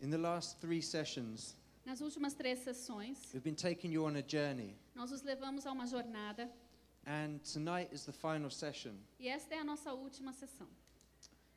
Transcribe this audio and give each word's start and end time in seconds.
In 0.00 0.10
the 0.10 0.18
last 0.18 0.60
three 0.60 0.80
sessions, 0.80 1.54
Nas 1.84 2.00
últimas 2.00 2.34
três 2.34 2.60
sessões, 2.60 3.32
we've 3.32 3.42
been 3.42 3.54
taking 3.56 3.90
you 3.92 4.04
on 4.06 4.16
a 4.16 4.22
journey, 4.22 4.76
nós 4.94 5.10
os 5.12 5.22
levamos 5.22 5.66
a 5.66 5.72
uma 5.72 5.86
jornada 5.86 6.48
and 7.06 7.38
tonight 7.42 7.92
is 7.92 8.04
the 8.04 8.12
final 8.12 8.50
session. 8.50 8.94
e 9.18 9.28
esta 9.28 9.54
é 9.54 9.58
a 9.58 9.64
nossa 9.64 9.92
última 9.92 10.32
sessão. 10.32 10.68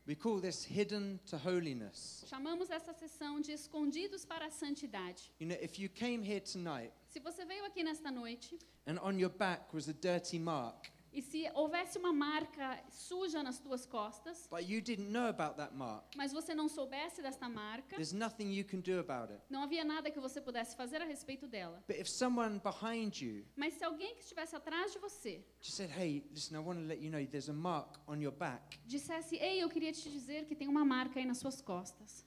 We 0.05 0.15
call 0.15 0.41
this 0.41 0.65
Hidden 0.65 1.19
to 1.27 1.37
Holiness. 1.37 2.25
Chamamos 2.27 2.69
essa 2.69 2.91
sessão 2.93 3.39
de 3.39 3.53
Escondidos 3.53 4.25
para 4.25 4.47
a 4.47 4.51
Santidade. 4.51 5.31
You 5.39 5.47
know, 5.47 5.57
if 5.61 5.79
you 5.79 5.87
came 5.89 6.21
here 6.21 6.41
tonight 6.41 6.91
Se 7.07 7.19
você 7.21 7.45
veio 7.45 7.63
aqui 7.65 7.83
nesta 7.83 8.11
noite 8.11 8.57
and 8.85 8.97
on 9.01 9.17
your 9.17 9.29
back 9.31 9.73
was 9.73 9.87
a 9.87 9.93
dirty 9.93 10.37
mark, 10.39 10.89
e 11.13 11.21
se 11.21 11.49
houvesse 11.53 11.97
uma 11.97 12.11
marca 12.11 12.83
suja 12.89 13.43
nas 13.43 13.59
tuas 13.59 13.85
costas, 13.85 14.47
but 14.49 14.67
you 14.67 14.81
didn't 14.81 15.09
know 15.11 15.27
about 15.27 15.55
that 15.55 15.73
mark, 15.75 16.05
mas 16.15 16.31
você 16.31 16.53
não 16.55 16.67
soubesse 16.67 17.21
desta 17.21 17.47
marca, 17.47 17.95
there's 17.95 18.13
nothing 18.13 18.51
you 18.51 18.65
can 18.65 18.79
do 18.79 18.99
about 18.99 19.31
it. 19.31 19.43
não 19.49 19.63
havia 19.63 19.83
nada 19.83 20.09
que 20.09 20.19
você 20.19 20.41
pudesse 20.41 20.75
fazer 20.75 21.01
a 21.01 21.05
respeito 21.05 21.47
dela. 21.47 21.83
But 21.87 21.97
if 21.97 22.09
someone 22.09 22.59
behind 22.59 23.21
you 23.21 23.45
Mas 23.55 23.73
se 23.75 23.83
alguém 23.83 24.15
que 24.15 24.21
estivesse 24.21 24.55
atrás 24.55 24.91
de 24.91 24.99
você 24.99 25.45
just 25.61 25.77
said, 25.77 25.91
hey, 25.91 26.25
listen, 26.31 26.55
I 26.55 26.59
want 26.59 26.79
to 26.79 26.85
let 26.85 26.99
you 27.01 27.09
know 27.09 27.25
there's 27.25 27.49
a 27.49 27.53
mark 27.53 27.99
on 28.07 28.17
your 28.17 28.33
back, 28.33 28.79
dissesse: 28.85 29.35
Ei, 29.37 29.61
eu 29.63 29.69
queria 29.69 29.91
te 29.91 30.09
dizer 30.09 30.45
que 30.45 30.55
tem 30.55 30.67
uma 30.67 30.83
marca 30.83 31.19
aí 31.19 31.25
nas 31.25 31.37
suas 31.37 31.61
costas. 31.61 32.25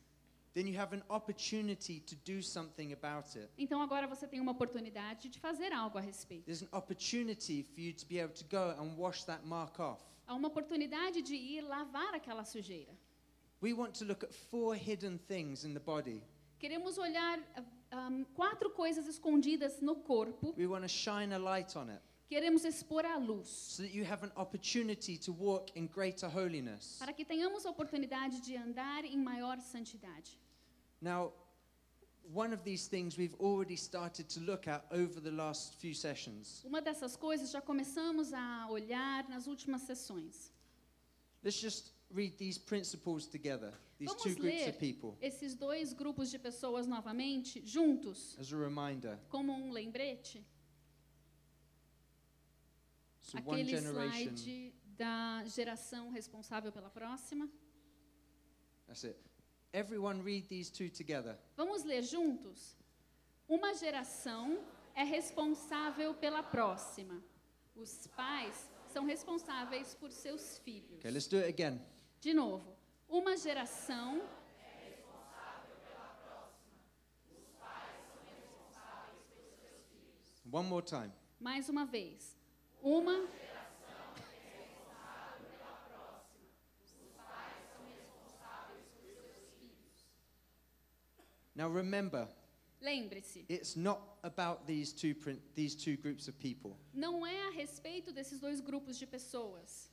Então 3.59 3.83
agora 3.83 4.07
você 4.07 4.27
tem 4.27 4.41
uma 4.41 4.53
oportunidade 4.53 5.29
de 5.29 5.39
fazer 5.39 5.71
algo 5.71 5.99
a 5.99 6.01
respeito. 6.01 6.45
There's 6.47 6.63
an 6.63 6.69
opportunity 6.73 7.63
for 7.63 7.81
you 7.81 7.93
to 7.93 8.07
be 8.07 8.19
able 8.19 8.35
to 8.35 8.45
go 8.45 8.71
and 8.81 8.97
wash 8.97 9.25
that 9.25 9.45
mark 9.45 9.79
off. 9.79 10.03
Há 10.27 10.35
uma 10.35 10.49
oportunidade 10.49 11.21
de 11.21 11.35
ir 11.35 11.61
lavar 11.61 12.15
aquela 12.15 12.45
sujeira. 12.45 12.97
We 13.61 13.75
want 13.75 13.99
to 13.99 14.05
look 14.07 14.25
at 14.25 14.33
four 14.33 14.75
hidden 14.75 15.19
things 15.19 15.65
in 15.65 15.75
the 15.75 15.81
body. 15.81 16.23
Queremos 16.59 16.97
olhar 16.97 17.39
ah, 17.91 18.09
um, 18.09 18.25
quatro 18.35 18.71
coisas 18.71 19.07
escondidas 19.07 19.83
no 19.83 19.97
corpo. 19.97 20.55
We 20.57 20.67
want 20.67 20.85
to 20.85 20.89
shine 20.89 21.35
a 21.35 21.39
light 21.39 21.77
on 21.77 21.91
it 21.91 22.01
Queremos 22.29 22.65
expor 22.65 23.05
à 23.05 23.17
luz. 23.19 23.49
so 23.49 23.83
that 23.85 23.93
you 23.93 24.05
have 24.05 24.25
an 24.25 24.33
opportunity 24.37 25.17
to 25.17 25.33
walk 25.33 25.71
in 25.77 25.87
greater 25.87 26.29
holiness. 26.29 26.97
Para 26.99 27.13
que 27.13 27.25
tenhamos 27.25 27.65
a 27.65 27.71
oportunidade 27.71 28.41
de 28.41 28.57
andar 28.57 29.05
em 29.05 29.17
maior 29.17 29.61
santidade. 29.61 30.37
Now, 31.07 31.31
one 32.33 32.53
of 32.53 32.65
these 32.65 32.89
things 32.89 33.17
we've 33.17 33.37
already 33.39 33.77
started 33.77 34.29
to 34.31 34.41
look 34.41 34.67
at 34.67 34.85
over 34.91 35.21
the 35.21 35.31
last 35.31 35.75
few 35.77 35.95
sessions. 35.95 36.65
Uma 36.65 36.83
dessas 36.83 37.17
coisas 37.17 37.53
já 37.53 37.61
começamos 37.61 38.33
a 38.33 38.67
olhar 38.69 39.29
nas 39.29 39.47
últimas 39.47 39.83
sessões. 39.83 40.51
Let's 41.45 41.61
just 41.61 41.93
read 42.11 42.37
these 42.39 42.59
principles 42.59 43.29
together, 43.29 43.73
these 44.01 44.13
two 44.17 44.31
Vamos 44.31 44.41
groups 44.41 44.67
of 44.67 44.79
people, 44.81 45.17
esses 45.21 45.55
dois 45.55 45.93
grupos 45.93 46.29
de 46.29 46.41
pessoas 46.41 46.89
novamente, 46.89 47.63
juntos, 47.65 48.37
as 48.41 48.53
a 48.53 48.57
reminder. 48.57 49.17
como 49.29 49.53
um 49.53 49.71
lembrete. 49.71 50.45
So, 53.23 53.39
Aquele 53.39 53.77
slide 53.77 54.75
da 54.99 55.45
geração 55.47 56.11
responsável 56.11 56.73
pela 56.73 56.91
próxima. 56.91 57.49
That's 58.89 59.05
it. 59.05 59.36
Everyone 59.77 60.23
read 60.23 60.49
these 60.49 60.71
two 60.71 60.89
together. 60.89 61.37
Vamos 61.55 61.85
ler 61.85 62.03
juntos? 62.03 62.75
Uma 63.47 63.75
geração 63.75 64.59
é 64.95 65.05
responsável 65.05 66.15
pela 66.15 66.43
próxima. 66.43 67.23
Os 67.75 68.07
pais 68.17 68.71
são 68.87 69.05
responsáveis 69.05 69.95
por 69.95 70.11
seus 70.11 70.57
filhos. 70.61 70.99
Okay, 71.01 71.11
let's 71.11 71.27
do 71.27 71.37
it 71.37 71.49
again. 71.51 71.79
De 72.23 72.33
novo, 72.33 72.75
uma 73.07 73.37
geração 73.37 74.23
One 80.51 80.69
more 80.69 80.83
time. 80.83 81.13
Mais 81.39 81.69
uma 81.69 81.85
vez. 81.85 82.35
Uma 82.81 83.29
Now 91.57 91.69
remember, 91.69 92.29
Lembre-se, 92.83 93.47
it's 93.49 93.75
not 93.77 94.01
about 94.23 94.67
these 94.67 94.93
two, 94.93 95.15
prin- 95.15 95.41
these 95.55 95.75
two 95.75 95.97
groups 95.97 96.29
of 96.29 96.39
people. 96.39 96.77
não 96.93 97.27
é 97.27 97.49
a 97.49 97.51
respeito 97.51 98.13
desses 98.13 98.39
dois 98.39 98.61
grupos 98.61 98.99
de 98.99 99.07
pessoas. 99.07 99.89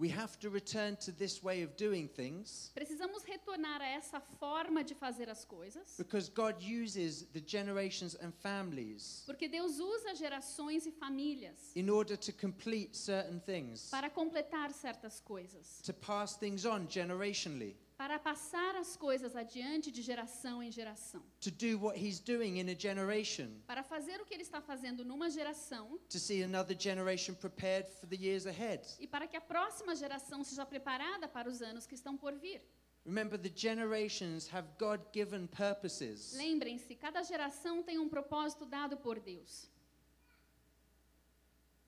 We 0.00 0.08
have 0.10 0.38
to 0.38 0.48
return 0.48 0.94
to 0.98 1.10
this 1.10 1.42
way 1.42 1.64
of 1.64 1.74
doing 1.76 2.06
things 2.06 2.70
Precisamos 2.72 3.24
retornar 3.24 3.80
a 3.80 3.86
essa 3.88 4.20
forma 4.38 4.84
de 4.84 4.94
fazer 4.94 5.28
as 5.28 5.44
coisas, 5.44 5.96
because 5.98 6.28
God 6.28 6.62
uses 6.62 7.24
the 7.32 7.40
generations 7.40 8.14
and 8.22 8.32
families 8.32 9.24
porque 9.26 9.48
Deus 9.48 9.80
usa 9.80 10.14
gerações 10.14 10.86
e 10.86 10.92
famílias 10.92 11.72
in 11.74 11.90
order 11.90 12.16
to 12.16 12.32
complete 12.32 12.96
certain 12.96 13.40
things, 13.40 13.90
para 13.90 14.08
completar 14.08 14.72
certas 14.72 15.18
coisas, 15.20 15.80
to 15.82 15.92
pass 15.92 16.36
things 16.36 16.64
on 16.64 16.86
generationally, 16.86 17.74
para 17.98 18.16
passar 18.16 18.76
as 18.76 18.96
coisas 18.96 19.34
adiante 19.34 19.90
de 19.90 20.02
geração 20.02 20.62
em 20.62 20.70
geração, 20.70 21.20
to 21.40 21.50
do 21.50 21.76
what 21.80 21.98
He's 21.98 22.20
doing 22.20 22.60
in 22.60 22.70
a 22.70 22.78
generation, 22.78 23.60
para 23.66 23.82
fazer 23.82 24.20
o 24.20 24.24
que 24.24 24.32
ele 24.32 24.44
está 24.44 24.60
fazendo 24.60 25.04
numa 25.04 25.28
geração 25.28 25.98
to 26.08 26.16
see 26.18 26.44
another 26.44 26.76
generation 26.78 27.34
prepared 27.34 27.88
for 27.88 28.06
the 28.08 28.16
years 28.16 28.46
ahead. 28.46 28.86
e 29.00 29.06
para 29.08 29.26
que 29.26 29.36
a 29.36 29.40
próxima 29.40 29.96
geração 29.96 30.44
seja 30.44 30.64
preparada 30.64 31.26
para 31.26 31.48
os 31.50 31.60
anos 31.60 31.88
que 31.88 31.96
estão 31.96 32.16
por 32.16 32.34
vir. 32.38 32.62
Remember, 33.04 33.36
the 33.36 33.50
generations 33.52 34.48
have 34.52 34.68
God 34.78 35.00
given 35.12 35.48
purposes. 35.48 36.34
Lembrem-se, 36.34 36.94
cada 36.94 37.22
geração 37.24 37.82
tem 37.82 37.98
um 37.98 38.08
propósito 38.08 38.64
dado 38.64 38.96
por 38.96 39.18
Deus. 39.18 39.68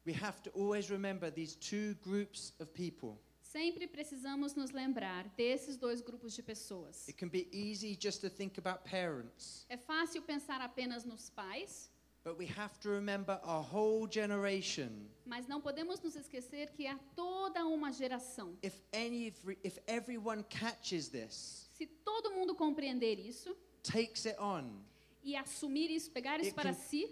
We 0.04 0.15
have 0.15 0.42
to 0.42 0.50
always 0.59 0.91
remember 0.91 1.31
these 1.31 1.54
two 1.54 1.94
groups 2.03 2.53
of 2.59 2.72
people. 2.72 3.21
Sempre 3.53 3.88
precisamos 3.88 4.55
nos 4.55 4.71
lembrar 4.71 5.28
desses 5.37 5.77
dois 5.77 6.00
grupos 6.00 6.34
de 6.34 6.43
pessoas. 6.43 7.09
It 7.09 7.15
can 7.19 7.28
be 7.28 7.49
easy 7.50 7.97
just 8.00 8.21
to 8.21 8.31
think 8.31 8.59
about 8.59 8.84
parents, 8.88 9.66
É 9.69 9.77
fácil 9.77 10.22
pensar 10.22 10.61
apenas 10.61 11.05
nos 11.05 11.31
pais, 11.31 11.91
but 12.22 12.39
we 12.39 12.47
have 12.47 12.78
to 12.78 12.89
remember 12.91 13.41
whole 13.44 14.06
generation. 14.09 15.09
mas 15.27 15.49
não 15.49 15.60
podemos 15.60 16.00
nos 16.00 16.15
esquecer 16.15 16.71
que 16.71 16.87
há 16.87 16.97
toda 17.16 17.66
uma 17.66 17.91
geração. 17.93 18.56
If 18.62 18.75
any, 18.93 19.34
if 19.65 19.78
everyone 19.89 20.44
catches 20.44 21.09
this, 21.09 21.69
Se 21.77 21.87
todo 22.05 22.31
mundo 22.31 22.55
compreender 22.55 23.19
isso 23.19 23.56
takes 23.83 24.27
it 24.27 24.39
on, 24.39 24.81
e 25.23 25.37
assumir 25.37 25.91
isso, 25.91 26.11
pegar 26.11 26.41
isso 26.41 26.49
It 26.49 26.55
para 26.55 26.73
can- 26.75 26.81
si, 26.81 27.07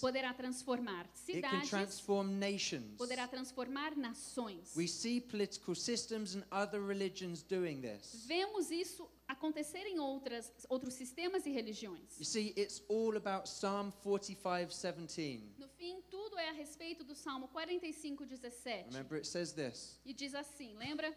poderá 0.00 0.34
transformar 0.34 1.06
It 1.06 1.40
can 1.40 1.50
cidades, 1.50 1.70
transform 1.70 2.28
nations. 2.38 2.96
poderá 2.98 3.28
transformar 3.28 3.96
nações. 3.96 4.74
We 4.76 4.86
see 4.88 5.20
political 5.20 5.74
systems 5.74 6.34
and 6.34 6.42
other 6.50 6.82
religions 6.84 7.42
doing 7.42 7.80
this. 7.80 8.24
Vemos 8.26 8.70
isso 8.70 9.08
acontecer 9.28 9.86
em 9.86 10.00
outras, 10.00 10.52
outros 10.68 10.94
sistemas 10.94 11.46
e 11.46 11.50
religiões. 11.50 12.18
You 12.18 12.24
see, 12.24 12.52
it's 12.56 12.82
all 12.88 13.16
about 13.16 13.48
Psalm 13.48 13.92
45:17. 14.02 15.54
No 15.58 15.68
fim, 15.68 16.02
tudo 16.10 16.36
é 16.38 16.48
a 16.48 16.52
respeito 16.52 17.04
do 17.04 17.14
Salmo 17.14 17.46
45, 17.48 18.26
17. 18.26 18.88
Remember, 18.90 19.16
it 19.16 19.26
says 19.28 19.52
this. 19.52 20.00
E 20.04 20.12
diz 20.12 20.34
assim, 20.34 20.74
lembra? 20.76 21.14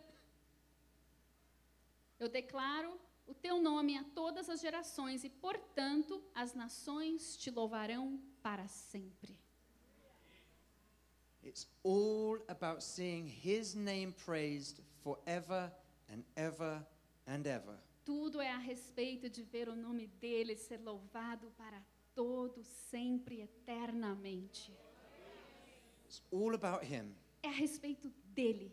Eu 2.20 2.30
declaro 2.30 2.98
o 3.26 3.34
teu 3.34 3.62
nome 3.62 3.98
a 3.98 4.04
todas 4.04 4.50
as 4.50 4.60
gerações 4.60 5.24
e, 5.24 5.30
portanto, 5.30 6.24
as 6.34 6.54
nações 6.54 7.38
te 7.38 7.50
louvarão 7.50 8.20
para 8.42 8.68
sempre. 8.68 9.38
It's 11.44 11.68
all 11.84 12.42
about 12.48 12.82
seeing 12.82 13.28
His 13.28 13.76
name 13.76 14.14
praised 14.14 14.82
forever 15.04 15.72
and 16.10 16.24
ever 16.36 16.86
and 17.28 17.46
ever. 17.46 17.78
Tudo 18.06 18.42
é 18.42 18.50
a 18.50 18.58
respeito 18.58 19.30
de 19.30 19.44
ver 19.44 19.70
o 19.70 19.76
nome 19.76 20.08
dele 20.08 20.56
ser 20.56 20.80
louvado 20.80 21.52
para 21.58 21.84
todo 22.16 22.64
sempre 22.64 23.42
eternamente. 23.42 24.74
It's 26.06 26.22
all 26.32 26.54
about 26.54 26.86
Him. 26.86 27.14
É 27.42 27.48
a 27.48 27.52
respeito 27.52 28.10
dele. 28.34 28.72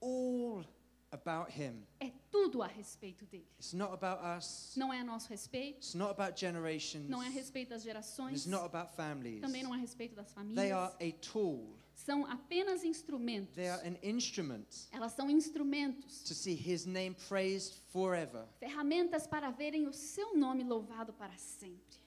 All 0.00 0.64
about 1.12 1.50
Him. 1.50 1.84
É 2.00 2.10
tudo 2.30 2.62
a 2.62 2.66
respeito 2.66 3.24
dele. 3.26 3.46
It's 3.58 3.72
not 3.72 3.92
about 3.92 4.20
us. 4.38 4.74
Não 4.76 4.92
é 4.92 5.00
a 5.00 5.04
nosso 5.04 5.28
respeito, 5.28 5.76
It's 5.78 5.94
not 5.94 6.10
about 6.12 6.38
generations. 6.38 7.08
não 7.08 7.22
é 7.22 7.26
a 7.26 7.30
respeito 7.30 7.70
das 7.70 7.82
gerações, 7.82 8.40
It's 8.40 8.46
not 8.46 8.64
about 8.64 8.94
families. 8.94 9.40
também 9.40 9.62
não 9.62 9.74
é 9.74 9.78
a 9.78 9.80
respeito 9.80 10.14
das 10.14 10.32
They 10.32 10.72
are 10.72 10.90
famílias. 10.92 11.14
a 11.16 11.32
tool. 11.32 11.76
São 11.94 12.24
apenas 12.26 12.82
instrumentos. 12.82 13.54
They 13.54 13.68
are 13.68 13.86
an 13.86 13.96
instrument 14.02 14.88
Elas 14.90 15.12
são 15.12 15.28
instrumentos, 15.28 16.22
to 16.22 16.34
see 16.34 16.54
His 16.54 16.86
name 16.86 17.14
praised 17.28 17.74
forever. 17.92 18.46
ferramentas 18.58 19.26
para 19.26 19.50
verem 19.50 19.86
o 19.86 19.92
seu 19.92 20.34
nome 20.36 20.64
louvado 20.64 21.12
para 21.12 21.36
sempre. 21.36 21.98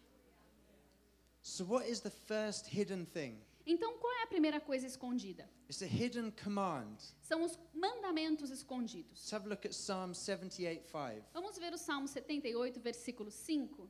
So, 1.42 1.66
what 1.66 1.86
is 1.90 2.00
the 2.00 2.10
first 2.10 2.68
hidden 2.68 3.06
thing? 3.06 3.38
Então, 3.66 3.98
qual 3.98 4.12
é 4.14 4.24
a 4.24 4.28
primeira 4.28 4.60
coisa 4.60 4.86
escondida? 4.86 5.50
It's 5.70 5.82
a 5.82 5.86
hidden 5.86 6.32
command. 6.32 6.98
São 7.22 7.44
os 7.44 7.58
mandamentos 7.74 8.50
escondidos. 8.50 9.20
Let's 9.20 9.34
have 9.34 9.46
a 9.46 9.50
look 9.50 9.66
at 9.66 9.72
Psalm 9.72 10.14
78 10.14 10.84
5, 10.86 11.26
Vamos 11.34 11.58
ver 11.58 11.74
o 11.74 11.78
Salmo 11.78 12.08
78, 12.08 12.80
versículo 12.82 13.32
5, 13.32 13.90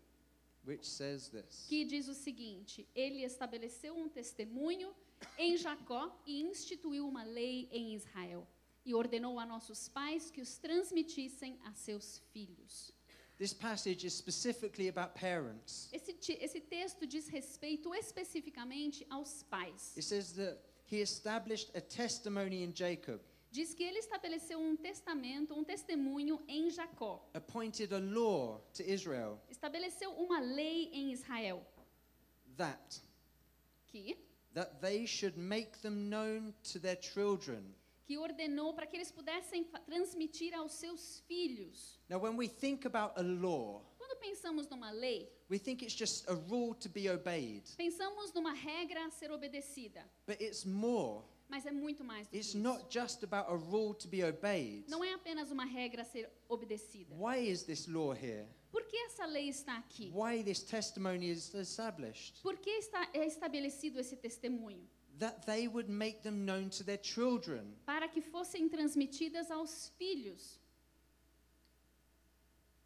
which 0.65 0.87
says 0.87 1.29
this 1.29 1.65
que 1.67 1.83
diz 1.85 2.07
o 2.07 2.13
seguinte: 2.13 2.87
Ele 2.93 3.23
estabeleceu 3.23 3.95
um 3.95 4.07
testemunho 4.07 4.93
em 5.37 5.57
Jacó 5.57 6.15
e 6.25 6.41
instituiu 6.41 7.07
uma 7.07 7.23
lei 7.23 7.67
em 7.71 7.95
Israel. 7.95 8.47
E 8.85 8.93
ordenou 8.93 9.39
a 9.39 9.45
nossos 9.45 9.87
pais 9.87 10.29
que 10.29 10.41
os 10.41 10.57
transmitissem 10.57 11.57
a 11.63 11.73
seus 11.73 12.19
filhos. 12.31 12.93
This 13.38 13.53
passage 13.53 14.06
is 14.06 14.13
specifically 14.13 14.89
about 14.89 15.15
parents. 15.15 15.89
Esse, 15.91 16.15
esse 16.39 16.59
texto 16.62 17.06
diz 17.07 17.27
respeito 17.27 17.94
especificamente 17.94 19.06
aos 19.09 19.44
pais. 19.50 19.94
It 19.97 20.03
says 20.03 20.33
that 20.33 20.59
he 20.85 21.01
established 21.01 21.71
a 21.75 21.81
testimony 21.81 22.63
in 22.63 22.74
Jacob, 22.74 23.19
Diz 23.51 23.75
que 23.75 23.83
ele 23.83 24.00
estabeleceu 24.00 24.59
um 24.59 24.75
testamento, 24.75 25.53
um 25.53 25.63
testemunho 25.63 26.41
em 26.47 26.71
Jacó. 26.71 27.21
appointed 27.35 27.94
a 27.94 28.00
law 28.00 28.59
to 28.74 28.83
Israel 28.83 29.39
Estabeleceu 29.50 30.12
uma 30.12 30.39
lei 30.39 30.89
em 30.91 31.12
Israel 31.12 31.63
that 32.57 33.00
que 33.88 34.18
that 34.56 34.80
they 34.81 35.06
should 35.06 35.38
make 35.38 35.80
them 35.81 36.09
known 36.09 36.53
to 36.63 36.80
their 36.80 36.95
children. 37.00 37.63
Que 38.05 38.17
ordenou 38.17 38.73
para 38.73 38.85
que 38.85 38.97
eles 38.97 39.11
pudessem 39.11 39.63
transmitir 39.85 40.53
aos 40.53 40.73
seus 40.73 41.19
filhos. 41.27 42.00
Now 42.09 42.19
when 42.19 42.35
we 42.38 42.47
think 42.47 42.85
about 42.85 43.13
a 43.17 43.21
law, 43.23 43.81
Quando 43.97 44.17
pensamos 44.19 44.67
numa 44.69 44.91
lei, 44.91 45.29
we 45.50 45.57
think 45.57 45.83
it's 45.83 45.95
just 45.95 46.27
a 46.29 46.33
rule 46.33 46.73
to 46.75 46.89
be 46.89 47.09
obeyed, 47.09 47.63
pensamos 47.77 48.33
numa 48.33 48.53
regra 48.53 49.05
a 49.05 49.11
ser 49.11 49.31
obedecida, 49.31 50.03
but 50.27 50.39
it's 50.41 50.65
more. 50.65 51.23
mas 51.50 51.65
é 51.65 51.71
muito 51.71 52.03
mais 52.03 52.27
do 52.27 52.31
que 52.31 52.38
It's 52.38 52.50
isso. 52.50 52.57
not 52.57 52.85
just 52.89 53.23
about 53.23 53.50
a 53.51 53.55
rule 53.55 53.94
to 53.94 54.07
be 54.07 54.23
obeyed. 54.23 54.85
Não 54.89 55.03
é 55.03 55.13
apenas 55.13 55.51
uma 55.51 55.65
regra 55.65 56.01
a 56.01 56.06
ser 56.06 56.29
obedecida. 56.49 57.13
Why 57.15 57.38
is 57.49 57.63
this 57.63 57.88
law 57.88 58.13
here? 58.13 58.47
Por 58.71 58.83
que 58.85 58.97
essa 58.97 59.25
lei 59.25 59.49
está 59.49 59.77
aqui? 59.77 60.11
Why 60.13 60.44
this 60.44 60.63
testimony 60.63 61.29
is 61.29 61.53
established? 61.53 62.41
Por 62.41 62.57
que 62.57 62.69
está 62.71 63.07
é 63.13 63.25
estabelecido 63.27 63.99
esse 63.99 64.15
testemunho? 64.17 64.89
That 65.23 65.45
they 65.45 65.67
would 65.69 65.89
make 65.89 66.21
them 66.21 66.43
known 66.45 66.69
to 66.71 66.83
their 66.83 66.99
children. 67.01 67.77
Para 67.85 68.09
que 68.09 68.21
fossem 68.21 68.67
transmitidas 68.67 69.49
aos 69.49 69.89
filhos. 69.97 70.59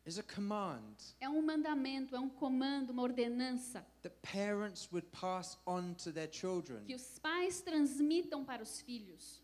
Is 0.06 0.18
a 0.20 0.24
command 0.24 0.96
É 1.20 1.28
um 1.28 1.42
mandamento, 1.42 2.16
é 2.16 2.20
um 2.20 2.30
comando, 2.30 2.92
uma 2.92 3.02
ordenança 3.04 3.86
that 4.04 4.16
parents 4.22 4.88
would 4.92 5.08
pass 5.12 5.58
on 5.66 5.96
to 5.96 6.12
their 6.14 6.30
children. 6.32 6.86
que 6.86 6.96
os 6.96 7.18
pais 7.20 7.60
transmitam 7.62 8.46
para 8.46 8.62
os 8.62 8.80
filhos. 8.82 9.42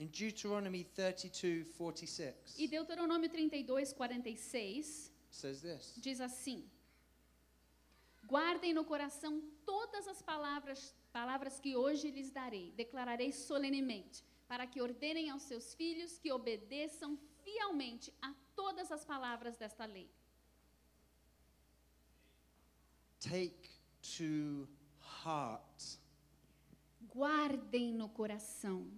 In 0.00 0.08
Deuteronomy 0.08 0.84
32 0.84 1.72
46, 1.78 2.58
E 2.58 2.66
Deuteronômio 2.66 3.28
32, 3.30 3.92
46 3.92 5.12
says 5.30 5.60
this 5.62 5.94
diz 5.96 6.20
assim: 6.20 6.68
Guardem 8.26 8.74
no 8.74 8.84
coração 8.84 9.40
todas 9.64 10.06
as 10.08 10.20
palavras, 10.20 10.92
palavras 11.12 11.60
que 11.60 11.76
hoje 11.76 12.10
lhes 12.10 12.30
darei, 12.30 12.72
declararei 12.72 13.32
solenemente, 13.32 14.24
para 14.48 14.66
que 14.66 14.80
ordenem 14.80 15.30
aos 15.30 15.42
seus 15.42 15.74
filhos 15.74 16.18
que 16.18 16.32
obedeçam 16.32 17.18
fielmente 17.44 18.12
a 18.20 18.34
todas 18.56 18.90
as 18.90 19.04
palavras 19.04 19.56
desta 19.56 19.84
lei. 19.84 20.10
Take 23.20 23.70
to 24.16 24.68
heart. 25.24 25.98
Guardem 27.14 27.92
no 27.92 28.08
coração, 28.08 28.90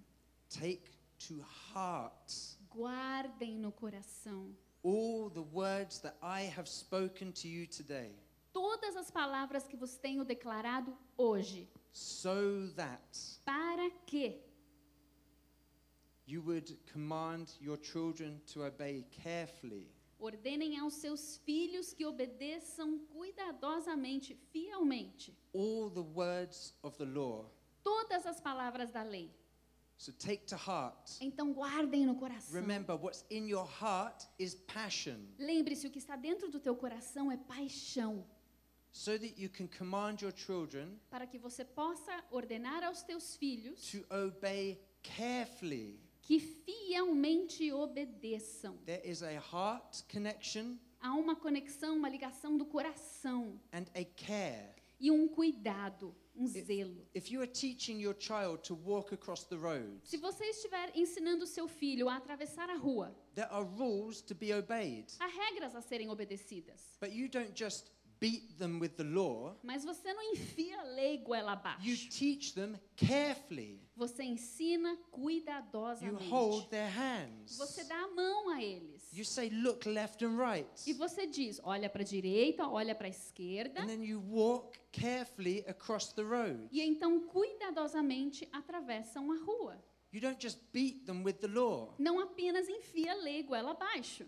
Take 0.48 0.88
to 1.18 1.44
heart. 1.74 2.56
Guardem 2.70 3.58
no 3.58 3.72
coração. 3.72 4.56
All 4.82 5.30
the 5.30 5.40
words 5.40 5.98
that 6.00 6.16
I 6.22 6.42
have 6.56 6.68
spoken 6.68 7.32
to 7.32 7.48
you 7.48 7.66
today, 7.66 8.14
todas 8.52 8.96
as 8.96 9.10
palavras 9.10 9.66
que 9.66 9.76
vos 9.76 9.96
tenho 9.96 10.24
declarado 10.24 10.96
hoje, 11.16 11.68
so 11.94 12.66
that 12.76 13.16
para 13.46 13.88
que 14.04 14.42
you 16.26 16.42
would 16.42 16.76
command 16.92 17.52
your 17.60 17.78
children 17.78 18.40
to 18.46 18.64
obey 18.64 19.06
carefully 19.22 19.88
ordenem 20.18 20.78
aos 20.78 20.94
seus 20.94 21.36
filhos 21.38 21.92
que 21.92 22.04
obedeçam 22.04 22.98
cuidadosamente, 23.12 24.34
fielmente, 24.50 25.36
all 25.54 25.90
the 25.90 26.00
words 26.00 26.74
of 26.82 26.96
the 26.96 27.04
law. 27.04 27.50
todas 27.82 28.26
as 28.26 28.40
palavras 28.40 28.90
da 28.90 29.02
lei. 29.02 29.30
So 29.96 30.12
take 30.12 30.44
to 30.46 30.56
heart. 30.56 31.18
Então 31.20 31.52
guardem 31.52 32.04
no 32.04 32.16
coração. 32.16 32.52
Remember, 32.52 32.96
what's 32.96 33.24
in 33.30 33.46
your 33.46 33.68
heart 33.80 34.26
is 34.38 34.56
passion, 34.66 35.28
Lembre-se, 35.38 35.86
o 35.86 35.90
que 35.90 35.98
está 35.98 36.16
dentro 36.16 36.50
do 36.50 36.58
teu 36.58 36.74
coração 36.74 37.30
é 37.30 37.36
paixão, 37.36 38.26
so 38.96 39.18
that 39.18 39.36
you 39.36 39.48
can 39.48 39.66
command 39.66 40.22
your 40.22 40.32
children 40.32 41.00
para 41.10 41.26
que 41.26 41.36
você 41.38 41.64
possa 41.64 42.12
ordenar 42.30 42.84
aos 42.84 43.02
teus 43.02 43.34
filhos 43.36 43.90
to 43.90 44.04
obey 44.14 44.78
carefully. 45.02 45.98
que 46.22 46.38
fielmente 46.38 47.72
obedeçam. 47.72 48.76
There 48.86 49.02
is 49.04 49.22
a 49.22 49.32
heart 49.32 50.02
connection 50.10 50.76
Há 51.00 51.12
uma 51.14 51.36
conexão, 51.36 51.96
uma 51.96 52.08
ligação 52.08 52.56
do 52.56 52.64
coração 52.64 53.60
and 53.72 53.84
a 53.94 54.04
care. 54.16 54.74
e 54.98 55.10
um 55.10 55.28
cuidado, 55.28 56.14
um 56.34 56.46
zelo. 56.46 57.06
If 57.14 57.30
you 57.30 57.40
are 57.42 57.50
teaching 57.50 58.00
your 58.00 58.14
child 58.18 58.62
to 58.68 58.74
walk 58.74 59.12
across 59.12 59.44
the 59.44 59.56
road, 59.56 60.00
Se 60.04 60.16
você 60.16 60.44
estiver 60.46 60.92
ensinando 60.96 61.46
seu 61.46 61.68
filho 61.68 62.08
a 62.08 62.16
atravessar 62.16 62.70
a 62.70 62.76
rua, 62.76 63.14
there 63.34 63.48
are 63.50 63.66
rules 63.76 64.22
to 64.22 64.34
be 64.34 64.54
obeyed. 64.54 65.06
há 65.20 65.26
regras 65.26 65.74
a 65.74 65.82
serem 65.82 66.08
obedecidas. 66.08 66.96
But 67.00 67.10
you 67.12 67.28
don't 67.28 67.52
just 67.54 67.90
beat 68.20 68.56
them 68.58 68.78
with 68.80 68.90
the 68.96 69.02
law, 69.04 69.56
Mas 69.62 69.84
você 69.84 70.12
não 70.14 70.22
enfia 70.32 70.80
a 70.80 70.84
lei 70.84 71.18
goela 71.18 71.52
you 71.52 71.58
abaixo. 71.58 72.08
teach 72.10 72.54
them 72.54 72.74
carefully. 72.96 73.80
Você 73.96 74.22
ensina 74.24 74.90
You 74.90 74.98
cuidadosamente. 75.10 76.28
hold 76.30 76.68
their 76.68 76.90
hands. 76.90 77.56
Você 77.58 77.84
dá 77.84 77.96
a 78.02 78.08
mão 78.08 78.48
a 78.50 78.62
eles. 78.62 79.02
You 79.12 79.24
say, 79.24 79.48
look 79.50 79.88
left 79.88 80.24
and 80.24 80.36
right. 80.36 80.68
E 80.86 80.92
você 80.92 81.26
diz, 81.26 81.60
olha 81.62 81.88
para 81.88 82.02
a 82.02 82.04
direita, 82.04 82.66
olha 82.68 82.94
para 82.94 83.06
a 83.06 83.10
esquerda. 83.10 83.80
And 83.82 83.86
then 83.86 84.02
you 84.02 84.20
walk 84.20 84.78
carefully 84.90 85.64
across 85.68 86.12
the 86.12 86.22
road. 86.22 86.68
E 86.72 86.80
então, 86.82 87.20
cuidadosamente, 87.28 88.48
atravessam 88.52 89.30
a 89.30 89.36
rua. 89.44 89.82
You 90.12 90.20
don't 90.20 90.40
just 90.40 90.60
beat 90.72 91.06
them 91.06 91.22
with 91.24 91.34
the 91.40 91.48
law. 91.48 91.94
Não 91.98 92.20
apenas 92.20 92.68
enfia 92.68 93.12
a 93.12 93.16
lei 93.16 93.42
goela 93.42 93.72
abaixo. 93.72 94.24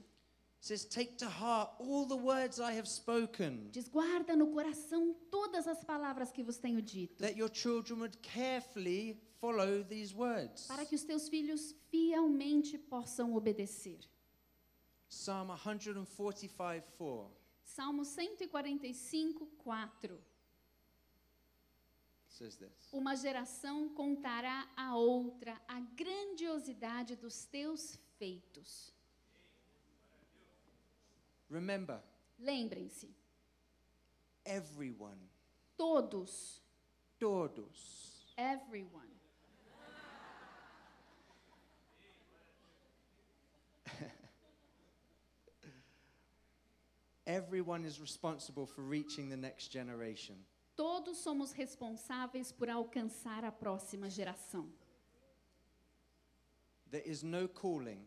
Says, 0.67 0.85
take 0.85 1.17
to 1.19 1.29
heart 1.29 1.71
all 1.79 2.07
the 2.07 2.17
words 2.17 2.59
I 2.59 2.73
have 2.73 2.89
spoken, 2.89 3.69
Diz, 3.71 3.89
guarda 3.89 4.35
no 4.35 4.49
coração 4.49 5.15
todas 5.31 5.69
as 5.69 5.85
palavras 5.85 6.33
que 6.33 6.43
vos 6.43 6.59
tenho 6.59 6.83
dito. 6.83 7.23
that 7.23 7.37
your 7.37 7.49
children 7.49 8.01
would 8.01 8.21
carefully 8.21 9.17
follow 9.41 9.85
these 9.85 10.13
words. 10.13 10.67
Para 10.67 10.85
que 10.85 10.97
os 10.97 11.05
teus 11.05 11.29
filhos 11.29 11.73
fielmente 11.89 12.77
possam 12.77 13.37
obedecer. 13.37 14.01
Psalm 15.09 15.57
145 15.57 16.49
4 16.97 17.31
Salmo 17.63 18.05
145, 18.05 19.47
4. 19.63 20.19
says 22.29 22.57
this 22.57 22.89
Uma 22.93 23.15
geração 23.15 23.89
contará 23.91 24.69
a 24.77 24.97
outra 24.97 25.61
a 25.69 25.79
grandiosidade 25.95 27.15
dos 27.15 27.45
teus 27.45 27.97
feitos. 28.19 28.96
Remember, 31.49 32.01
Lembrem-se, 32.39 33.09
everyone, 34.45 35.17
todos, 35.79 36.61
todos, 37.19 38.35
everyone, 38.37 39.09
everyone 47.27 47.85
is 47.85 48.01
responsible 48.01 48.67
for 48.67 48.83
reaching 48.83 49.29
the 49.29 49.37
next 49.37 49.69
generation. 49.69 50.37
todos 50.77 51.19
somos 51.19 51.53
responsáveis 51.53 52.53
por 52.53 52.69
alcançar 52.69 53.45
a 53.45 53.53
próxima 53.53 54.11
geração. 54.11 54.69
There 56.91 57.03
is 57.09 57.23
no 57.23 57.49
calling. 57.49 58.07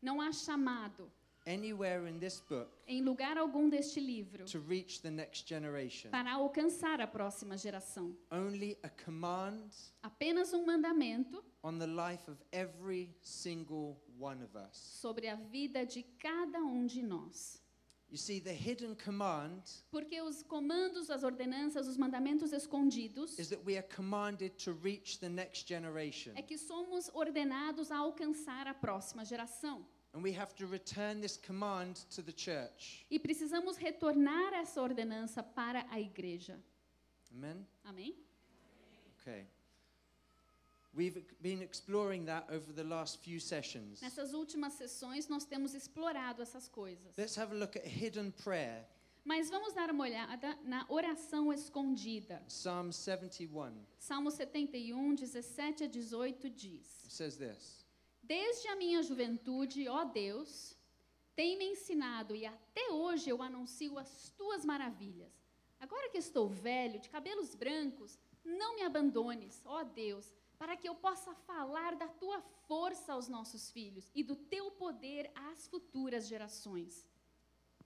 Não 0.00 0.20
há 0.20 0.32
chamado 0.32 1.10
anywhere 1.46 2.08
in 2.10 2.18
this 2.18 2.40
book 2.48 2.68
em 2.86 3.00
lugar 3.02 3.38
algum 3.38 3.68
deste 3.68 4.00
livro 4.00 4.44
to 4.44 4.58
reach 4.68 5.00
the 5.00 5.10
next 5.10 5.46
generation. 5.48 6.10
para 6.10 6.32
alcançar 6.34 7.00
a 7.00 7.06
próxima 7.06 7.56
geração. 7.56 8.16
Only 8.30 8.76
a 8.82 8.88
command 8.88 9.70
Apenas 10.02 10.52
um 10.52 10.64
mandamento 10.66 11.42
on 11.62 11.78
the 11.78 11.86
life 11.86 12.28
of 12.30 12.38
every 12.52 13.14
single 13.22 13.96
one 14.18 14.42
of 14.42 14.56
us. 14.56 14.76
sobre 14.76 15.28
a 15.28 15.36
vida 15.36 15.84
de 15.86 16.02
cada 16.18 16.58
um 16.60 16.84
de 16.86 17.02
nós. 17.02 17.60
You 18.08 18.16
see, 18.16 18.40
the 18.40 18.52
hidden 18.52 18.94
command 18.94 19.62
Porque 19.90 20.20
os 20.22 20.40
comandos, 20.44 21.10
as 21.10 21.24
ordenanças, 21.24 21.88
os 21.88 21.96
mandamentos 21.96 22.52
escondidos 22.52 23.36
is 23.36 23.48
that 23.48 23.60
we 23.66 23.76
are 23.76 23.86
commanded 23.94 24.50
to 24.64 24.72
reach 24.72 25.18
the 25.18 25.28
next 25.28 25.66
generation. 25.66 26.32
é 26.36 26.42
que 26.42 26.56
somos 26.56 27.10
ordenados 27.12 27.90
a 27.90 27.96
alcançar 27.98 28.68
a 28.68 28.74
próxima 28.74 29.24
geração. 29.24 29.84
And 30.12 30.22
we 30.22 30.32
have 30.32 30.54
to 30.56 30.66
return 30.66 31.20
this 31.20 31.36
command 31.36 31.96
to 32.14 32.22
the 32.22 32.32
church. 32.32 33.04
E 33.10 33.18
precisamos 33.18 33.76
retornar 33.76 34.54
essa 34.54 34.80
ordenança 34.80 35.42
para 35.42 35.84
a 35.90 36.00
igreja. 36.00 36.58
Amen? 37.32 37.66
Amém? 37.84 38.14
Okay. 39.20 39.44
We've 40.94 41.22
been 41.42 41.60
exploring 41.60 42.24
that 42.24 42.48
over 42.50 42.72
the 42.72 42.84
last 42.84 43.18
few 43.22 43.38
sessions. 43.38 44.00
Nessas 44.00 44.32
últimas 44.32 44.72
sessões 44.72 45.28
nós 45.28 45.44
temos 45.44 45.74
explorado 45.74 46.40
essas 46.40 46.68
coisas. 46.68 47.14
Let's 47.18 47.36
have 47.36 47.52
a 47.52 47.58
look 47.58 47.76
at 47.76 47.84
hidden 47.84 48.32
prayer, 48.32 48.86
Mas 49.26 49.50
vamos 49.50 49.74
dar 49.74 49.90
uma 49.90 50.04
olhada 50.04 50.56
na 50.64 50.86
oração 50.88 51.52
escondida. 51.52 52.40
Psalm 52.46 52.92
71. 52.92 53.72
Salmo 53.98 54.30
71, 54.30 55.16
17 55.16 55.82
a 55.82 55.86
18 55.88 56.48
diz: 56.48 57.04
It 57.04 57.12
says 57.12 57.36
this 57.36 57.84
Desde 58.26 58.66
a 58.68 58.76
minha 58.76 59.02
juventude, 59.02 59.86
ó 59.88 60.02
Deus, 60.04 60.76
tem 61.36 61.56
me 61.56 61.64
ensinado 61.66 62.34
e 62.34 62.44
até 62.44 62.90
hoje 62.90 63.30
eu 63.30 63.40
anuncio 63.40 63.96
as 63.98 64.30
tuas 64.36 64.64
maravilhas. 64.64 65.32
Agora 65.78 66.08
que 66.10 66.18
estou 66.18 66.48
velho, 66.48 66.98
de 66.98 67.08
cabelos 67.08 67.54
brancos, 67.54 68.18
não 68.44 68.74
me 68.74 68.82
abandones, 68.82 69.62
ó 69.64 69.84
Deus, 69.84 70.34
para 70.58 70.76
que 70.76 70.88
eu 70.88 70.94
possa 70.96 71.34
falar 71.34 71.94
da 71.94 72.08
tua 72.08 72.40
força 72.66 73.12
aos 73.12 73.28
nossos 73.28 73.70
filhos 73.70 74.10
e 74.14 74.24
do 74.24 74.34
teu 74.34 74.70
poder 74.72 75.30
às 75.34 75.68
futuras 75.68 76.26
gerações. 76.26 77.06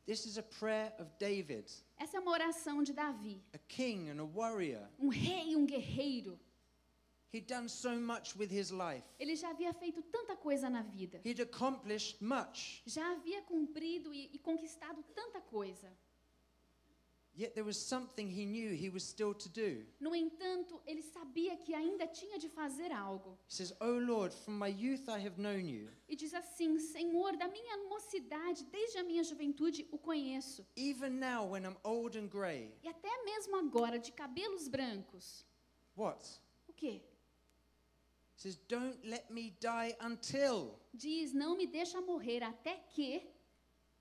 This 0.07 0.25
is 0.25 0.39
a 0.39 0.43
prayer 0.43 0.95
of 0.99 1.11
David, 1.19 1.71
Essa 1.99 2.17
é 2.17 2.21
uma 2.21 2.31
oração 2.31 2.83
de 2.83 2.93
Davi, 2.95 3.43
a 3.53 3.59
king 3.59 4.09
and 4.09 4.23
a 4.23 4.25
warrior. 4.25 4.89
um 4.99 5.09
rei, 5.09 5.55
um 5.55 5.67
guerreiro. 5.67 6.41
He'd 7.33 7.47
done 7.47 7.69
so 7.69 7.95
much 8.01 8.35
with 8.37 8.51
his 8.51 8.71
life, 8.73 9.05
Ele 9.19 9.37
já 9.37 9.51
havia 9.51 9.73
feito 9.73 10.03
tanta 10.03 10.35
coisa 10.37 10.69
na 10.69 10.83
vida, 10.83 11.21
he'd 11.25 11.41
accomplished 11.41 12.21
much. 12.21 12.83
já 12.87 13.13
havia 13.13 13.41
cumprido 13.43 14.13
e, 14.13 14.31
e 14.33 14.39
conquistado 14.39 15.03
tanta 15.15 15.41
coisa. 15.41 15.89
Yet 17.33 17.55
there 17.55 17.65
was 17.65 17.77
something 17.77 18.27
he 18.29 18.45
knew 18.45 18.75
he 18.75 18.91
was 18.91 19.05
still 19.05 19.33
to 19.33 19.49
do. 19.49 19.87
No 20.01 20.15
entanto, 20.15 20.83
ele 20.85 21.01
sabia 21.01 21.57
que 21.57 21.73
ainda 21.73 22.07
tinha 22.09 22.39
de 22.39 22.49
fazer 22.49 22.91
algo. 22.91 23.39
He 23.49 23.55
says, 23.55 23.73
Oh 23.81 23.99
Lord, 23.99 24.35
from 24.35 24.59
my 24.59 24.67
youth 24.69 25.09
I 25.09 25.21
have 25.25 25.39
known 25.41 25.65
you. 25.69 25.89
E 26.09 26.17
diz 26.17 26.35
assim: 26.35 26.77
Senhor, 26.81 27.37
da 27.37 27.47
minha 27.47 27.77
mocidade, 27.89 28.65
desde 28.65 28.99
a 28.99 29.05
minha 29.05 29.23
juventude, 29.23 29.87
o 29.93 29.97
conheço. 29.99 30.67
Even 30.77 31.11
now, 31.21 31.49
when 31.49 31.65
I'm 31.65 31.77
old 31.85 32.19
and 32.19 32.27
grey, 32.29 32.75
E 32.83 32.89
até 32.89 33.23
mesmo 33.25 33.57
agora, 33.57 33.99
de 34.01 34.11
cabelos 34.11 34.67
brancos. 34.67 35.47
what? 35.95 36.29
O 36.67 36.73
quê? 36.73 37.01
Says, 38.41 38.57
Don't 38.69 38.97
let 39.05 39.31
me 39.31 39.53
die 39.61 39.95
until, 40.01 40.79
Diz: 40.95 41.35
Não 41.35 41.59
me 41.59 41.67
deixa 41.67 42.01
morrer 42.01 42.43
até 42.43 42.77
que, 42.89 43.21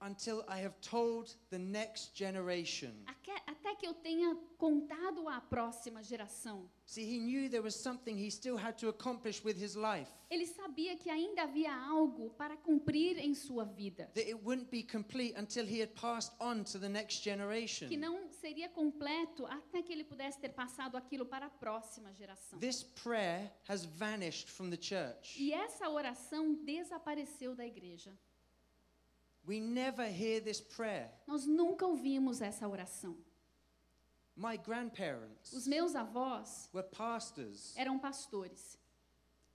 until 0.01 0.45
I 0.47 0.59
have 0.63 0.75
told 0.79 1.35
the 1.49 1.57
next 1.59 2.15
generation. 2.15 2.93
até 3.45 3.75
que 3.75 3.85
eu 3.85 3.93
tenha 3.95 4.33
contado 4.57 5.27
à 5.27 5.41
próxima 5.41 6.01
geração. 6.01 6.69
See, 6.85 7.03
he 7.03 7.19
knew 7.19 7.49
there 7.49 7.61
was 7.61 7.75
something 7.75 8.15
he 8.17 8.29
still 8.31 8.55
had 8.55 8.77
to 8.77 8.87
accomplish 8.87 9.43
with 9.43 9.57
his 9.61 9.75
life, 9.75 10.09
Ele 10.29 10.45
sabia 10.45 10.95
que 10.95 11.09
ainda 11.09 11.41
havia 11.43 11.73
algo 11.73 12.29
para 12.37 12.55
cumprir 12.55 13.17
em 13.17 13.33
sua 13.35 13.65
vida. 13.65 14.09
that 14.15 14.25
it 14.25 14.41
wouldn't 14.41 14.69
be 14.71 14.83
complete 14.83 15.33
until 15.37 15.65
he 15.65 15.81
had 15.81 15.93
passed 15.95 16.31
on 16.39 16.63
to 16.63 16.79
the 16.79 16.87
next 16.87 17.21
Que 17.23 17.31
generation. 17.31 17.89
não 17.99 18.28
seria 18.39 18.69
completo 18.69 19.45
até 19.45 19.81
que 19.81 19.91
ele 19.91 20.03
pudesse 20.03 20.39
ter 20.39 20.49
passado 20.49 20.95
aquilo 20.97 21.25
para 21.25 21.45
a 21.45 21.49
próxima 21.49 22.13
geração. 22.13 22.59
This 22.59 22.83
prayer 22.83 23.51
has 23.67 23.85
vanished 23.85 24.49
from 24.49 24.69
the 24.69 24.77
church. 24.81 25.41
E 25.41 25.53
essa 25.53 25.89
oração 25.89 26.53
desapareceu 26.53 27.55
da 27.55 27.65
igreja. 27.65 28.17
We 29.45 29.59
never 29.59 30.05
hear 30.05 30.41
this 30.41 30.61
prayer. 30.61 31.11
Nós 31.25 31.45
nunca 31.45 31.85
ouvimos 31.85 32.41
essa 32.41 32.67
oração. 32.67 33.17
My 34.35 34.57
grandparents 34.57 35.51
Os 35.51 35.67
meus 35.67 35.95
avós 35.95 36.69
were 36.73 36.87
pastors, 36.87 37.75
eram 37.75 37.99
pastores. 37.99 38.77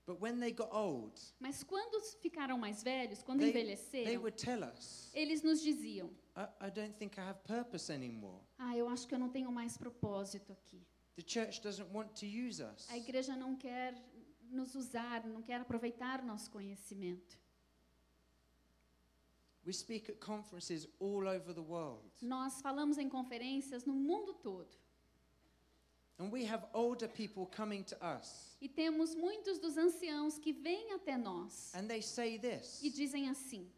but 0.06 0.20
when 0.20 0.38
they 0.38 0.52
got 0.52 0.68
old, 0.72 1.18
Mas 1.40 1.62
quando 1.62 1.98
ficaram 2.20 2.58
mais 2.58 2.82
velhos, 2.82 3.22
quando 3.22 3.40
they, 3.40 3.52
they 3.52 3.62
envelheceram, 3.62 4.20
would 4.20 4.36
tell 4.36 4.62
us, 4.62 5.10
eles 5.14 5.42
nos 5.42 5.62
diziam: 5.62 6.10
I, 6.36 6.66
I 6.66 6.70
don't 6.70 6.94
think 6.98 7.18
I 7.18 7.22
have 7.22 7.38
purpose 7.44 7.90
anymore. 7.90 8.40
Ah, 8.66 8.76
eu 8.76 8.88
acho 8.88 9.06
que 9.06 9.14
eu 9.14 9.18
não 9.18 9.28
tenho 9.28 9.50
mais 9.52 9.76
propósito 9.76 10.52
aqui. 10.52 10.80
The 11.16 11.22
church 11.26 11.60
doesn't 11.62 11.90
want 11.94 12.08
to 12.20 12.26
use 12.26 12.62
us. 12.62 12.88
A 12.90 12.96
igreja 12.96 13.36
não 13.36 13.56
quer 13.56 13.94
nos 14.50 14.74
usar, 14.74 15.24
não 15.26 15.42
quer 15.42 15.60
aproveitar 15.60 16.22
nosso 16.24 16.50
conhecimento. 16.50 17.38
We 19.66 19.72
speak 19.72 20.10
at 20.10 20.18
conferences 20.20 20.86
all 21.00 21.26
over 21.26 21.54
the 21.54 21.62
world, 21.62 22.02
Nós 22.20 22.60
falamos 22.60 22.98
em 22.98 23.08
conferências 23.08 23.84
no 23.86 23.94
mundo 23.94 24.34
todo. 24.34 24.68
and 26.18 26.30
we 26.30 26.44
have 26.44 26.64
older 26.74 27.08
people 27.08 27.46
coming 27.46 27.82
to 27.82 27.96
us, 28.18 28.56
E 28.60 28.68
temos 28.68 29.14
muitos 29.14 29.58
dos 29.58 29.76
anciãos 29.76 30.38
que 30.38 30.52
vêm 30.52 30.92
até 30.92 31.16
nós 31.16 31.74
and 31.74 31.86
they 31.88 32.02
say 32.02 32.38
this 32.38 32.82
e 32.82 32.90
dizem 32.90 33.28
assim: 33.30 33.70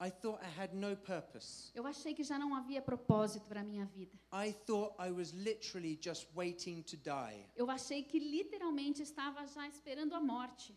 I 0.00 0.10
thought 0.10 0.42
I 0.42 0.48
had 0.48 0.74
no 0.74 0.96
purpose. 0.96 1.70
Eu 1.74 1.86
achei 1.86 2.12
que 2.12 2.24
já 2.24 2.38
não 2.38 2.54
havia 2.54 2.82
propósito 2.82 3.46
para 3.46 3.62
minha 3.62 3.86
vida. 3.86 4.18
I 4.32 4.52
thought 4.52 4.94
I 4.98 5.10
was 5.12 5.32
literally 5.32 5.98
just 6.00 6.26
waiting 6.34 6.82
to 6.82 6.96
die. 6.96 7.46
Eu 7.54 7.70
achei 7.70 8.02
que 8.02 8.18
literalmente 8.18 9.02
estava 9.02 9.46
já 9.46 9.68
esperando 9.68 10.14
a 10.14 10.20
morte. 10.20 10.76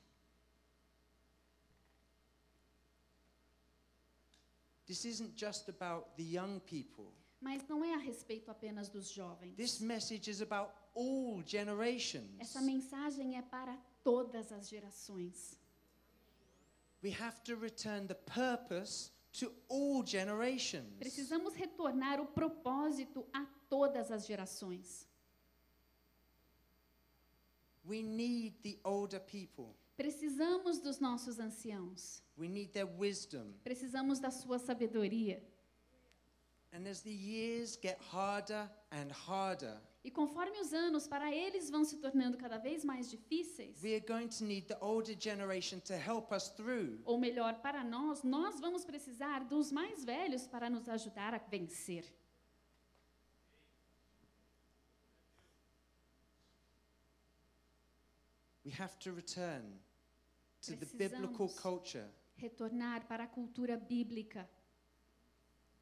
This 4.86 5.05
isn't 5.05 5.36
just 5.36 5.67
about 5.69 6.15
the 6.15 6.24
young 6.24 6.60
people. 6.60 7.12
Mas 7.41 7.67
não 7.67 7.84
é 7.84 7.93
a 7.93 7.98
respeito 7.98 8.50
apenas 8.50 8.89
dos 8.89 9.10
jovens. 9.10 9.55
This 9.55 9.79
message 9.79 10.29
is 10.29 10.41
about 10.41 10.72
all 10.93 11.43
generations. 11.43 12.39
Essa 12.39 12.62
mensagem 12.62 13.38
é 13.38 13.41
para 13.41 13.75
todas 14.03 14.51
as 14.51 14.69
gerações. 14.69 15.57
We 17.05 17.12
have 17.12 17.43
to 17.43 17.55
return 17.55 18.07
the 18.07 18.15
purpose 18.15 19.12
to 19.33 19.51
all 19.69 20.01
generations. 20.01 20.97
Precisamos 21.00 21.53
retornar 21.53 22.19
o 22.19 22.25
propósito 22.25 23.27
a 23.31 23.45
todas 23.69 24.09
as 24.09 24.25
gerações. 24.25 25.05
We 27.83 28.01
need 28.01 28.55
the 28.63 28.79
older 28.83 29.19
people. 29.19 29.75
Precisamos 29.95 30.79
dos 30.79 31.00
nossos 31.00 31.38
anciãos. 31.38 32.24
We 32.35 32.47
need 32.47 32.74
their 32.74 32.88
wisdom. 32.88 33.53
Precisamos 33.63 34.19
da 34.19 34.31
sua 34.31 34.57
sabedoria. 34.57 35.43
And 36.64 36.64
as 36.64 36.64
the 36.64 36.64
years 36.64 36.64
get 36.64 36.64
harder 38.12 38.70
and 38.91 39.12
harder, 39.12 39.77
E 40.03 40.12
conforme 40.12 40.60
os 40.60 40.72
anos 40.72 41.08
para 41.08 41.34
eles 41.34 41.70
vão 41.72 41.84
se 41.84 41.98
tornando 41.98 42.38
cada 42.38 42.58
vez 42.60 42.86
mais 42.86 43.10
difíceis, 43.10 43.82
we 43.82 43.96
are 43.96 44.05
going 44.05 44.27
to 44.27 44.44
need 44.44 44.67
the 44.67 44.77
older 44.79 45.15
generation 45.20 45.79
to 45.79 45.94
help 45.94 46.32
us 46.32 46.50
through. 46.50 47.00
ou 47.05 47.17
melhor, 47.17 47.55
para 47.55 47.84
nós, 47.84 48.22
nós 48.24 48.60
vamos 48.60 48.86
precisar 48.86 49.44
dos 49.46 49.72
mais 49.72 50.05
velhos 50.05 50.46
para 50.46 50.70
nos 50.70 50.88
ajudar 50.88 51.34
a 51.34 51.39
vencer. 51.39 52.05
We 58.63 58.72
have 58.72 58.98
to 59.00 59.12
return 59.12 59.63
to 60.63 60.75
the 60.75 60.86
biblical 60.98 61.50
culture. 61.50 62.05
Retornar 62.38 63.08
para 63.08 63.24
a 63.24 63.27
cultura 63.27 63.77
bíblica. 63.77 64.44
We 64.44 64.44
have 64.44 64.44
to 64.44 64.44
return 64.44 64.44
to 64.44 64.44
the 64.44 64.44
biblical 64.44 64.44
culture 64.46 65.74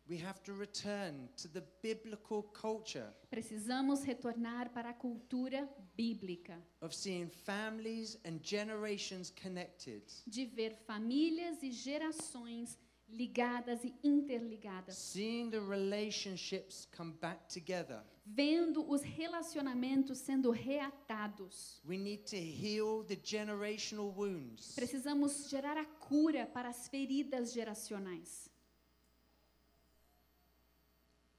Precisamos 3.30 4.04
retornar 4.04 4.70
para 4.74 4.90
a 4.90 4.94
cultura 4.94 5.68
bíblica. 5.96 6.62
of 6.82 6.94
seeing 6.94 7.30
families 7.30 8.18
and 8.26 8.40
generations 8.44 9.30
connected, 9.32 10.04
De 10.28 10.46
ver 10.46 10.76
famílias 10.86 11.62
e 11.64 11.72
gerações 11.72 12.78
ligadas 13.10 13.84
e 13.84 13.94
interligadas. 14.04 14.96
seeing 14.98 15.50
the 15.50 15.60
relationships 15.60 16.88
come 16.96 17.14
back 17.22 17.48
together. 17.48 18.04
Vendo 18.26 18.90
os 18.90 19.02
relacionamentos 19.04 20.18
sendo 20.20 20.50
reatados. 20.50 21.82
We 21.86 21.98
need 21.98 22.24
to 22.30 22.38
heal 22.38 23.04
the 23.04 23.18
generational 23.22 24.14
wounds. 24.16 24.74
Precisamos 24.76 25.50
gerar 25.50 25.78
a 25.78 25.86
cura 25.86 26.46
para 26.48 26.70
as 26.70 26.88
feridas 26.88 27.52
geracionais. 27.54 28.50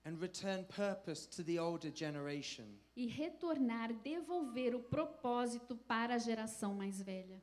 And 0.04 0.20
return 0.20 0.64
purpose 0.64 1.26
to 1.26 1.42
the 1.42 1.58
older 1.58 1.90
generation. 1.90 2.66
E 2.96 3.06
retornar, 3.06 3.92
devolver 4.02 4.74
o 4.74 4.80
propósito 4.80 5.76
para 5.76 6.14
a 6.14 6.18
geração 6.18 6.74
mais 6.74 7.00
velha. 7.02 7.40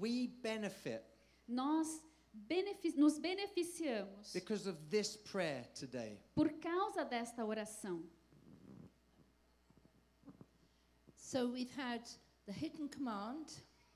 We 0.00 0.26
benefit 0.42 1.02
Nós 1.46 2.02
benefi- 2.32 2.94
nos 2.96 3.18
beneficiamos 3.18 4.32
because 4.32 4.66
of 4.68 4.78
this 4.88 5.16
prayer 5.16 5.66
today. 5.74 6.18
por 6.34 6.50
causa 6.60 7.04
desta 7.04 7.44
oração. 7.44 8.02
So 11.16 11.48
we've 11.48 11.70
had 11.70 12.02
the 12.46 12.52
hidden 12.52 12.88
command 12.88 13.52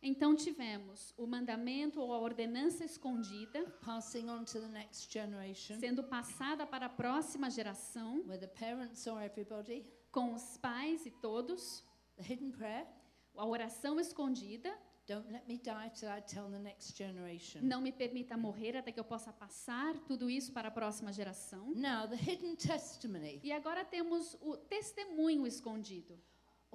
Então 0.08 0.36
tivemos 0.36 1.12
o 1.16 1.26
mandamento 1.26 2.00
ou 2.00 2.12
a 2.12 2.18
ordenança 2.20 2.84
escondida 2.84 3.64
passing 3.84 4.28
on 4.30 4.44
to 4.44 4.60
the 4.60 4.68
next 4.68 5.12
generation, 5.12 5.80
sendo 5.80 6.04
passada 6.04 6.64
para 6.64 6.86
a 6.86 6.88
próxima 6.88 7.50
geração 7.50 8.22
whether 8.28 8.48
parents 8.48 9.04
or 9.08 9.20
everybody. 9.20 9.84
com 10.12 10.32
os 10.32 10.56
pais 10.58 11.04
e 11.06 11.10
todos, 11.10 11.84
The 12.16 12.22
hidden 12.22 12.52
prayer, 12.52 12.86
a 13.36 13.44
oração 13.44 13.98
escondida, 13.98 14.72
don't 15.08 15.30
let 15.30 15.46
me 15.48 15.58
die 15.58 15.90
till 15.90 16.08
I 16.08 16.20
tell 16.22 16.48
the 16.50 16.58
next 16.60 16.96
generation. 16.96 17.60
não 17.62 17.80
me 17.80 17.90
permita 17.90 18.36
morrer 18.36 18.76
até 18.76 18.92
que 18.92 19.00
eu 19.00 19.04
possa 19.04 19.32
passar 19.32 19.98
tudo 20.06 20.30
isso 20.30 20.52
para 20.52 20.68
a 20.68 20.70
próxima 20.70 21.12
geração. 21.12 21.72
Now, 21.74 22.06
the 22.08 22.14
hidden 22.16 22.54
testimony. 22.54 23.40
E 23.42 23.50
agora 23.52 23.84
temos 23.84 24.34
o 24.40 24.56
testemunho 24.56 25.46
escondido. 25.48 26.16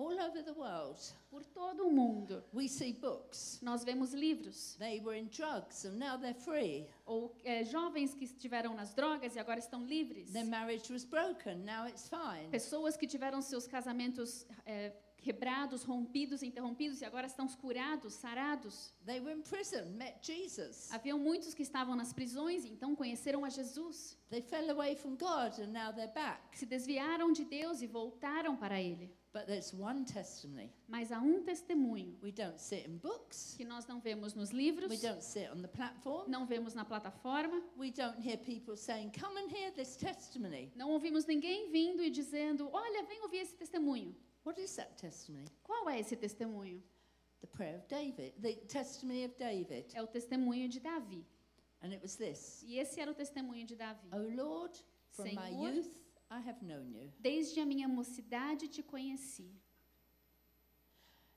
All 0.02 0.20
over 0.20 0.42
the 0.44 0.54
world, 0.54 1.00
Por 1.30 1.44
todo 1.46 1.86
o 1.88 1.92
mundo, 1.92 2.44
we 2.54 2.68
see 2.68 2.92
books. 2.92 3.60
nós 3.62 3.84
vemos 3.84 4.14
livros 4.14 4.76
They 4.80 5.00
were 5.00 5.16
in 5.18 5.28
drugs 5.30 5.86
and 5.86 5.98
now 6.00 6.18
they're 6.18 6.34
free. 6.34 6.88
ou 7.06 7.36
é, 7.44 7.64
jovens 7.64 8.14
que 8.16 8.26
estiveram 8.26 8.74
nas 8.74 8.94
drogas 8.96 9.36
e 9.36 9.40
agora 9.40 9.60
estão 9.60 9.84
livres. 9.86 10.32
Their 10.32 10.46
marriage 10.48 10.92
was 10.92 11.06
broken, 11.06 11.58
now 11.64 11.88
it's 11.88 12.10
fine. 12.10 12.50
Pessoas 12.50 12.98
que 12.98 13.06
tiveram 13.06 13.42
seus 13.44 13.68
casamentos 13.68 14.46
é, 14.66 14.92
quebrados, 15.22 15.84
rompidos, 15.84 16.42
interrompidos 16.44 17.02
e 17.02 17.06
agora 17.06 17.28
estão 17.28 17.48
curados, 17.48 18.14
sarados. 18.16 18.92
They 19.06 19.20
were 19.20 19.32
in 19.38 19.42
prison, 19.44 19.86
met 19.96 20.18
Jesus. 20.22 20.92
Haviam 20.92 21.20
muitos 21.20 21.54
que 21.54 21.62
estavam 21.64 21.96
nas 21.96 22.12
prisões 22.12 22.66
e 22.66 22.70
então 22.70 22.96
conheceram 22.96 23.46
a 23.46 23.50
Jesus. 23.50 24.18
They 24.30 24.42
fell 24.42 24.70
away 24.72 24.96
from 24.96 25.16
God 25.16 25.60
and 25.60 25.72
now 25.72 25.94
they're 25.94 26.12
back. 26.14 26.58
Se 26.58 26.66
desviaram 26.66 27.32
de 27.32 27.46
Deus 27.46 27.82
e 27.82 27.88
voltaram 27.88 28.56
para 28.58 28.82
Ele. 28.82 29.16
But 29.34 29.46
there's 29.46 29.74
one 29.74 30.04
testimony. 30.04 30.74
Mas 30.90 31.10
há 31.10 31.20
um 31.22 31.42
testemunho 31.44 32.18
We 32.22 32.34
don't 32.34 32.60
see 32.60 32.80
it 32.80 32.90
in 32.90 32.98
books. 32.98 33.54
que 33.56 33.64
nós 33.64 33.86
não 33.88 34.02
vemos 34.02 34.34
nos 34.34 34.50
livros, 34.50 34.90
We 34.92 34.98
don't 35.08 35.24
see 35.24 35.46
it 35.46 35.52
on 35.58 35.62
the 35.62 35.70
platform. 35.70 36.30
não 36.30 36.46
vemos 36.46 36.74
na 36.74 36.84
plataforma, 36.84 37.62
We 37.78 37.92
don't 37.92 38.20
hear 38.20 38.38
people 38.38 38.76
saying, 38.76 39.12
Come 39.18 39.40
and 39.40 39.50
hear 39.56 39.72
this 39.72 39.96
testimony. 39.96 40.74
não 40.76 40.90
ouvimos 40.90 41.26
ninguém 41.26 41.72
vindo 41.72 42.04
e 42.04 42.10
dizendo: 42.10 42.70
Olha, 42.74 43.04
vem 43.04 43.22
ouvir 43.22 43.38
esse 43.38 43.56
testemunho. 43.56 44.14
What 44.44 44.60
is 44.60 44.76
that 44.76 44.98
testimony? 44.98 45.48
Qual 45.64 45.90
é 45.90 46.00
esse 46.00 46.16
testemunho? 46.16 46.82
The 47.42 47.48
prayer 47.48 47.76
of 47.76 47.88
David, 47.88 48.34
the 48.42 48.56
testimony 48.68 49.26
of 49.26 49.36
David. 49.38 49.86
É 49.94 50.02
o 50.02 50.08
testemunho 50.08 50.70
de 50.70 50.80
Davi. 50.80 51.26
And 51.84 51.94
it 51.94 52.02
was 52.02 52.16
this 52.16 52.64
E 52.68 52.78
esse 52.78 53.00
era 53.00 53.12
o 53.12 53.16
testemunho 53.16 53.66
de 53.66 53.76
Davi. 53.76 54.08
O 54.12 54.18
Lord, 54.36 54.78
from 55.12 55.26
my 55.34 55.50
Senhor. 55.50 55.74
youth 55.74 56.02
I 56.30 56.40
have 56.40 56.62
known 56.62 56.94
you. 56.94 57.12
Desde 57.20 57.60
a 57.60 57.66
minha 57.66 57.88
mocidade 57.88 58.68
te 58.68 58.82
conheci. 58.82 59.52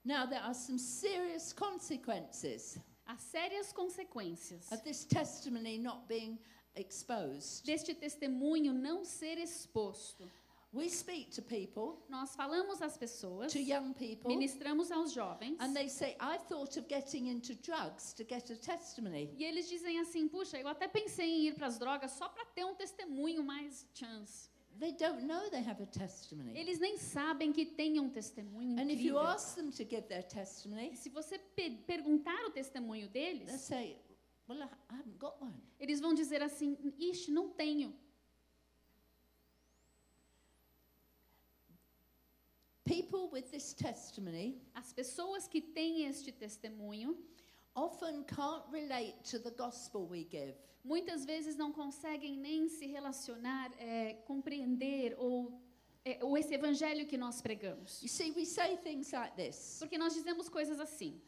Now, 0.04 0.26
there 0.26 0.42
are 0.42 0.54
some 0.54 0.78
serious 0.78 1.52
consequences 1.52 2.78
Há 3.06 3.16
sérias 3.16 3.72
consequências 3.72 4.70
of 4.70 4.82
this 4.82 5.04
testimony 5.04 5.78
not 5.78 6.06
being 6.06 6.38
exposed. 6.74 7.64
deste 7.64 7.94
testemunho 7.94 8.72
não 8.72 9.04
ser 9.04 9.38
exposto. 9.38 10.30
We 10.74 10.88
speak 10.90 11.30
to 11.36 11.42
people, 11.42 12.02
Nós 12.08 12.34
falamos 12.34 12.82
às 12.82 12.96
pessoas, 12.98 13.52
to 13.52 13.58
young 13.60 13.92
people, 13.94 14.28
ministramos 14.28 14.90
aos 14.90 15.12
jovens, 15.12 15.56
and 15.60 15.72
they 15.72 15.88
say, 15.88 16.16
I 16.20 16.36
thought 16.48 16.76
of 16.76 16.88
getting 16.88 17.28
into 17.28 17.54
drugs 17.54 18.12
to 18.14 18.24
get 18.24 18.50
a 18.50 18.56
testimony. 18.56 19.30
e 19.38 19.44
eles 19.44 19.68
dizem 19.68 20.00
assim: 20.00 20.26
puxa, 20.26 20.58
eu 20.58 20.66
até 20.66 20.88
pensei 20.88 21.26
em 21.30 21.46
ir 21.48 21.54
para 21.54 21.68
as 21.68 21.78
drogas 21.78 22.10
só 22.12 22.28
para 22.28 22.44
ter 22.46 22.64
um 22.64 22.74
testemunho 22.74 23.44
mais 23.44 23.86
chance. 23.94 24.48
They 24.80 24.90
don't 24.90 25.24
know 25.24 25.48
they 25.50 25.60
have 25.62 25.80
a 25.80 25.86
testimony. 25.86 26.58
Eles 26.58 26.80
nem 26.80 26.98
sabem 26.98 27.52
que 27.52 27.64
tem 27.64 28.00
um 28.00 28.10
testemunho 28.10 28.72
And 28.80 28.90
if 28.90 29.00
you 29.00 29.14
incrível. 29.14 29.20
ask 29.20 29.54
them 29.54 29.70
to 29.70 29.84
give 29.84 30.02
their 30.08 30.24
testimony, 30.24 30.96
se 30.96 31.08
você 31.08 31.38
pe- 31.38 31.70
perguntar 31.86 32.44
o 32.46 32.50
testemunho 32.50 33.08
deles, 33.08 33.48
say, 33.60 33.96
Well, 34.48 34.60
I 34.60 34.68
haven't 34.92 35.18
got 35.18 35.40
one. 35.40 35.54
eles 35.78 36.00
vão 36.00 36.12
dizer 36.12 36.42
assim: 36.42 36.76
ixi, 36.98 37.30
não 37.30 37.48
tenho. 37.50 37.94
People 42.94 43.28
with 43.32 43.50
this 43.50 43.74
testimony 43.74 44.60
As 44.74 44.92
pessoas 44.92 45.48
que 45.48 45.60
têm 45.60 46.06
este 46.06 46.30
testemunho 46.32 47.16
often 47.74 48.22
can't 48.24 48.64
relate 48.70 49.16
to 49.30 49.38
the 49.38 49.50
gospel 49.50 50.06
we 50.08 50.24
give. 50.24 50.54
muitas 50.84 51.24
vezes 51.24 51.56
não 51.56 51.72
conseguem 51.72 52.36
nem 52.36 52.68
se 52.68 52.86
relacionar, 52.86 53.72
é, 53.78 54.14
compreender 54.26 55.14
ou, 55.18 55.60
é, 56.04 56.18
ou 56.22 56.36
esse 56.38 56.54
evangelho 56.54 57.06
que 57.06 57.16
nós 57.16 57.40
pregamos. 57.42 58.00
You 58.02 58.08
see, 58.08 58.30
we 58.32 58.44
say 58.44 58.76
things 58.76 59.10
like 59.12 59.34
this 59.34 59.78
Porque 59.80 59.98
nós 59.98 60.14
dizemos 60.14 60.48
coisas 60.48 60.78
assim: 60.78 61.20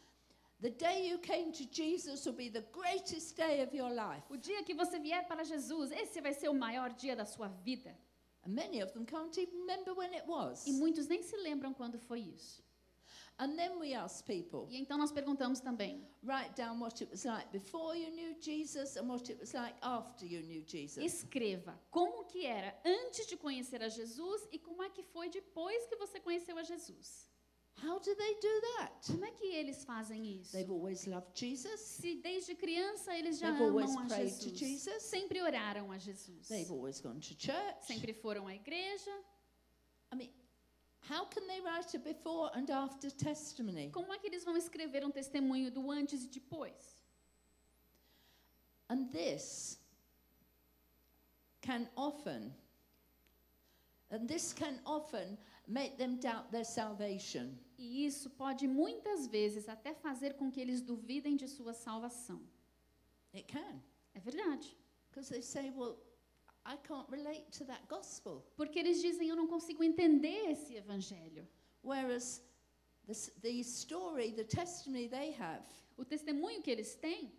The 0.60 0.70
day 0.70 1.10
you 1.10 1.18
came 1.18 1.50
to 1.52 1.64
Jesus 1.70 2.24
will 2.26 2.34
be 2.36 2.48
the 2.48 2.64
greatest 2.72 3.36
day 3.36 3.62
of 3.64 3.76
your 3.76 3.90
life. 3.90 4.22
o 4.30 4.36
dia 4.36 4.62
que 4.62 4.72
você 4.74 4.98
vier 5.00 5.26
para 5.26 5.42
Jesus, 5.42 5.90
esse 5.90 6.20
vai 6.20 6.32
ser 6.32 6.48
o 6.48 6.54
maior 6.54 6.92
dia 6.94 7.16
da 7.16 7.24
sua 7.24 7.48
vida. 7.48 7.96
And 8.46 8.54
many 8.54 8.80
of 8.80 8.92
them 8.92 9.04
can't 9.04 9.36
even 9.36 9.52
remember 9.60 9.92
when 9.92 10.14
it 10.14 10.24
was. 10.26 10.64
E 10.66 10.72
muitos 10.72 11.08
nem 11.08 11.22
se 11.22 11.36
lembram 11.36 11.74
quando 11.74 11.98
foi 11.98 12.20
isso. 12.20 12.62
And 13.38 13.54
then 13.54 13.78
we 13.78 13.92
ask 13.92 14.24
people, 14.24 14.66
E 14.70 14.78
então 14.78 14.96
nós 14.96 15.12
perguntamos 15.12 15.60
também: 15.60 16.08
write 16.22 16.54
down 16.56 16.80
what 16.80 17.02
it 17.02 17.10
was 17.10 17.24
like 17.24 17.50
before 17.52 17.94
you 17.94 18.10
knew 18.12 18.34
Jesus 18.40 18.96
and 18.96 19.06
what 19.08 19.30
it 19.30 19.38
was 19.38 19.52
like 19.52 19.76
after 19.82 20.24
you 20.24 20.40
knew 20.42 20.62
Jesus. 20.64 21.04
escreva 21.04 21.78
como 21.90 22.24
que 22.24 22.46
era 22.46 22.74
antes 22.84 23.26
de 23.26 23.36
conhecer 23.36 23.82
a 23.82 23.88
Jesus 23.90 24.48
e 24.50 24.58
como 24.58 24.82
é 24.82 24.88
que 24.88 25.02
foi 25.02 25.28
depois 25.28 25.86
que 25.86 25.96
você 25.96 26.18
conheceu 26.18 26.56
a 26.56 26.62
Jesus. 26.62 27.28
How 27.82 27.98
do 27.98 28.14
they 28.14 28.34
do 28.40 28.60
that? 28.78 29.06
Como 29.12 29.24
é 29.24 29.30
que 29.32 29.44
eles 29.54 29.84
fazem 29.84 30.24
isso? 30.40 30.52
They've 30.52 30.70
always 30.72 31.04
loved 31.06 31.32
Jesus. 31.34 31.78
Se 31.80 32.14
desde 32.22 32.54
criança 32.54 33.14
eles 33.14 33.38
já 33.38 33.50
They've 33.50 33.64
always 33.64 33.90
amam 33.90 34.04
a 34.04 34.08
prayed 34.08 34.32
to 34.38 34.50
Jesus, 34.50 34.58
Jesus. 34.58 35.02
sempre 35.02 35.42
oraram 35.42 35.92
a 35.92 35.98
Jesus, 35.98 36.48
They've 36.48 36.72
always 36.72 37.00
gone 37.00 37.20
to 37.20 37.34
church. 37.34 37.84
sempre 37.86 38.14
foram 38.14 38.46
à 38.46 38.54
igreja. 38.54 39.10
I 40.10 40.16
mean, 40.16 40.32
how 41.10 41.26
can 41.26 41.46
they 41.46 41.60
write 41.60 41.94
a 41.94 41.98
before 42.00 42.50
and 42.54 42.70
after 42.70 43.10
testimony? 43.10 43.90
Como 43.90 44.10
é 44.12 44.18
que 44.18 44.26
eles 44.26 44.42
vão 44.42 44.56
escrever 44.56 45.04
um 45.04 45.10
testemunho 45.10 45.70
do 45.70 45.90
antes 45.90 46.24
e 46.24 46.28
depois? 46.28 46.96
And 48.88 49.08
this 49.10 49.78
can 51.60 51.88
often, 51.96 52.54
and 54.10 54.26
this 54.28 54.52
can 54.54 54.80
often 54.86 55.36
make 55.66 55.96
them 55.96 56.16
doubt 56.16 56.50
their 56.50 56.64
salvation. 56.64 57.58
E 57.78 58.06
isso 58.06 58.30
pode 58.30 58.66
muitas 58.66 59.26
vezes 59.26 59.68
até 59.68 59.94
fazer 59.94 60.34
com 60.34 60.50
que 60.50 60.60
eles 60.60 60.80
duvidem 60.80 61.36
de 61.36 61.48
sua 61.48 61.72
salvação. 61.72 62.40
It 63.34 63.52
can. 63.52 63.82
É 64.14 64.20
verdade. 64.20 64.76
Because 65.10 65.30
they 65.30 65.42
say, 65.42 65.70
well, 65.70 65.98
I 66.64 66.76
can't 66.76 67.10
relate 67.10 67.50
to 67.58 67.64
that 67.66 67.86
gospel. 67.88 68.44
Porque 68.56 68.78
eles 68.78 69.00
dizem, 69.00 69.28
eu 69.28 69.36
não 69.36 69.46
consigo 69.46 69.84
entender 69.84 70.50
esse 70.50 70.74
evangelho. 70.74 71.46
Whereas 71.82 72.42
the, 73.06 73.14
the 73.40 73.60
story, 73.60 74.32
the 74.32 74.44
testimony 74.44 75.08
they 75.08 75.34
have, 75.38 75.64
O 75.96 76.04
testemunho 76.04 76.60
que 76.62 76.70
eles 76.70 76.94
têm 76.94 77.32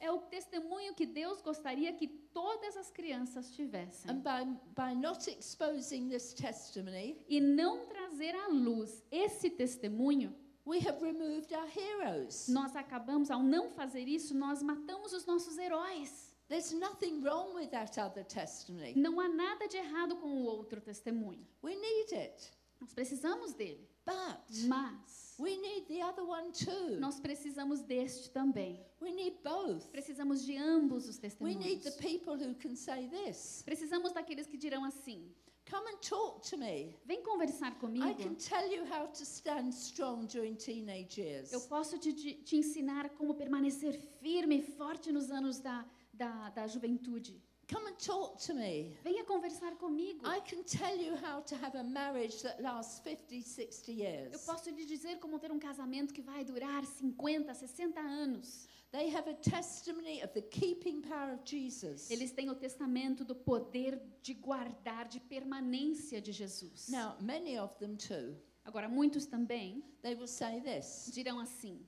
é 0.00 0.10
o 0.10 0.18
testemunho 0.18 0.94
que 0.94 1.06
Deus 1.06 1.40
gostaria 1.40 1.92
que 1.92 2.08
todas 2.08 2.76
as 2.76 2.90
crianças 2.90 3.50
tivessem. 3.52 4.10
And 4.10 4.20
by, 4.20 4.44
by 4.74 4.94
not 4.94 5.28
exposing 5.30 6.08
this 6.08 6.32
testimony, 6.34 7.24
E 7.28 7.40
não 7.40 7.86
trazer 7.86 8.34
à 8.34 8.48
luz 8.48 9.04
esse 9.10 9.50
testemunho, 9.50 10.34
we 10.66 10.78
have 10.78 11.00
removed 11.00 11.54
our 11.54 11.68
heroes. 11.68 12.48
nós 12.48 12.74
acabamos, 12.76 13.30
ao 13.30 13.42
não 13.42 13.70
fazer 13.70 14.06
isso, 14.08 14.34
nós 14.34 14.62
matamos 14.62 15.12
os 15.12 15.24
nossos 15.26 15.56
heróis. 15.58 16.28
There's 16.48 16.72
nothing 16.72 17.20
wrong 17.22 17.54
with 17.54 17.68
that 17.68 18.00
other 18.00 18.24
testimony. 18.24 18.94
Não 18.96 19.20
há 19.20 19.28
nada 19.28 19.68
de 19.68 19.76
errado 19.76 20.16
com 20.16 20.28
o 20.28 20.44
outro 20.44 20.80
testemunho. 20.80 21.46
We 21.62 21.76
need 21.76 22.14
it. 22.14 22.50
Nós 22.80 22.94
precisamos 22.94 23.52
dele. 23.52 23.86
But 24.06 24.66
Mas 24.66 25.27
we 25.38 25.56
need 25.58 25.86
the 25.86 26.02
other 26.02 26.24
one 26.24 26.50
too. 26.52 26.98
nós 26.98 27.20
precisamos 27.20 27.82
deste 27.82 28.30
também. 28.30 28.84
We 29.00 29.12
need 29.12 29.36
both. 29.44 29.86
Precisamos 29.90 30.44
de 30.44 30.56
ambos 30.56 31.08
os 31.08 31.18
We 31.40 31.54
need 31.54 31.80
testemunhos. 31.80 31.84
the 31.84 31.92
people 32.02 32.34
who 32.36 32.54
can 32.56 32.74
say 32.74 33.08
this. 33.08 33.62
Precisamos 33.64 34.12
daqueles 34.12 34.46
que 34.46 34.56
dirão 34.56 34.84
assim: 34.84 35.32
Come 35.70 35.86
and 35.92 35.98
talk 35.98 36.40
to 36.50 36.56
me. 36.56 36.96
vem 37.04 37.22
conversar 37.22 37.72
I 37.72 37.74
comigo. 37.78 38.14
can 38.22 38.34
tell 38.34 38.66
you 38.72 38.84
how 38.86 39.06
to 39.06 39.22
stand 39.22 39.68
strong 39.72 40.26
during 40.26 40.54
teenage 40.56 41.20
years. 41.20 41.52
Eu 41.52 41.60
posso 41.62 41.98
te, 41.98 42.12
te 42.12 42.56
ensinar 42.56 43.10
como 43.10 43.34
permanecer 43.34 43.92
firme 44.20 44.58
e 44.58 44.62
forte 44.62 45.12
nos 45.12 45.30
anos 45.30 45.60
da, 45.60 45.84
da, 46.12 46.48
da 46.50 46.66
juventude. 46.66 47.40
Come 47.70 47.86
and 47.86 47.98
talk 47.98 48.38
to 48.46 48.54
me. 48.54 48.96
Venha 49.04 49.24
conversar 49.24 49.76
comigo. 49.76 50.20
I 50.24 50.40
can 50.40 50.64
tell 50.64 50.96
you 50.96 51.16
how 51.16 51.40
to 51.42 51.54
have 51.56 51.74
a 51.74 51.84
marriage 51.84 52.42
that 52.42 52.62
lasts 52.62 53.00
50, 53.00 53.42
60 53.42 53.92
Eu 53.92 53.98
years. 53.98 54.46
posso 54.46 54.70
lhe 54.70 54.86
dizer 54.86 55.18
como 55.18 55.38
ter 55.38 55.52
um 55.52 55.58
casamento 55.58 56.14
que 56.14 56.22
vai 56.22 56.44
durar 56.44 56.86
50, 56.86 57.52
60 57.52 58.00
anos. 58.00 58.66
They 58.90 59.10
have 59.10 59.28
a 59.28 59.34
testimony 59.34 60.22
of 60.22 60.32
the 60.32 60.40
keeping 60.40 61.02
power 61.02 61.34
of 61.34 61.42
Jesus. 61.44 62.10
Eles 62.10 62.32
têm 62.32 62.48
o 62.48 62.54
testamento 62.54 63.22
do 63.22 63.34
poder 63.34 64.00
de 64.22 64.32
guardar, 64.32 65.06
de 65.06 65.20
permanência 65.20 66.22
de 66.22 66.32
Jesus. 66.32 66.88
Now, 66.88 67.16
many 67.20 67.58
of 67.58 67.74
them 67.78 67.96
too, 67.96 68.34
Agora, 68.64 68.88
muitos 68.88 69.26
também 69.26 69.82
they 70.02 70.14
will 70.14 70.26
say 70.26 70.60
this 70.60 71.10
dirão 71.12 71.38
assim: 71.38 71.86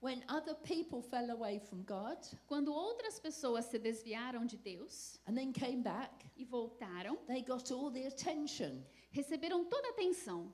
when 0.00 0.22
other 0.28 0.54
people 0.54 1.02
fell 1.02 1.30
away 1.30 1.58
from 1.58 1.82
God 1.82 2.16
quando 2.48 2.72
outras 2.72 3.18
pessoas 3.20 3.66
se 3.66 3.78
desviaram 3.78 4.46
de 4.46 4.56
Deus 4.56 5.18
and 5.26 5.34
then 5.34 5.52
came 5.52 5.82
back, 5.82 6.24
e 6.36 6.44
voltaram, 6.44 7.16
they 7.26 7.42
got 7.42 7.70
all 7.70 7.90
the 7.90 8.06
attention. 8.06 8.82
receberam 9.12 9.64
toda 9.68 9.88
a 9.88 9.90
atenção, 9.92 10.50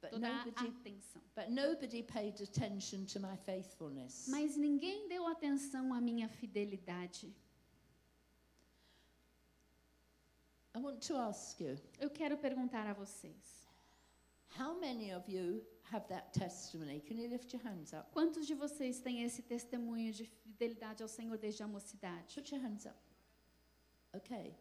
But 0.00 0.10
toda 0.12 0.26
a 0.28 0.44
nobody, 0.44 0.68
atenção. 0.68 1.22
but 1.34 1.50
nobody 1.50 2.02
paid 2.02 2.40
attention 2.40 3.06
to 3.06 3.20
my 3.20 3.36
faithfulness. 3.44 4.26
Mas 4.28 4.56
ninguém 4.56 5.08
deu 5.08 5.26
atenção 5.28 5.92
à 5.94 6.00
minha 6.00 6.28
fidelidade. 6.28 7.32
I 10.74 10.78
want 10.78 11.00
to 11.06 11.16
ask 11.16 11.60
you, 11.60 11.76
Eu 12.00 12.08
quero 12.10 12.36
perguntar 12.38 12.86
a 12.86 12.94
vocês: 12.94 13.66
how 14.58 14.78
many 14.78 15.12
of 15.12 15.28
you 15.28 15.62
have 15.90 16.06
that 16.08 16.32
testimony? 16.32 17.02
Can 17.06 17.18
you 17.18 17.28
lift 17.28 17.52
your 17.52 17.62
hands 17.62 17.92
up? 17.92 18.10
quantos 18.12 18.46
de 18.46 18.54
vocês 18.54 19.00
têm 19.00 19.22
esse 19.22 19.42
testemunho 19.42 20.12
de 20.12 20.24
fidelidade 20.24 21.02
ao 21.02 21.08
Senhor 21.08 21.36
desde 21.38 21.62
a 21.62 21.68
mocidade? 21.68 22.34
Put 22.34 22.54
your 22.54 22.62
hands 22.62 22.86
up. 22.86 22.96
Okay. 24.14 24.54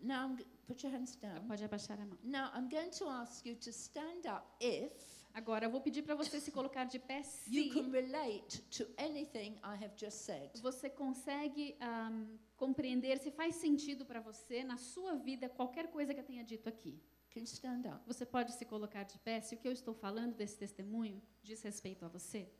Now, 0.00 0.26
I'm, 0.26 0.38
put 0.66 0.82
your 0.84 0.92
hands 0.92 1.16
down. 1.16 1.46
Pode 1.48 1.64
abaixar 1.64 1.98
a 2.00 2.06
mão. 2.06 2.18
Now, 2.22 2.50
I'm 2.54 2.68
going 2.68 2.90
to 2.98 3.08
ask 3.08 3.44
you 3.44 3.56
to 3.56 3.70
stand 3.70 4.26
up 4.26 4.46
if 4.60 5.18
Agora 5.34 5.66
eu 5.66 5.70
vou 5.70 5.80
pedir 5.80 6.02
para 6.02 6.14
você 6.14 6.40
se 6.40 6.50
colocar 6.50 6.84
de 6.84 6.98
pé 6.98 7.22
you 7.46 7.64
se 7.64 7.70
can 7.70 7.90
relate 7.90 8.60
to 8.70 8.84
anything 8.96 9.52
I 9.62 9.76
have 9.84 9.92
just 9.96 10.18
said. 10.18 10.50
você 10.60 10.90
consegue 10.90 11.76
ahm, 11.80 12.38
compreender, 12.56 13.18
se 13.18 13.30
faz 13.30 13.54
sentido 13.56 14.04
para 14.04 14.20
você 14.20 14.64
na 14.64 14.76
sua 14.76 15.14
vida 15.14 15.48
qualquer 15.48 15.90
coisa 15.92 16.12
que 16.12 16.20
eu 16.20 16.24
tenha 16.24 16.42
dito 16.42 16.68
aqui. 16.68 17.00
Can 17.30 17.42
stand 17.44 17.82
up? 17.86 18.00
Você 18.06 18.24
pode 18.24 18.52
se 18.52 18.64
colocar 18.64 19.02
de 19.04 19.18
pé 19.18 19.40
se 19.40 19.54
o 19.54 19.58
que 19.58 19.68
eu 19.68 19.72
estou 19.72 19.94
falando 19.94 20.34
desse 20.34 20.56
testemunho 20.56 21.22
diz 21.42 21.62
respeito 21.62 22.04
a 22.04 22.08
você? 22.08 22.50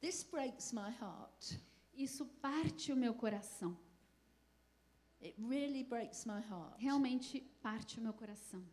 This 0.00 0.24
breaks 0.24 0.72
my 0.72 0.90
heart. 1.00 1.60
Isso 1.94 2.26
parte 2.40 2.92
o 2.92 2.96
meu 2.96 3.14
coração. 3.14 3.78
It 5.20 5.40
really 5.40 5.84
breaks 5.84 6.24
my 6.24 6.40
heart. 6.40 6.74
Realmente 6.78 7.40
parte 7.62 8.00
o 8.00 8.02
meu 8.02 8.12
coração. 8.12 8.66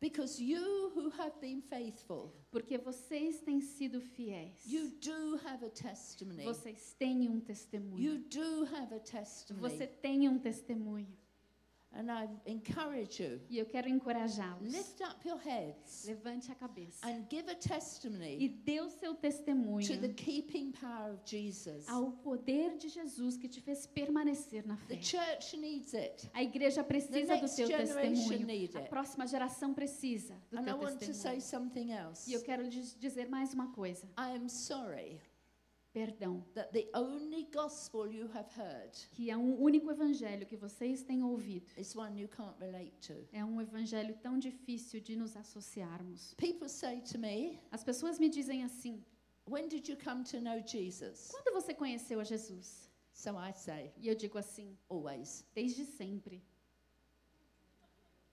Because 0.00 0.42
you 0.42 0.90
who 0.94 1.10
have 1.10 1.38
been 1.40 1.60
faithful, 1.60 2.32
Porque 2.50 2.78
vocês 2.78 3.40
têm 3.42 3.60
sido 3.60 4.00
fiéis. 4.00 4.64
you 4.66 4.90
do 5.00 5.36
have 5.46 5.64
a 5.64 5.70
testimony. 5.70 6.42
Vocês 6.44 6.94
têm 6.98 7.28
um 7.28 7.38
testemunho. 7.38 8.02
You 8.02 8.18
do 8.28 8.64
have 8.74 8.94
a 8.94 9.00
testimony. 9.00 9.60
Você 9.60 9.86
tem 9.86 10.28
um 10.28 10.38
testemunho. 10.38 11.06
And 11.92 12.08
I 12.08 12.28
encourage 12.46 13.20
you, 13.20 13.40
E 13.50 13.58
eu 13.58 13.66
quero 13.66 13.88
encorajá-los. 13.88 14.72
lift 14.72 15.00
up 15.02 15.26
your 15.26 15.38
heads 15.38 16.04
Levante 16.06 16.50
a 16.52 16.54
cabeça. 16.54 17.04
and 17.04 17.26
give 17.28 17.48
a 17.48 17.52
E 17.52 17.56
testimony 17.56 18.48
dê 18.64 18.80
o 18.80 18.88
seu 18.88 19.12
testemunho 19.14 19.84
to 19.86 19.96
the 20.00 20.10
keeping 20.14 20.70
power 20.70 21.14
of 21.14 21.22
Jesus. 21.26 21.88
ao 21.88 22.12
poder 22.12 22.78
de 22.78 22.88
Jesus 22.88 23.36
que 23.36 23.48
te 23.48 23.60
fez 23.60 23.86
permanecer 23.86 24.64
na 24.66 24.76
fé. 24.76 24.94
The 24.96 25.02
church 25.02 25.56
needs 25.56 25.92
it. 25.92 26.30
A 26.32 26.42
igreja 26.44 26.82
The 26.84 26.88
precisa 26.88 27.36
do 27.36 27.48
teu 27.56 27.66
generation 27.66 28.14
testemunho. 28.14 28.46
need 28.46 28.76
A 28.76 28.80
it. 28.82 28.88
próxima 28.88 29.26
geração 29.26 29.74
precisa 29.74 30.34
do 30.48 30.58
And 30.58 30.62
I 30.62 30.64
teu 30.66 30.76
want 30.78 30.98
to 31.00 31.12
say 31.12 31.34
testemunho. 31.36 31.40
something 31.40 31.92
else. 31.92 32.30
E 32.30 32.34
eu 32.34 32.42
quero 32.42 32.62
lhes 32.62 32.94
dizer 33.00 33.28
mais 33.28 33.52
uma 33.52 33.72
coisa. 33.72 34.06
I 34.16 34.36
am 34.36 34.48
sorry 34.48 35.20
Perdão. 35.92 36.44
that 36.54 36.72
the 36.72 36.88
only 36.94 37.48
gospel 37.52 38.06
you 38.06 38.28
have 38.32 38.48
heard 38.56 38.92
Que 39.12 39.28
é 39.30 39.36
um 39.36 39.60
único 39.60 39.90
evangelho 39.90 40.46
que 40.46 40.56
vocês 40.56 41.02
têm 41.02 41.22
ouvido. 41.24 41.66
is 41.76 41.96
one 41.96 42.16
you 42.20 42.28
can't 42.28 42.56
relate 42.60 42.92
to. 43.00 43.26
É 43.32 43.44
um 43.44 43.60
evangelho 43.60 44.16
tão 44.22 44.38
difícil 44.38 45.00
de 45.00 45.16
nos 45.16 45.36
associarmos. 45.36 46.32
People 46.34 46.68
say 46.68 47.00
to 47.00 47.18
me, 47.18 47.58
As 47.72 47.82
pessoas 47.82 48.18
me 48.20 48.28
dizem 48.28 48.62
assim: 48.62 49.04
When 49.48 49.66
did 49.68 49.88
you 49.88 49.96
come 49.96 50.22
to 50.24 50.40
know 50.40 50.60
Jesus? 50.64 51.28
quando 51.32 51.52
você 51.52 51.74
conheceu 51.74 52.20
a 52.20 52.24
Jesus? 52.24 52.88
So 53.12 53.30
I 53.36 53.52
say, 53.52 53.92
E 53.98 54.06
eu 54.06 54.14
digo 54.14 54.38
assim: 54.38 54.78
Always. 54.88 55.44
desde 55.54 55.84
sempre. 55.84 56.36
And 56.36 56.38
you 56.38 56.38
can 56.38 56.38
see 56.38 56.38
them 56.38 56.38
going, 56.38 56.40
Wait 56.40 57.48
a 57.48 57.48
minute, 57.48 57.48
where's 57.48 57.78
my 57.80 57.98
theology? 57.98 58.29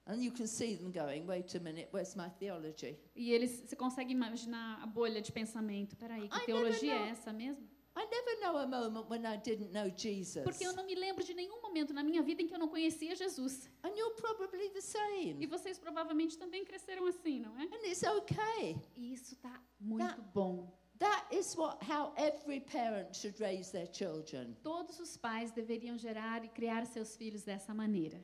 E 3.15 3.32
eles, 3.32 3.52
você 3.65 3.76
consegue 3.76 4.12
imaginar 4.12 4.82
a 4.82 4.86
bolha 4.88 5.22
de 5.22 5.32
pensamento? 5.32 5.96
Peraí, 5.96 6.28
que 6.30 6.38
I 6.38 6.46
teologia 6.46 6.93
é 6.93 7.10
essa 7.10 7.34
mesmo? 7.34 7.67
I 8.00 8.06
never 8.12 8.39
know 8.41 8.58
a 8.58 8.67
moment 8.67 9.10
when 9.10 9.26
I 9.26 9.38
didn't 9.38 9.72
know 9.74 9.89
Jesus. 9.89 10.43
Porque 10.43 10.63
eu 10.63 10.72
não 10.74 10.86
me 10.86 10.93
lembro 10.93 11.24
de 11.24 11.34
nenhum 11.34 11.60
momento 11.62 11.93
na 11.93 12.04
minha 12.04 12.22
vida 12.22 12.43
em 12.43 12.48
que 12.48 12.54
eu 12.54 12.60
não 12.60 12.67
conhecia 12.67 13.15
Jesus. 13.15 13.67
And 13.84 13.89
you're 13.89 14.13
probably 14.15 14.70
the 14.70 14.78
E 14.78 14.82
same. 14.82 15.48
vocês 15.48 15.80
provavelmente 15.80 16.38
também 16.38 16.63
cresceram 16.63 17.08
assim, 17.08 17.39
não 17.39 17.58
é? 17.60 17.63
And 17.63 17.88
it's 17.88 18.04
okay. 18.04 18.78
E 18.96 19.13
isso 19.13 19.36
tá 19.38 19.60
muito 19.80 20.06
That- 20.06 20.22
bom. 20.32 20.72
That 21.00 21.36
is 21.36 21.56
what 21.56 21.84
how 21.91 22.13
every 22.17 22.60
parent 22.60 23.15
should 23.15 23.39
raise 23.39 23.72
their 23.72 23.88
children. 23.91 24.56
Todos 24.63 25.00
os 25.00 25.17
pais 25.17 25.52
deveriam 25.52 25.98
gerar 25.98 26.43
e 26.46 26.50
criar 26.50 26.86
seus 26.86 27.15
filhos 27.15 27.43
dessa 27.43 27.74
maneira. 27.74 28.24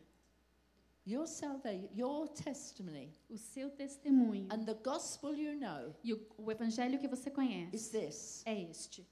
Your 1.06 1.28
salvation, 1.28 1.90
your 1.94 2.30
testimony, 2.30 3.14
O 3.30 3.38
seu 3.38 3.70
testemunho 3.72 4.48
and 4.52 4.64
the 4.66 4.74
gospel 4.76 5.34
you 5.36 5.54
know 5.60 5.94
e 6.04 6.14
o, 6.14 6.26
o 6.38 6.50
evangelho 6.52 6.98
que 6.98 7.08
você 7.10 7.30
is 7.30 7.36
conhece 7.36 7.92
this. 7.92 8.44
é 8.46 8.70
este. 8.70 9.06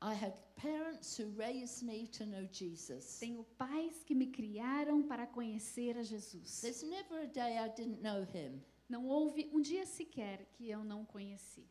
I 0.00 0.12
had 0.14 0.34
parents 0.56 1.16
who 1.18 1.30
raised 1.36 1.82
me 1.82 2.06
to 2.08 2.24
know 2.26 2.46
Jesus. 2.52 3.18
Tenho 3.18 3.42
pais 3.58 4.04
que 4.04 4.14
me 4.14 4.26
criaram 4.26 5.02
para 5.02 5.26
conhecer 5.26 5.96
a 5.96 6.02
Jesus. 6.04 6.60
There's 6.60 6.82
never 6.82 7.22
a 7.22 7.26
day 7.26 7.58
I 7.58 7.68
didn't 7.70 8.02
know 8.02 8.22
him. 8.22 8.62
Não 8.88 9.08
houve 9.08 9.50
um 9.52 9.60
dia 9.60 9.84
sequer 9.86 10.46
que 10.52 10.70
eu 10.70 10.84
não 10.84 11.04
conheci. 11.04 11.66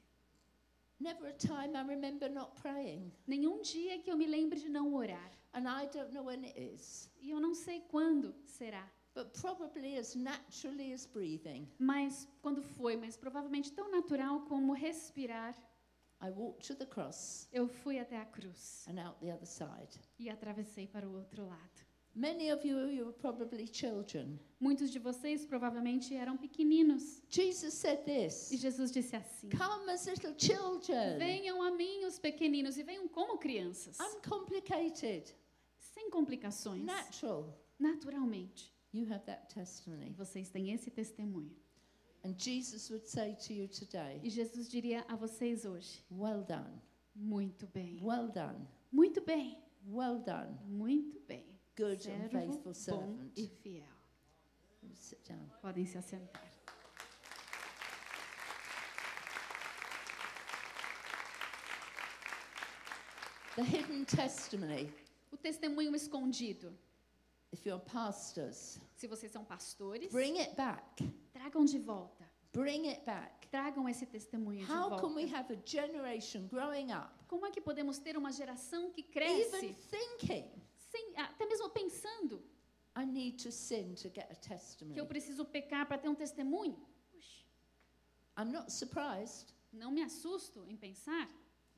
Never 0.99 1.27
a 1.29 1.33
time 1.33 1.75
I 1.77 1.83
remember 1.87 2.29
not 2.29 2.51
praying. 2.61 3.11
Nenhum 3.27 3.61
dia 3.61 3.99
que 3.99 4.11
eu 4.11 4.17
me 4.17 4.25
lembre 4.25 4.59
de 4.59 4.67
não 4.69 4.93
orar. 4.93 5.31
And 5.53 5.69
I 5.69 5.85
don't 5.87 6.11
know 6.11 6.25
when 6.25 6.43
it 6.43 6.59
is. 6.59 7.09
E 7.21 7.29
eu 7.29 7.39
não 7.39 7.53
sei 7.53 7.79
quando 7.81 8.35
será. 8.45 8.89
But 9.15 9.31
probably 9.39 9.97
as 9.97 10.13
naturally 10.13 10.91
as 10.93 11.05
breathing, 11.05 11.67
Mas 11.79 12.27
quando 12.41 12.61
foi, 12.61 12.97
mas 12.97 13.15
provavelmente 13.15 13.71
tão 13.71 13.89
natural 13.89 14.41
como 14.41 14.73
respirar, 14.73 15.55
I 16.21 16.29
walked 16.29 16.67
to 16.67 16.75
the 16.75 16.85
cross 16.85 17.47
eu 17.51 17.67
fui 17.67 17.97
até 17.99 18.17
a 18.17 18.25
cruz 18.25 18.85
and 18.87 18.99
out 19.01 19.17
the 19.19 19.33
other 19.33 19.45
side. 19.47 19.99
e 20.19 20.29
atravessei 20.29 20.87
para 20.87 21.07
o 21.07 21.13
outro 21.15 21.45
lado. 21.47 21.85
Many 22.17 22.49
of 22.53 22.65
you, 22.65 22.77
you 22.89 23.05
were 23.07 23.13
probably 23.17 23.67
children. 23.67 24.39
Muitos 24.59 24.89
de 24.89 24.99
vocês 24.99 25.45
provavelmente 25.45 26.15
eram 26.15 26.37
pequeninos. 26.37 27.21
Jesus 27.29 27.73
said 27.73 27.99
E 28.01 28.03
this 28.05 28.49
Jesus 28.51 28.89
disse 28.91 29.15
assim: 29.17 29.49
Come 29.49 29.91
as 29.91 30.05
little 30.07 30.33
children. 30.37 31.17
Venham 31.17 31.61
a 31.61 31.71
mim 31.71 32.05
os 32.05 32.17
pequeninos 32.17 32.77
e 32.77 32.83
venham 32.83 33.07
como 33.09 33.37
crianças, 33.37 33.97
Uncomplicated, 33.99 35.35
sem 35.77 36.09
complicações, 36.09 36.83
natural. 36.83 37.53
naturalmente. 37.77 38.73
You 38.95 39.05
have 39.11 39.25
that 39.25 39.53
testimony. 39.53 40.13
vocês 40.17 40.49
têm 40.49 40.71
esse 40.71 40.89
testemunho. 40.89 41.51
And 42.23 42.33
Jesus 42.37 42.89
would 42.89 43.05
say 43.05 43.35
to 43.47 43.53
you 43.53 43.67
today, 43.67 44.19
E 44.23 44.29
Jesus 44.29 44.69
diria 44.69 45.03
a 45.09 45.15
vocês 45.17 45.65
hoje: 45.65 46.01
Well 46.09 46.43
done, 46.43 46.81
muito 47.13 47.67
bem, 47.67 47.99
well 48.01 48.29
done, 48.29 48.65
muito 48.91 49.21
bem, 49.21 49.57
well 49.85 50.19
done, 50.19 50.57
muito 50.65 51.19
bem. 51.27 51.45
good 51.75 51.99
and 52.07 52.29
Servo 52.29 52.29
faithful 52.29 52.63
bom 52.63 52.73
servant. 52.73 53.31
e 53.37 53.47
fiel. 53.61 53.83
Sit 54.93 55.19
down. 55.27 55.45
Podem 55.61 55.85
se 55.85 55.97
assentar. 55.97 56.41
The 63.55 63.63
hidden 63.63 64.05
testimony. 64.05 64.91
O 65.31 65.37
testemunho 65.37 65.95
escondido. 65.95 66.73
If 67.55 67.65
you're 67.65 67.79
pastors, 67.79 68.77
Se 68.97 69.07
vocês 69.07 69.31
são 69.31 69.45
pastores, 69.45 70.11
bring 70.11 70.37
it 70.39 70.55
back. 70.57 70.83
tragam 71.31 71.63
de 71.63 71.79
volta. 71.79 72.29
Bring 72.51 72.89
it 72.89 73.05
back. 73.05 73.47
Tragam 73.49 73.87
esse 73.87 74.05
testemunho 74.05 74.65
de 74.65 74.69
How 74.71 74.97
can 74.99 75.13
we 75.13 75.23
volta. 75.25 75.37
have 75.37 75.53
a 75.53 75.61
generation 75.65 76.47
growing 76.47 76.91
up, 76.91 77.13
Como 77.29 77.45
é 77.45 77.51
que 77.51 77.61
podemos 77.61 77.97
ter 77.97 78.17
uma 78.17 78.31
geração 78.33 78.91
que 78.91 79.01
even 79.01 79.11
cresce, 79.13 79.73
thinking, 79.89 80.51
sem, 80.91 81.13
até 81.17 81.45
mesmo 81.45 81.69
pensando 81.69 82.43
I 82.97 83.05
need 83.05 83.41
to 83.43 83.51
sin 83.53 83.93
to 83.95 84.09
get 84.09 84.29
a 84.29 84.35
que 84.35 84.49
testimony? 84.49 84.97
eu 84.99 85.05
preciso 85.05 85.45
pecar 85.45 85.85
para 85.87 85.97
ter 85.97 86.09
um 86.09 86.15
testemunho? 86.15 86.75
Puxa, 87.13 87.45
I'm 88.37 88.51
not 88.51 88.69
surprised. 88.69 89.53
Não 89.71 89.91
me 89.91 90.01
assusto 90.03 90.65
em 90.67 90.75
pensar 90.75 91.29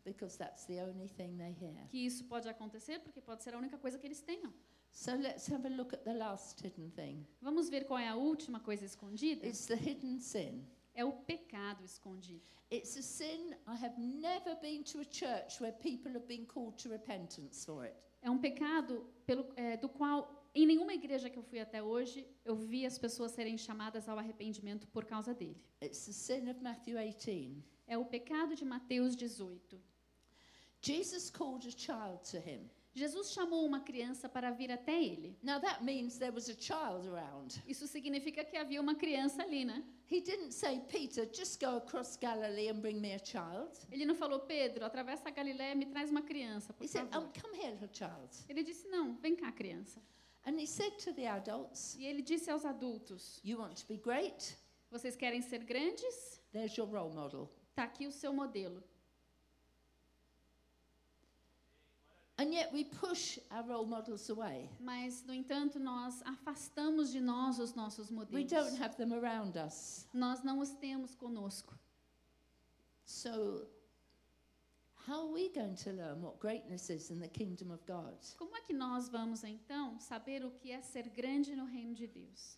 because 0.03 0.35
that's 0.37 0.65
the 0.65 0.81
only 0.83 1.07
thing 1.07 1.37
they 1.37 1.51
hear. 1.51 1.87
que 1.87 1.99
isso 2.03 2.23
pode 2.25 2.49
acontecer, 2.49 2.99
porque 3.01 3.21
pode 3.21 3.43
ser 3.43 3.53
a 3.53 3.57
única 3.59 3.77
coisa 3.77 3.99
que 3.99 4.07
eles 4.07 4.21
tenham. 4.21 4.51
So 4.99 5.13
let's 5.13 5.45
have 5.49 5.63
a 5.65 5.69
look 5.69 5.93
at 5.93 6.03
the 6.03 6.13
last 6.15 6.59
hidden 6.59 6.89
thing. 6.95 7.23
Vamos 7.39 7.69
ver 7.69 7.85
qual 7.85 7.99
é 7.99 8.07
a 8.07 8.15
última 8.15 8.59
coisa 8.59 8.83
escondida? 8.83 9.45
It's 9.45 9.67
the 9.67 9.75
hidden 9.75 10.19
sin. 10.19 10.65
É 10.95 11.05
o 11.05 11.11
pecado 11.11 11.85
escondido. 11.85 12.41
It's 12.71 12.97
a 12.97 13.03
sin 13.03 13.53
I 13.67 13.75
have 13.75 13.93
never 13.99 14.55
been 14.59 14.83
to 14.85 14.99
a 14.99 15.05
church 15.05 15.61
where 15.61 15.71
people 15.71 16.11
have 16.13 16.25
been 16.27 16.47
called 16.47 16.81
to 16.81 16.89
repentance 16.89 17.63
for 17.63 17.85
it. 17.85 17.95
É 18.23 18.31
um 18.31 18.39
pecado 18.39 19.05
pelo, 19.23 19.45
é, 19.55 19.77
do 19.77 19.87
qual, 19.87 20.49
em 20.55 20.65
nenhuma 20.65 20.95
igreja 20.95 21.29
que 21.29 21.37
eu 21.37 21.43
fui 21.43 21.59
até 21.59 21.81
hoje, 21.83 22.27
eu 22.43 22.55
vi 22.55 22.83
as 22.83 22.97
pessoas 22.97 23.33
serem 23.33 23.55
chamadas 23.55 24.09
ao 24.09 24.17
arrependimento 24.17 24.87
por 24.87 25.05
causa 25.05 25.31
dele. 25.31 25.61
It's 25.79 26.07
the 26.07 26.11
sin 26.11 26.49
of 26.49 26.59
Matthew 26.63 26.97
18. 26.97 27.63
É 27.85 27.95
o 27.99 28.05
pecado 28.05 28.55
de 28.55 28.65
Mateus 28.65 29.15
18. 29.15 29.79
Jesus 30.81 31.29
called 31.29 31.67
a 31.67 31.71
child 31.71 32.23
to 32.31 32.37
him. 32.37 32.67
Jesus 32.97 33.31
chamou 33.31 33.63
uma 33.63 33.79
criança 33.79 34.27
para 34.27 34.49
vir 34.49 34.71
até 34.71 35.03
ele. 35.03 35.37
Now 35.43 35.59
that 35.59 35.83
means 35.83 36.17
there 36.17 36.33
was 36.33 36.49
a 36.49 36.55
child 36.59 37.07
around. 37.07 37.61
Isso 37.67 37.85
significa 37.85 38.43
que 38.43 38.57
havia 38.57 38.81
uma 38.81 38.95
criança 38.95 39.43
ali, 39.43 39.63
né? 39.63 39.83
He 40.09 40.19
didn't 40.19 40.51
say, 40.51 40.79
Peter, 40.87 41.29
just 41.31 41.59
go 41.63 41.77
across 41.77 42.17
Galilee 42.17 42.69
and 42.69 42.79
bring 42.79 42.99
me 42.99 43.13
a 43.13 43.19
child. 43.19 43.71
Ele 43.91 44.03
não 44.05 44.15
falou, 44.15 44.39
Pedro, 44.39 44.83
atravessa 44.83 45.29
a 45.29 45.31
Galiléia 45.31 45.73
e 45.73 45.75
me 45.75 45.85
traz 45.85 46.09
uma 46.09 46.23
criança, 46.23 46.73
por 46.73 46.83
He 46.83 46.87
said, 46.87 47.07
favor. 47.09 47.27
Oh, 47.27 47.39
come 47.41 47.55
here, 47.55 47.73
little 47.73 47.89
child. 47.93 48.35
Ele 48.49 48.63
disse, 48.63 48.87
não, 48.87 49.15
vem 49.17 49.35
cá, 49.35 49.51
criança. 49.51 50.01
And 50.47 50.57
he 50.59 50.65
said 50.65 50.97
to 51.03 51.13
the 51.13 51.27
adults, 51.27 51.95
E 51.99 52.05
ele 52.05 52.21
disse 52.23 52.49
aos 52.49 52.65
adultos, 52.65 53.39
You 53.43 53.59
want 53.59 53.75
to 53.81 53.85
be 53.85 53.97
great? 53.97 54.57
vocês 54.89 55.15
querem 55.15 55.41
ser 55.41 55.63
grandes? 55.65 56.41
There's 56.51 56.75
your 56.75 56.87
role 56.89 57.13
model. 57.13 57.51
Tá 57.75 57.83
aqui 57.83 58.07
o 58.07 58.11
seu 58.11 58.33
modelo. 58.33 58.81
And 58.81 58.95
yet 60.97 61.03
we 61.03 61.03
push 61.03 61.21
our 61.35 61.43
role 61.43 61.83
models 61.83 62.05
away. 62.13 62.26
Mas, 64.79 65.23
no 65.23 65.33
entanto, 65.33 65.79
nós 65.79 66.21
afastamos 66.23 67.11
de 67.11 67.19
nós 67.19 67.59
os 67.59 67.73
nossos 67.73 68.09
We 68.09 68.15
modelos. 68.15 68.49
don't 68.51 68.81
have 68.81 68.95
them 68.95 69.13
around 69.13 69.57
us. 69.57 70.07
Nós 70.13 70.43
não 70.43 70.59
os 70.59 70.69
temos 70.71 71.15
conosco. 71.15 71.73
So, 73.05 73.67
how 75.07 75.25
are 75.25 75.33
we 75.33 75.49
going 75.49 75.75
to 75.75 75.91
learn 75.91 76.21
what 76.21 76.39
greatness 76.39 76.89
is 76.89 77.09
in 77.09 77.19
the 77.19 77.29
kingdom 77.29 77.71
of 77.71 77.83
God? 77.85 78.17
Como 78.37 78.55
é 78.55 78.61
que 78.61 78.73
nós 78.73 79.09
vamos, 79.09 79.43
então, 79.43 79.99
saber 79.99 80.43
o 80.45 80.51
que 80.51 80.71
é 80.71 80.81
ser 80.81 81.09
grande 81.09 81.55
no 81.55 81.65
reino 81.65 81.95
de 81.95 82.05
Deus? 82.05 82.57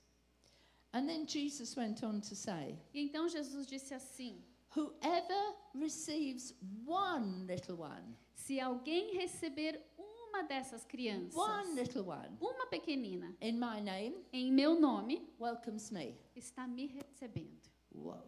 And 0.91 1.05
then 1.07 1.25
Jesus 1.27 1.75
went 1.77 2.03
on 2.03 2.19
to 2.21 2.35
say, 2.35 2.77
E 2.93 2.99
então 3.01 3.29
Jesus 3.29 3.67
disse 3.67 3.93
assim: 3.93 4.43
Whoever 4.75 5.55
receives 5.73 6.53
one 6.85 7.45
little 7.47 7.77
one, 7.81 8.15
Se 8.35 8.59
alguém 8.59 9.15
receber 9.17 9.81
uma 9.97 10.43
dessas 10.43 10.85
crianças, 10.85 11.35
one 11.35 11.73
little 11.73 12.03
one, 12.07 12.37
uma 12.39 12.67
pequenina, 12.67 13.35
in 13.41 13.53
my 13.59 13.81
name, 13.81 14.15
em 14.31 14.51
meu 14.51 14.79
nome, 14.79 15.27
welcomes 15.39 15.89
me. 15.91 16.15
está 16.35 16.67
me 16.67 16.85
recebendo. 16.85 17.67
Whoa. 17.91 18.23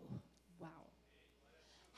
Uau! 0.60 0.90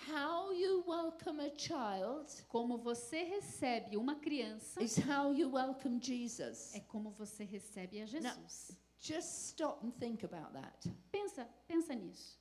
How 0.07 0.51
you 0.51 0.83
welcome 0.85 1.39
a 1.39 1.49
child 1.57 2.29
Como 2.49 2.77
você 2.77 3.23
recebe 3.23 3.95
uma 3.95 4.15
criança, 4.15 4.83
is 4.83 4.97
how 4.97 5.33
you 5.33 5.49
welcome 5.49 5.99
Jesus. 6.01 6.75
é 6.75 6.81
como 6.81 7.11
você 7.11 7.45
recebe 7.45 8.01
a 8.01 8.05
Jesus. 8.05 8.77
Just 8.99 9.47
stop 9.51 9.85
and 9.85 9.91
think 9.99 10.23
about 10.25 10.51
that. 10.53 10.89
Pensa, 11.11 11.45
pensa 11.67 11.95
nisso. 11.95 12.37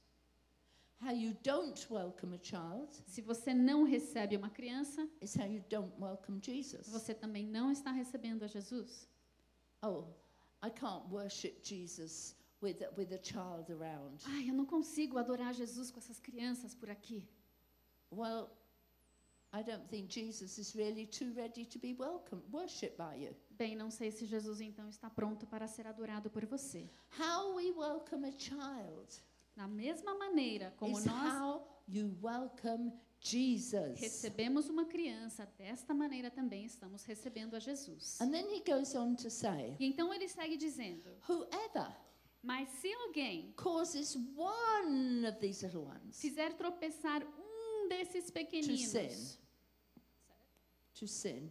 How 1.02 1.10
you 1.10 1.36
don't 1.42 1.84
welcome 1.90 2.32
a 2.32 2.38
child 2.38 2.88
Se 3.06 3.20
você 3.20 3.52
não 3.52 3.82
recebe 3.82 4.36
uma 4.36 4.48
criança, 4.48 5.08
is 5.20 5.34
how 5.34 5.46
you 5.46 5.64
don't 5.68 5.92
welcome 6.00 6.40
Jesus. 6.40 6.88
você 6.88 7.12
também 7.12 7.44
não 7.44 7.72
está 7.72 7.90
recebendo 7.90 8.44
a 8.44 8.46
Jesus. 8.46 9.08
Oh, 9.82 10.04
I 10.64 10.70
can't 10.70 11.04
worship 11.10 11.60
Jesus 11.64 12.36
with, 12.62 12.76
with 12.96 13.12
a 13.12 13.18
child 13.20 13.72
around. 13.72 14.22
Ai, 14.26 14.48
eu 14.48 14.54
não 14.54 14.64
consigo 14.64 15.18
adorar 15.18 15.52
Jesus 15.52 15.90
com 15.90 15.98
essas 15.98 16.20
crianças 16.20 16.72
por 16.72 16.88
aqui. 16.88 17.26
Well, 18.12 18.50
I 19.52 19.64
don't 19.64 19.88
think 19.88 20.08
Jesus 20.08 20.56
is 20.56 20.72
really 20.76 21.06
too 21.06 21.32
ready 21.34 21.66
to 21.66 21.80
be 21.80 21.94
welcome, 21.98 22.42
worshipped 22.52 22.96
by 22.96 23.24
you. 23.24 23.34
Bem, 23.50 23.74
não 23.74 23.90
sei 23.90 24.12
se 24.12 24.24
Jesus 24.24 24.60
então 24.60 24.88
está 24.88 25.10
pronto 25.10 25.48
para 25.48 25.66
ser 25.66 25.86
adorado 25.88 26.30
por 26.30 26.46
você. 26.46 26.88
How 27.18 27.56
we 27.56 27.72
welcome 27.72 28.24
a 28.24 28.32
child 28.38 29.20
Da 29.56 29.68
mesma 29.68 30.14
maneira 30.14 30.72
como 30.76 30.98
is 30.98 31.04
nós 31.04 31.34
how 31.34 31.82
you 31.88 32.16
welcome 32.22 32.92
Jesus. 33.20 34.00
recebemos 34.00 34.68
uma 34.68 34.84
criança, 34.86 35.46
desta 35.58 35.94
maneira 35.94 36.30
também 36.30 36.64
estamos 36.64 37.04
recebendo 37.04 37.54
a 37.54 37.60
Jesus. 37.60 38.20
And 38.20 38.30
then 38.30 38.46
he 38.50 38.60
goes 38.68 38.94
on 38.94 39.14
to 39.16 39.30
say, 39.30 39.76
E 39.78 39.86
então 39.86 40.12
ele 40.12 40.28
segue 40.28 40.56
dizendo: 40.56 41.10
whoever 41.28 41.94
Mas 42.42 42.68
se 42.70 42.92
alguém 42.92 43.52
causes 43.52 44.16
one 44.36 45.24
of 45.28 45.38
these 45.38 45.64
little 45.64 45.84
ones 45.84 46.18
fizer 46.20 46.54
tropeçar 46.54 47.22
um 47.22 47.88
desses 47.88 48.30
pequeninos, 48.30 48.90
sin. 48.90 49.38
to 50.94 51.06
sin, 51.06 51.50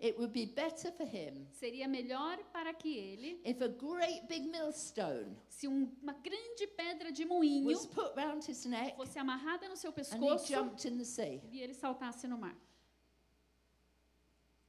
it 0.00 0.16
would 0.18 0.32
be 0.32 0.44
better 0.46 0.90
for 0.92 1.06
him 1.06 1.46
seria 1.52 1.86
melhor 1.88 2.36
para 2.52 2.74
que 2.74 2.96
ele, 2.98 3.40
if 3.44 3.60
a 3.62 3.68
great 3.68 4.26
big 4.28 4.48
millstone 4.48 5.36
se 5.48 5.66
um- 5.68 5.90
uma 6.02 6.12
grande 6.14 6.66
pedra 6.76 7.10
de 7.12 7.24
moinho 7.24 7.66
was 7.66 7.86
put 7.86 8.12
round 8.16 8.44
his 8.50 8.64
neck 8.66 8.96
fosse 8.96 9.18
amarrada 9.18 9.68
no 9.68 9.76
seu 9.76 9.90
and 9.90 9.94
he 9.94 10.00
pescoço 10.02 10.46
jumped 10.48 10.84
in 10.88 10.98
the 10.98 11.04
sea. 11.04 11.40
e 11.52 11.60
ele 11.60 11.74
saltasse 11.74 12.26
no 12.26 12.36
mar. 12.36 12.56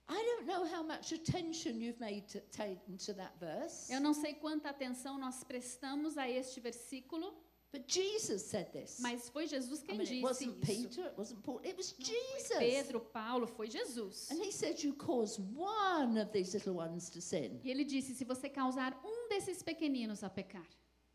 I 0.07 0.23
don't 0.23 0.45
know 0.45 0.63
how 0.65 0.83
much 0.83 1.11
attention 1.11 1.81
you've 1.81 1.99
made 1.99 2.27
to, 2.27 2.39
taken 2.51 2.95
to 3.07 3.13
that 3.15 3.33
verse, 3.39 3.91
Eu 3.91 3.99
não 3.99 4.13
sei 4.13 4.35
quanta 4.35 4.69
atenção 4.69 5.17
nós 5.17 5.43
prestamos 5.43 6.15
a 6.15 6.29
este 6.29 6.59
versículo, 6.59 7.33
but 7.75 7.87
Jesus 7.89 8.45
said 8.45 8.71
this. 8.71 8.99
mas 9.01 9.27
foi 9.29 9.47
Jesus 9.47 9.81
I 9.83 9.87
quem 9.87 9.97
mean, 9.97 10.07
it 10.07 10.13
disse 10.13 10.23
wasn't 10.23 10.69
isso. 10.69 10.87
Peter, 10.87 11.07
it 11.07 11.17
wasn't 11.17 11.43
Paul, 11.43 11.59
it 11.65 11.75
was 11.75 11.93
Não 11.99 12.05
Jesus. 12.05 12.47
foi 12.47 12.59
Pedro, 12.59 12.99
Paulo, 13.01 13.47
foi 13.47 13.67
Jesus. 13.69 14.31
And 14.31 14.41
he 14.41 14.49
said, 14.51 14.81
You 14.81 14.93
cause 14.93 15.37
one 15.55 16.17
of 16.17 16.31
these 16.31 16.53
little 16.53 16.75
ones 16.77 17.09
to 17.09 17.19
sin. 17.21 17.59
E 17.63 17.69
ele 17.69 17.83
disse: 17.83 18.15
se 18.15 18.23
você 18.23 18.47
causar 18.49 18.97
um 19.03 19.27
desses 19.27 19.61
pequeninos 19.61 20.23
a 20.23 20.29
pecar, 20.29 20.65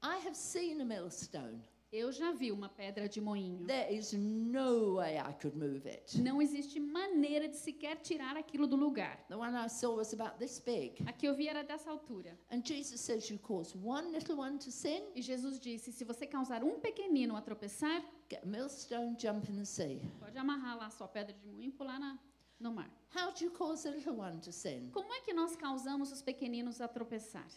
I 0.02 0.16
have 0.26 0.34
seen 0.36 0.80
a 0.82 0.84
millstone. 0.84 1.62
Eu 1.92 2.12
já 2.12 2.30
vi 2.32 2.52
uma 2.52 2.68
pedra 2.68 3.08
de 3.08 3.20
moinho. 3.20 3.66
There 3.66 3.92
is 3.92 4.12
no 4.12 4.96
way 4.96 5.16
I 5.18 5.32
could 5.40 5.56
move 5.56 5.88
it. 5.88 6.20
Não 6.22 6.40
existe 6.40 6.78
maneira 6.78 7.48
de 7.48 7.56
sequer 7.56 7.96
tirar 7.96 8.36
aquilo 8.36 8.66
do 8.66 8.76
lugar. 8.76 9.24
The 9.28 9.36
one 9.36 9.56
I 9.56 9.68
saw 9.68 9.96
was 9.96 10.12
about 10.14 10.38
this 10.38 10.60
big. 10.60 11.02
A 11.06 11.12
que 11.12 11.26
eu 11.26 11.34
vi 11.34 11.48
era 11.48 11.64
dessa 11.64 11.90
altura. 11.90 12.38
And 12.50 12.62
Jesus 12.64 13.00
says, 13.00 13.28
You 13.28 13.38
cause 13.40 13.76
one 13.76 14.12
little 14.12 14.38
one 14.38 14.58
to 14.58 14.70
sin, 14.70 15.02
E 15.14 15.22
Jesus 15.22 15.58
disse: 15.58 15.92
se 15.92 16.04
você 16.04 16.26
causar 16.26 16.62
um 16.62 16.78
pequenino 16.78 17.34
a 17.34 17.42
tropeçar, 17.42 18.04
get 18.30 18.42
a 18.44 18.46
millstone, 18.46 19.16
jump 19.18 19.50
in 19.50 19.56
the 19.56 19.64
sea. 19.64 20.00
pode 20.20 20.38
amarrar 20.38 20.76
lá 20.78 20.86
a 20.86 20.90
sua 20.90 21.08
pedra 21.08 21.34
de 21.34 21.44
moinho 21.44 21.70
e 21.70 21.72
pular 21.72 21.98
na, 21.98 22.16
no 22.60 22.72
mar. 22.72 22.88
How 23.16 23.32
do 23.32 23.44
you 23.44 23.50
cause 23.50 23.88
a 23.88 23.90
little 23.90 24.16
one 24.20 24.38
to 24.40 24.52
sin? 24.52 24.90
Como 24.92 25.12
é 25.12 25.20
que 25.22 25.32
nós 25.32 25.56
causamos 25.56 26.12
os 26.12 26.22
pequeninos 26.22 26.80
a 26.80 26.86
tropeçar? 26.86 27.48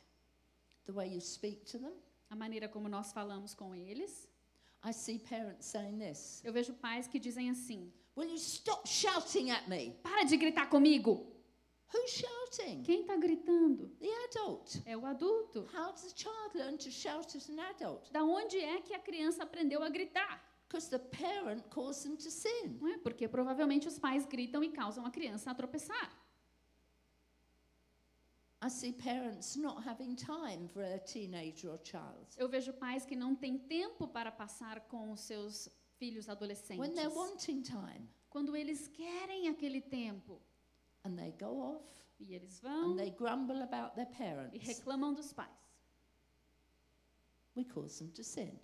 The 0.86 0.92
way 0.92 1.14
you 1.14 1.22
speak 1.22 1.66
to 1.72 1.78
them. 1.78 1.94
A 2.34 2.36
maneira 2.36 2.68
como 2.68 2.90
nós 2.90 3.14
falamos 3.14 3.54
com 3.54 3.76
eles. 3.76 4.28
I 4.84 4.92
see 4.92 5.20
parents 5.20 5.68
saying 5.68 6.00
this 6.00 6.42
Eu 6.44 6.52
vejo 6.52 6.74
pais 6.74 7.08
que 7.08 7.20
dizem 7.20 7.52
assim: 7.52 7.94
Will 8.18 8.28
you 8.28 8.38
stop 8.38 8.90
shouting 8.90 9.52
at 9.52 9.68
me? 9.68 9.92
para 10.02 10.24
de 10.24 10.36
gritar 10.36 10.68
comigo. 10.68 11.32
Who's 11.94 12.10
shouting? 12.10 12.82
Quem 12.82 13.02
está 13.02 13.18
gritando? 13.18 13.90
The 14.00 14.10
adult. 14.26 14.82
É 14.84 14.98
o 14.98 15.06
adulto. 15.06 15.68
How 15.76 15.92
does 15.92 16.06
a 16.06 16.16
child 16.16 16.58
learn 16.58 16.78
to 16.78 16.90
shout 16.90 17.38
at 17.38 17.50
an 17.52 17.60
adult? 17.70 18.12
Da 18.12 18.24
onde 18.24 18.58
é 18.58 18.82
que 18.82 18.96
a 18.96 19.00
criança 19.00 19.44
aprendeu 19.44 19.84
a 19.84 19.90
gritar? 19.90 20.44
Because 20.68 20.90
the 20.90 20.98
parent 20.98 21.70
caused 21.70 22.02
them 22.02 22.16
to 22.16 22.32
sin. 22.32 22.80
Não 22.82 22.88
é? 22.88 22.98
Porque 22.98 23.28
provavelmente 23.28 23.88
os 23.88 24.00
pais 24.00 24.26
gritam 24.26 24.64
e 24.64 24.72
causam 24.72 25.06
a 25.06 25.12
criança 25.12 25.52
a 25.52 25.54
tropeçar. 25.54 26.12
I 26.20 26.20
see 26.20 26.20
parents 26.20 26.20
not 26.20 26.20
having 26.20 26.20
time 26.20 26.20
for 26.20 26.20
a 26.20 26.22
teenager 26.82 28.22
or 28.24 28.42
child. 28.42 28.53
Eu 32.38 32.48
vejo 32.50 32.74
pais 32.74 33.06
que 33.06 33.16
não 33.16 33.36
têm 33.36 33.58
tempo 33.58 34.08
para 34.08 34.32
passar 34.32 34.82
com 34.88 35.12
os 35.12 35.22
seus 35.22 35.70
filhos 35.98 36.28
When 36.28 36.36
adolescentes. 36.36 36.94
they're 36.96 37.14
wanting 37.14 37.62
time, 37.62 38.08
Quando 38.30 38.56
eles 38.56 38.88
querem 38.88 39.48
aquele 39.50 39.82
tempo 39.82 40.42
and 41.06 41.16
they 41.16 41.32
go 41.34 41.60
off 41.60 41.86
e 42.20 42.34
eles 42.34 42.60
vão 42.62 42.94
and 42.94 42.96
they 42.96 43.12
grumble 43.12 43.62
about 43.62 43.94
their 43.96 44.08
e 44.10 44.18
parents, 44.18 44.68
reclamam 44.68 45.14
dos 45.14 45.34
pais. 45.34 45.50
we 47.56 47.64
cause 47.66 48.00
them 48.00 48.10
to 48.12 48.24
sin. 48.24 48.60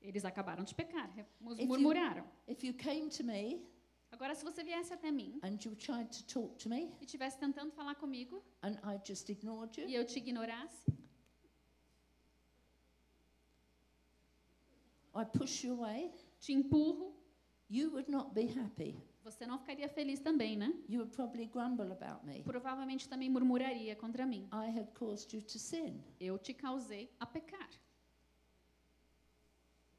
Eles 0.00 0.24
acabaram 0.24 0.64
de 0.64 0.74
pecar, 0.74 1.10
mus- 1.40 1.54
If 1.58 1.62
you- 1.62 1.68
murmuraram. 1.68 2.24
If 2.46 2.62
you 2.64 2.74
came 2.74 3.08
to 3.10 3.24
me 3.24 3.66
Agora, 4.14 4.32
se 4.32 4.44
você 4.44 4.62
viesse 4.62 4.92
até 4.92 5.10
mim 5.10 5.40
and 5.42 5.58
you 5.64 5.74
tried 5.74 6.08
to 6.16 6.22
talk 6.32 6.56
to 6.56 6.68
me 6.68 6.88
e 7.00 7.04
estivesse 7.04 7.36
tentando 7.36 7.72
falar 7.72 7.96
comigo 7.96 8.44
and 8.62 8.78
I 8.84 8.96
just 9.04 9.28
ignored 9.28 9.76
you, 9.76 9.88
e 9.88 9.94
eu 9.96 10.06
te 10.06 10.20
ignorasse, 10.20 10.84
I 15.16 15.24
push 15.36 15.64
you 15.64 15.74
away, 15.74 16.12
te 16.38 16.52
empurro, 16.52 17.12
you 17.68 17.90
would 17.90 18.08
not 18.08 18.32
be 18.32 18.46
happy. 18.56 18.96
Você 19.24 19.48
não 19.48 19.58
ficaria 19.58 19.88
feliz 19.88 20.20
também, 20.20 20.56
né? 20.56 20.72
You 20.88 21.00
would 21.00 21.12
probably 21.16 21.46
grumble 21.46 21.90
about 21.90 22.24
me. 22.24 22.44
Provavelmente 22.44 23.08
também 23.08 23.28
murmuraria 23.28 23.96
contra 23.96 24.24
mim. 24.24 24.48
I 24.52 24.78
had 24.78 24.92
caused 24.94 25.34
you 25.34 25.42
to 25.42 25.58
sin. 25.58 26.00
Eu 26.20 26.38
te 26.38 26.54
causei 26.54 27.10
a 27.18 27.26
pecar. 27.26 27.68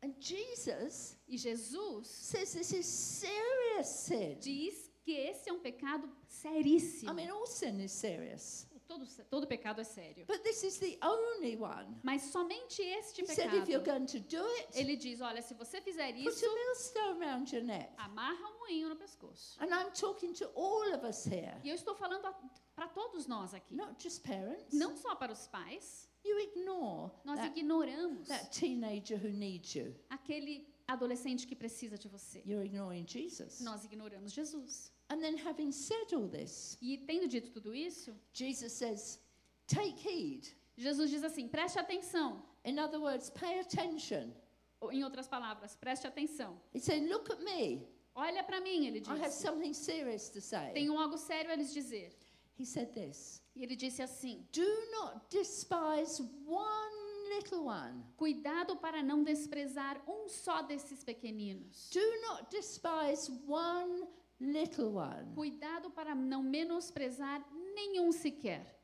And 0.06 0.14
Jesus 0.20 1.16
E 1.28 1.38
Jesus 1.38 2.08
says 2.08 2.54
this 2.54 2.72
is 2.72 2.86
serious 2.86 3.88
sin. 3.88 4.38
diz 4.40 4.92
que 5.04 5.12
esse 5.14 5.50
é 5.50 5.54
um 5.54 5.60
pecado 5.60 6.08
seríssimo. 6.28 7.12
I 7.12 7.14
mean, 7.16 7.32
all 7.32 7.48
sin 7.48 7.80
is 7.84 7.92
serious. 7.92 8.68
Todo, 8.88 9.04
todo 9.32 9.48
pecado 9.48 9.82
é 9.82 9.84
sério. 9.84 10.28
But 10.28 10.44
this 10.44 10.64
is 10.64 10.78
the 10.78 11.00
only 11.02 11.56
one. 11.58 12.00
Mas 12.04 12.22
somente 12.32 12.84
este 12.84 13.24
He 13.24 13.26
said 13.26 13.48
if 13.56 13.68
you're 13.68 13.80
pecado. 13.84 13.98
going 13.98 14.06
to 14.06 14.20
do 14.20 14.46
it, 14.46 14.68
Ele 14.80 14.96
diz: 14.96 15.22
olha, 15.22 15.42
se 15.42 15.56
você 15.56 15.82
fizer 15.82 16.14
put 16.14 16.28
isso, 16.30 16.46
a 16.46 16.54
millstone 16.54 17.24
around 17.24 17.52
your 17.56 17.64
neck. 17.66 17.90
amarra 17.98 18.48
um 18.48 18.60
moinho 18.60 18.90
no 18.90 18.96
pescoço. 18.96 19.58
And 19.60 19.70
I'm 19.74 19.92
talking 20.00 20.34
to 20.34 20.46
all 20.56 20.94
of 20.94 21.04
us 21.04 21.26
here, 21.26 21.60
E 21.64 21.70
eu 21.70 21.76
estou 21.76 21.96
falando 21.96 22.32
para 22.76 22.88
todos 22.90 23.26
nós 23.26 23.56
aqui, 23.56 23.74
not 23.76 23.96
just 24.02 24.22
parents. 24.22 24.72
não 24.72 24.96
só 24.96 25.16
para 25.16 25.32
os 25.34 25.48
pais. 25.48 26.08
You 26.26 26.40
ignore 26.40 27.12
Nós 27.24 27.38
that, 27.38 27.56
ignoramos 27.60 28.28
that 28.28 28.50
teenager 28.52 29.16
who 29.16 29.30
needs 29.30 29.76
you. 29.76 29.94
aquele 30.10 30.66
adolescente 30.88 31.46
que 31.46 31.56
precisa 31.56 31.98
de 31.98 32.08
você. 32.10 32.42
You're 32.46 32.66
ignoring 32.66 33.06
Jesus. 33.08 33.62
Nós 33.62 33.84
ignoramos 33.86 34.32
Jesus. 34.34 34.92
And 35.10 35.22
then, 35.22 35.38
having 35.38 35.72
said 35.72 36.14
all 36.14 36.28
this, 36.28 36.78
E 36.82 36.98
tendo 36.98 37.28
dito 37.28 37.52
tudo 37.52 37.76
isso, 37.76 38.12
Jesus 38.34 38.74
says, 38.74 39.20
Take 39.68 39.98
heed. 40.00 40.48
Jesus 40.78 41.12
diz 41.12 41.24
assim: 41.24 41.48
preste 41.48 41.78
atenção. 41.78 42.42
In 42.66 42.80
other 42.80 43.00
words, 43.00 43.30
pay 43.30 43.60
attention. 43.60 44.34
Ou, 44.82 44.92
em 44.92 45.04
outras 45.04 45.28
palavras, 45.28 45.76
preste 45.76 46.08
atenção. 46.08 46.60
He's 46.74 46.84
saying, 46.84 47.08
Look 47.08 47.32
at 47.32 47.40
me. 47.44 47.88
Olha 48.16 48.44
para 48.44 48.60
mim, 48.62 48.88
ele 48.88 49.00
I 49.08 49.12
have 49.12 49.30
disse. 49.30 49.42
something 49.44 49.74
serious 49.74 50.30
to 50.30 50.42
say. 50.42 50.72
Tenho 50.74 50.98
algo 50.98 51.18
sério 51.18 51.52
a 51.52 51.56
lhes 51.56 51.72
dizer. 51.74 52.12
He 52.58 52.66
said 52.66 52.94
this 52.94 53.42
E 53.56 53.64
ele 53.64 53.76
disse 53.76 54.02
assim: 54.02 54.46
Do 54.52 54.66
not 54.92 55.22
despise 55.30 56.22
one 56.46 56.96
little 57.36 57.66
one. 57.68 58.04
Cuidado 58.18 58.76
para 58.78 59.02
não 59.02 59.24
desprezar 59.24 60.02
um 60.08 60.28
só 60.28 60.62
desses 60.62 61.04
pequeninos. 61.04 61.90
Do 61.90 62.22
not 62.28 62.50
despise 62.50 63.32
one 63.48 64.08
little 64.40 64.96
one. 64.96 65.34
Cuidado 65.34 65.90
para 65.92 66.14
não 66.14 66.44
menosprezar 66.44 67.46
nenhum 67.74 68.12
sequer. 68.12 68.76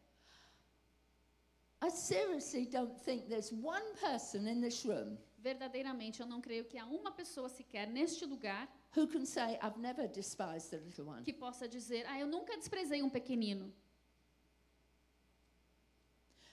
I 1.84 1.89
seriously 1.89 2.65
don't 2.65 2.95
think 3.03 3.27
there's 3.27 3.51
one 3.51 3.95
person 3.99 4.47
in 4.47 4.62
this 4.62 4.86
room 4.86 5.17
Verdadeiramente, 5.41 6.21
eu 6.21 6.27
não 6.27 6.39
creio 6.39 6.65
que 6.65 6.77
há 6.77 6.86
uma 6.86 7.12
pessoa 7.12 7.49
sequer 7.49 7.88
neste 7.88 8.25
lugar 8.25 8.71
who 8.95 9.07
can 9.07 9.25
say, 9.25 9.57
I've 9.63 9.79
never 9.79 10.07
despised 10.07 10.69
the 10.69 10.77
little 10.77 11.07
one. 11.07 11.23
que 11.23 11.34
possa 11.34 11.67
dizer: 11.67 12.05
Ah, 12.07 12.19
eu 12.19 12.27
nunca 12.27 12.55
desprezei 12.55 13.01
um 13.01 13.10
pequenino. 13.10 13.73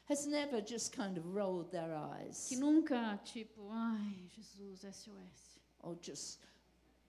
Has 0.09 0.27
never 0.27 0.61
just 0.63 0.93
kind 0.97 1.19
of 1.19 1.27
rolled 1.35 1.71
their 1.71 1.95
eyes 1.95 2.47
Que 2.49 2.57
nunca, 2.59 3.21
tipo, 3.25 3.69
ai, 3.71 4.29
Jesus, 4.35 4.81
SOS. 4.81 5.59
or 5.81 5.97
just 6.01 6.39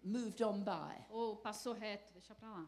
moved 0.04 0.42
on 0.42 0.64
by. 0.64 0.96
Ou 1.10 1.38
passou 1.38 1.74
reto, 1.74 2.12
deixa 2.14 2.36
pra 2.36 2.50
lá. 2.50 2.66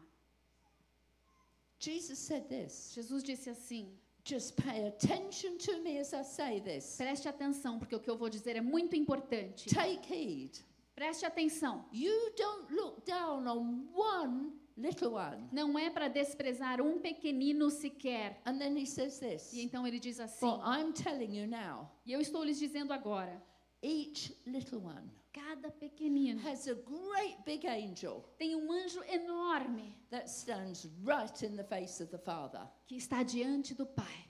Jesus 1.78 2.18
said 2.18 2.48
this 2.48 2.92
Jesus 2.94 3.22
disse 3.22 3.50
assim: 3.50 3.88
just 4.24 4.56
pay 4.56 4.86
attention 4.86 5.58
to 5.58 5.82
me 5.82 5.98
as 5.98 6.12
I 6.14 6.22
say 6.22 6.60
this. 6.60 6.96
Preste 6.96 7.28
atenção, 7.28 7.78
porque 7.78 7.94
o 7.94 8.00
que 8.00 8.08
eu 8.08 8.16
vou 8.16 8.28
dizer 8.30 8.56
é 8.56 8.60
muito 8.60 8.94
importante. 8.96 9.68
Take 9.68 10.06
heed. 10.14 10.58
Preste 10.94 11.24
atenção. 11.26 11.84
You 11.92 12.32
don't 12.36 12.70
look 12.72 13.04
down 13.04 13.46
on 13.48 13.88
one 13.94 14.52
little 14.76 15.14
one. 15.14 15.48
Não 15.52 15.78
é 15.78 15.90
para 15.90 16.08
desprezar 16.08 16.80
um 16.80 16.98
pequenino 16.98 17.70
sequer. 17.70 18.40
And 18.44 18.58
then 18.58 18.76
he 18.76 18.86
says 18.86 19.18
this 19.18 19.52
E 19.52 19.62
então 19.62 19.86
ele 19.86 19.98
diz 19.98 20.18
assim: 20.20 20.38
For 20.40 20.60
I'm 20.64 20.92
telling 20.92 21.36
you 21.36 21.46
now, 21.46 21.90
E 22.06 22.12
eu 22.12 22.20
estou 22.20 22.44
lhes 22.44 22.58
dizendo 22.58 22.92
agora: 22.92 23.42
each 23.82 24.36
little 24.46 24.78
one 24.80 25.10
cada 25.32 25.70
pequenino 25.70 26.38
has 26.46 26.68
a 26.68 26.74
great 26.74 27.38
big 27.46 27.66
angel 27.66 28.22
tem 28.38 28.54
um 28.54 28.70
anjo 28.70 29.02
enorme 29.04 29.96
that 30.10 30.28
stands 30.28 30.86
right 31.04 31.42
in 31.42 31.56
the 31.56 31.64
face 31.64 32.02
of 32.02 32.10
the 32.10 32.18
Father. 32.18 32.68
que 32.86 32.96
está 32.96 33.22
diante 33.22 33.74
do 33.74 33.86
Pai. 33.86 34.28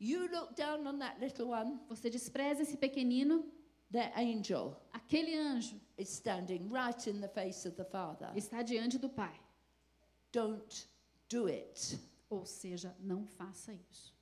You 0.00 0.28
look 0.28 0.54
down 0.56 0.86
on 0.86 0.98
that 0.98 1.20
little 1.20 1.50
one, 1.50 1.78
Você 1.88 2.10
despreza 2.10 2.62
esse 2.62 2.76
pequenino, 2.76 3.44
that 3.92 4.12
angel 4.16 4.76
aquele 4.92 5.34
anjo 5.36 5.80
is 5.96 6.08
standing 6.08 6.68
right 6.68 7.08
in 7.08 7.20
the 7.20 7.28
face 7.28 7.64
of 7.66 7.76
the 7.76 7.84
Father. 7.84 8.30
está 8.34 8.62
diante 8.62 8.98
do 8.98 9.08
Pai. 9.08 9.32
Don't 10.34 10.88
do 11.28 11.46
it. 11.46 11.98
Ou 12.28 12.44
seja, 12.44 12.96
não 12.98 13.24
faça 13.24 13.72
isso. 13.72 14.12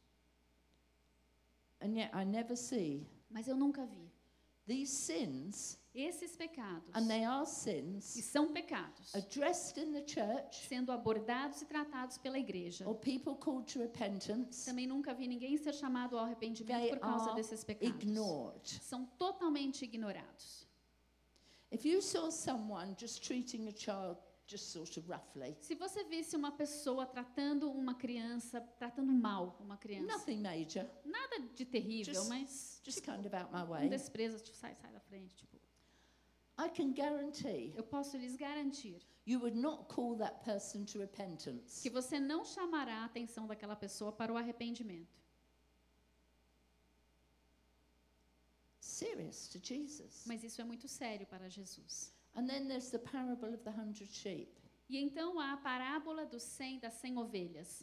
And 1.80 1.96
yet 1.96 2.12
I 2.14 2.24
never 2.24 2.56
see 2.56 3.06
Mas 3.30 3.48
eu 3.48 3.56
nunca 3.56 3.86
vi 3.86 4.12
these 4.66 4.92
sins, 4.92 5.78
esses 5.92 6.36
pecados, 6.36 6.88
and 6.94 7.08
they 7.08 7.24
are 7.24 7.44
sins, 7.44 8.04
são 8.04 8.52
pecados, 8.52 9.12
addressed 9.14 9.80
in 9.80 9.92
the 9.92 10.06
church 10.06 10.66
sendo 10.68 10.92
abordados 10.92 11.62
e 11.62 11.66
tratados 11.66 12.16
pela 12.18 12.38
igreja. 12.38 12.86
or 12.86 12.94
people 12.94 13.34
called 13.34 13.66
to 13.66 13.80
repentance. 13.80 14.64
Também 14.64 14.86
nunca 14.86 15.12
vi 15.14 15.26
ninguém 15.26 15.56
ser 15.56 15.74
chamado 15.74 16.16
ao 16.16 16.24
arrependimento 16.24 16.90
por 16.90 17.00
causa 17.00 17.34
desses 17.34 17.64
pecados. 17.64 18.02
Ignored. 18.02 18.80
São 18.82 19.06
totalmente 19.18 19.84
ignorados. 19.84 20.66
If 21.72 21.84
you 21.84 22.00
saw 22.02 22.30
someone 22.30 22.94
just 22.98 23.24
treating 23.24 23.66
a 23.66 23.72
child 23.74 24.18
just 24.52 24.70
sort 24.72 24.96
of 24.98 25.08
roughly, 25.08 25.56
Se 25.60 25.74
você 25.74 26.04
visse 26.04 26.36
uma 26.36 26.52
pessoa 26.52 27.06
tratando 27.06 27.70
uma 27.70 27.94
criança, 27.94 28.60
tratando 28.78 29.12
mal 29.12 29.56
uma 29.60 29.76
criança, 29.78 30.06
nothing 30.06 30.40
major, 30.42 30.86
nada 31.04 31.40
de 31.54 31.64
terrível, 31.64 32.14
Just- 32.14 32.28
mas 32.28 32.80
just 32.84 32.98
tipo, 33.00 33.12
kind 33.12 33.24
of 33.26 33.34
out 33.34 33.50
my 33.52 33.62
um 33.62 33.66
way, 33.68 33.88
desprezo, 33.88 34.38
tipo, 34.42 34.56
sai, 34.56 34.74
sai 34.74 34.92
da 34.92 35.00
frente, 35.00 35.34
tipo. 35.36 35.56
I 36.58 36.68
can 36.68 36.92
guarantee 36.92 37.72
Eu 37.74 37.82
posso 37.84 38.16
lhes 38.18 38.36
garantir 38.36 39.00
you 39.26 39.40
would 39.40 39.56
not 39.56 39.86
call 39.92 40.16
that 40.18 40.44
person 40.44 40.84
to 40.84 40.98
repentance. 40.98 41.80
que 41.82 41.88
você 41.90 42.20
não 42.20 42.44
chamará 42.44 43.02
a 43.02 43.04
atenção 43.06 43.46
daquela 43.46 43.74
pessoa 43.74 44.12
para 44.12 44.32
o 44.32 44.36
arrependimento. 44.36 45.22
Serious 48.80 49.48
to 49.48 49.58
Jesus. 49.58 50.24
Mas 50.26 50.42
isso 50.44 50.60
é 50.60 50.64
muito 50.64 50.86
sério 50.88 51.26
para 51.26 51.48
Jesus. 51.48 52.12
And 52.34 52.46
then 52.48 52.66
there's 52.68 52.90
the 52.90 52.98
parable 52.98 53.52
of 53.52 53.62
the 53.64 53.70
hundred 53.70 54.08
sheep. 54.10 54.48
E 54.88 54.98
então 54.98 55.38
há 55.38 55.52
a 55.52 55.56
parábola 55.58 56.26
dos 56.26 56.42
100 56.42 56.80
das 56.80 56.94
100 57.02 57.18
ovelhas. 57.18 57.82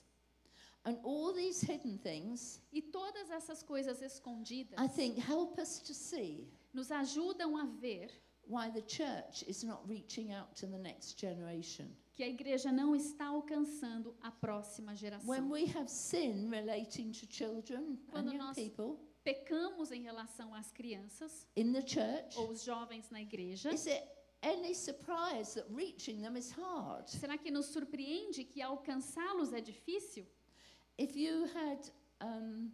And 0.85 0.97
all 1.03 1.33
these 1.33 1.62
hidden 1.65 1.97
things, 1.97 2.62
E 2.71 2.81
todas 2.81 3.29
essas 3.29 3.62
coisas 3.62 4.01
escondidas 4.01 4.79
I 4.79 4.88
think, 4.88 5.17
help 5.19 5.59
us 5.59 5.79
to 5.79 5.93
see 5.93 6.47
nos 6.73 6.89
ajudam 6.91 7.57
a 7.57 7.65
ver 7.65 8.09
why 8.47 8.69
the 8.71 8.81
church 8.81 9.43
is 9.47 9.63
not 9.63 9.81
reaching 9.88 10.31
out 10.33 10.55
to 10.55 10.65
the 10.67 10.77
next 10.77 11.19
generation. 11.19 11.95
que 12.15 12.23
a 12.23 12.27
igreja 12.29 12.71
não 12.71 12.95
está 12.95 13.27
alcançando 13.27 14.15
a 14.21 14.31
próxima 14.31 14.91
When 14.91 14.97
geração. 14.97 15.49
we 15.51 15.65
have 15.75 15.89
sin 15.89 16.49
relating 16.49 17.12
to 17.12 17.25
children 17.27 17.97
Quando 18.12 18.29
and 18.29 18.33
young 18.35 18.39
nós- 18.47 18.55
people 18.55 18.97
Pecamos 19.23 19.91
em 19.91 20.01
relação 20.03 20.53
às 20.55 20.71
crianças 20.71 21.45
in 21.55 21.73
the 21.73 21.85
church, 21.85 22.38
ou 22.38 22.49
os 22.49 22.63
jovens 22.63 23.09
na 23.09 23.21
igreja. 23.21 23.69
is 23.73 23.85
it 23.85 24.01
any 24.41 24.73
surprise 24.73 25.54
that 25.56 25.65
reaching 25.69 26.21
them 26.21 26.36
is 26.38 26.52
hard? 26.52 27.08
Será 27.08 27.38
que 27.38 27.52
nos 27.52 27.67
surpreende 27.67 28.43
que 28.45 28.62
alcançá-los 28.62 29.52
é 29.54 29.62
difícil? 29.62 30.25
If 30.97 31.15
you 31.15 31.45
had, 31.54 31.80
um, 32.21 32.71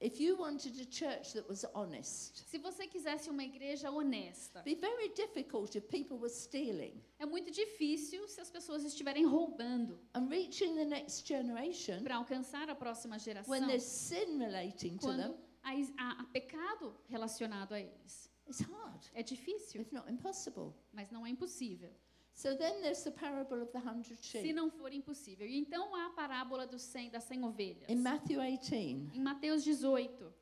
if 0.00 0.20
you 0.20 0.36
wanted 0.36 0.78
a 0.80 0.84
church 0.84 1.32
that 1.32 1.48
was 1.48 1.64
honest, 1.74 2.44
Se 2.46 2.58
você 2.58 2.86
quisesse 2.86 3.30
uma 3.30 3.42
igreja 3.42 3.90
honesta, 3.90 4.62
be 4.62 4.74
very 4.74 5.08
difficult 5.14 5.74
if 5.76 5.88
people 5.88 6.18
were 6.18 6.28
stealing. 6.28 7.00
é 7.18 7.24
muito 7.24 7.50
difícil 7.50 8.26
se 8.28 8.40
as 8.40 8.50
pessoas 8.50 8.84
estiverem 8.84 9.24
roubando 9.24 9.98
And 10.14 10.28
reaching 10.28 10.74
the 10.74 10.84
next 10.84 11.26
generation, 11.26 12.02
para 12.02 12.16
alcançar 12.16 12.68
a 12.68 12.74
próxima 12.74 13.18
geração. 13.18 13.50
when 13.50 13.66
there's 13.66 13.84
sin 13.84 14.38
relating 14.38 14.98
to 14.98 15.08
them, 15.16 15.34
há- 15.62 16.20
há 16.20 16.24
pecado 16.32 16.94
relacionado 17.08 17.72
a 17.72 17.80
eles. 17.80 18.28
It's 18.48 18.60
hard, 18.62 19.02
É 19.14 19.22
difícil, 19.22 19.80
if 19.82 19.92
not 19.92 20.10
impossible. 20.10 20.72
mas 20.92 21.10
não 21.10 21.24
é 21.26 21.30
impossível. 21.30 21.92
So 22.36 22.56
then 22.56 22.80
there's 22.80 23.02
the 23.04 23.12
parable 23.12 23.62
of 23.62 23.70
the 23.72 23.78
hundred 23.78 24.16
Se 24.18 24.24
sheep. 24.40 24.52
não 24.52 24.68
for 24.70 24.92
impossível. 24.92 25.46
E 25.46 25.56
então 25.56 25.94
há 25.94 26.06
a 26.06 26.10
parábola 26.10 26.66
dos 26.66 26.82
100, 26.82 27.10
das 27.10 27.24
100 27.24 27.44
ovelhas. 27.44 27.88
In 27.88 27.96
Matthew 28.02 28.40
18, 28.40 29.10
Em 29.14 29.20
Mateus 29.20 29.62
18, 29.62 30.32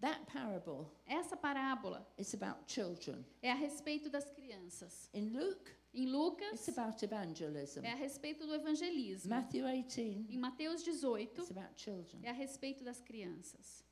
that 0.00 0.24
parable 0.32 0.86
essa 1.06 1.36
parábola 1.36 2.06
is 2.16 2.32
about 2.34 2.60
children. 2.72 3.24
é 3.42 3.50
a 3.50 3.54
respeito 3.54 4.08
das 4.10 4.30
crianças. 4.30 5.08
In 5.12 5.30
Luke, 5.30 5.70
Em 5.92 6.04
it's 6.04 6.12
Lucas, 6.12 6.68
about 6.68 7.04
evangelism. 7.04 7.84
é 7.84 7.92
a 7.92 7.96
respeito 7.96 8.46
do 8.46 8.54
evangelismo. 8.54 9.28
Matthew 9.28 9.64
18, 9.66 10.26
Em 10.30 10.38
Mateus 10.38 10.82
18, 10.84 11.40
it's 11.42 11.50
about 11.50 11.72
children. 11.76 12.20
é 12.24 12.30
a 12.30 12.32
respeito 12.32 12.84
das 12.84 13.00
crianças. 13.00 13.84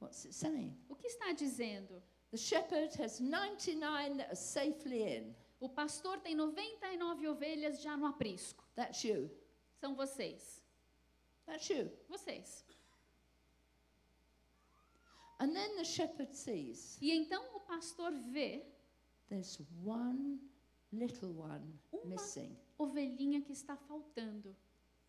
What's 0.00 0.24
it 0.26 0.34
saying? 0.34 0.76
O 0.90 0.94
que 0.94 1.06
está 1.08 1.32
dizendo? 1.32 2.02
The 2.30 2.36
shepherd 2.36 2.94
has 2.96 3.20
99 3.20 4.18
that 4.18 4.30
are 4.30 4.36
safely 4.36 5.02
in. 5.16 5.34
O 5.60 5.68
pastor 5.68 6.18
tem 6.20 6.34
99 6.36 7.26
ovelhas 7.28 7.80
já 7.82 7.96
no 7.96 8.06
aprisco. 8.06 8.62
That's 8.76 9.02
you. 9.02 9.30
São 9.80 9.94
vocês. 9.94 10.62
That's 11.46 11.68
you. 11.70 11.90
Vocês. 12.08 12.64
And 15.40 15.54
then 15.54 15.76
the 15.76 15.84
shepherd 15.84 16.34
sees 16.34 16.98
E 17.00 17.12
então 17.12 17.42
o 17.54 17.60
pastor 17.60 18.10
vê 18.32 18.64
there's 19.28 19.58
one 19.84 20.38
little 20.92 21.32
one 21.32 21.78
Uma. 21.92 22.04
missing. 22.06 22.56
ovelhinha 22.78 23.40
que 23.42 23.52
está 23.52 23.76
faltando. 23.76 24.54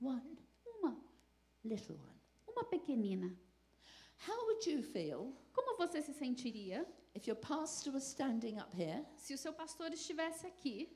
One 0.01 0.38
Uma. 0.65 0.97
little 1.65 1.95
one. 1.97 2.20
Uma 2.47 2.63
pequenina. 2.65 3.36
How 4.28 4.45
would 4.45 4.70
you 4.70 4.84
feel 4.84 5.34
Como 5.53 5.78
você 5.78 6.01
se 6.01 6.13
sentiria 6.13 6.86
if 7.16 7.28
your 7.28 7.36
pastor 7.38 7.91
was 7.91 8.03
standing 8.03 8.60
up 8.60 8.74
here, 8.76 9.05
se 9.18 9.34
o 9.34 9.38
seu 9.38 9.53
pastor 9.53 9.91
estivesse 9.93 10.45
aqui, 10.45 10.89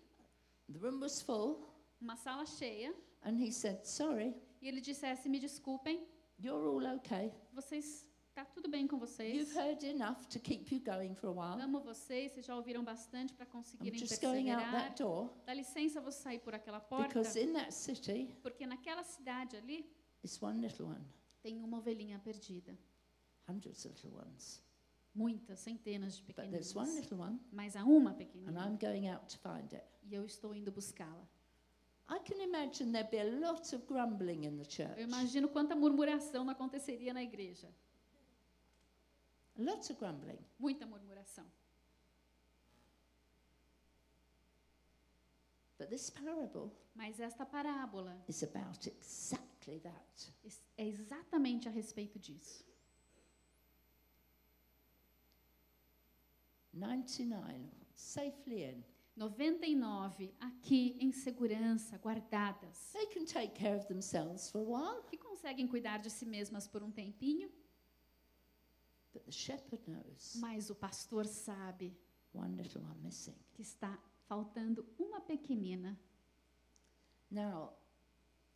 the 0.71 0.79
room 0.79 0.99
was 0.99 1.21
full, 1.21 1.67
uma 2.01 2.15
sala 2.15 2.45
cheia, 2.45 2.93
and 3.23 3.37
he 3.37 3.51
said, 3.51 3.85
Sorry, 3.85 4.33
e 4.61 4.67
ele 4.67 4.81
dissesse: 4.81 5.27
Me 5.29 5.39
desculpem, 5.39 6.05
you're 6.39 6.67
all 6.67 6.95
okay. 6.97 7.31
vocês. 7.53 8.05
Tá 8.33 8.43
tudo 8.45 8.67
bem 8.67 8.87
com 8.87 8.95
You've 8.95 9.05
vocês? 9.07 9.55
heard 9.55 9.83
enough 9.85 10.25
to 10.27 10.39
keep 10.39 10.73
you 10.73 10.81
going 10.81 11.13
for 11.13 11.27
a 11.27 11.31
while. 11.31 11.61
Amo 11.61 11.81
vocês, 11.81 12.31
vocês 12.31 12.43
já 12.47 12.55
ouviram 12.55 12.83
bastante 12.83 13.31
para 13.31 13.45
I'm 13.45 13.51
conseguirem 13.51 13.99
just 13.99 14.19
going 14.19 14.49
out 14.49 14.59
perseverar. 14.63 14.89
that 14.89 15.03
door 15.03 15.29
Dá 15.45 15.53
licença, 15.53 16.01
vou 16.01 16.11
sair 16.11 16.39
por 16.39 16.55
aquela 16.55 16.79
porta, 16.79 17.09
because 17.09 17.39
in 17.39 17.53
that 17.53 17.71
city 17.71 18.35
porque 18.41 18.65
naquela 18.65 19.03
cidade 19.03 19.55
ali 19.55 19.87
one 20.41 20.59
little 20.61 20.87
one, 20.87 21.05
tem 21.43 21.61
uma 21.63 21.77
ovelhinha 21.77 22.17
perdida. 22.17 22.75
hundreds 23.47 23.85
of 23.85 23.93
little 23.93 24.17
ones. 24.19 24.63
Muitas, 25.15 25.59
centenas 25.59 26.17
de 26.17 26.23
But 26.23 26.35
there's 26.49 26.75
one 26.75 26.87
pequeninas. 26.87 27.03
little 27.11 27.19
one, 27.19 27.39
Mas 27.51 27.75
há 27.75 27.83
uma 27.83 28.11
and 28.11 28.15
pequenina. 28.17 28.65
I'm 28.67 28.77
going 28.77 29.07
out 29.07 29.27
to 29.29 29.37
find 29.37 29.71
it. 29.73 29.83
E 30.03 30.13
eu 30.15 30.25
estou 30.25 30.53
indo 30.55 30.71
buscá-la. 30.71 31.27
I 32.09 32.19
can 32.19 32.41
imagine 32.41 32.91
there'd 32.91 33.09
be 33.11 33.19
a 33.19 33.23
lot 33.39 33.73
of 33.75 33.85
grumbling 33.85 34.43
in 34.45 34.57
the 34.57 34.65
church. 34.65 34.97
Eu 34.99 35.05
imagino 35.07 35.47
quanta 35.49 35.75
murmuração 35.75 36.49
aconteceria 36.49 37.13
na 37.13 37.21
igreja. 37.23 37.69
A 39.57 39.61
lot 39.61 39.79
of 39.91 39.93
grumbling. 39.99 40.39
Muita 40.59 40.85
murmuração. 40.85 41.45
But 45.77 45.89
this 45.89 46.09
parable 46.09 46.71
Mas 46.95 47.19
esta 47.19 47.45
parábola 47.45 48.15
is 48.27 48.43
about 48.43 48.87
exactly 48.87 49.79
that. 49.79 50.31
é 50.77 50.87
exatamente 50.87 51.67
a 51.67 51.71
respeito 51.71 52.19
disso. 52.19 52.63
99 56.73 57.69
safely 57.93 58.63
in. 58.63 58.83
99 59.15 60.33
aqui 60.39 60.97
em 60.99 61.11
segurança, 61.11 61.97
guardadas, 61.99 62.91
They 62.93 63.05
can 63.07 63.25
take 63.25 63.53
care 63.53 63.77
of 63.77 63.85
themselves 63.87 64.49
for 64.49 64.59
a 64.59 64.63
while, 64.63 65.03
que 65.03 65.17
conseguem 65.17 65.67
cuidar 65.67 65.99
de 65.99 66.09
si 66.09 66.25
mesmas 66.25 66.67
por 66.67 66.81
um 66.81 66.89
tempinho, 66.91 67.51
but 69.13 69.23
the 69.23 69.31
shepherd 69.31 69.83
knows 69.87 70.35
mas 70.37 70.71
o 70.71 70.75
pastor 70.75 71.27
sabe 71.27 71.95
one 72.33 72.55
little 72.55 72.81
one 72.81 72.99
missing. 73.03 73.35
que 73.53 73.61
está 73.61 73.99
faltando 74.27 74.83
uma 74.97 75.21
pequenina. 75.21 75.95
Now, 77.29 77.73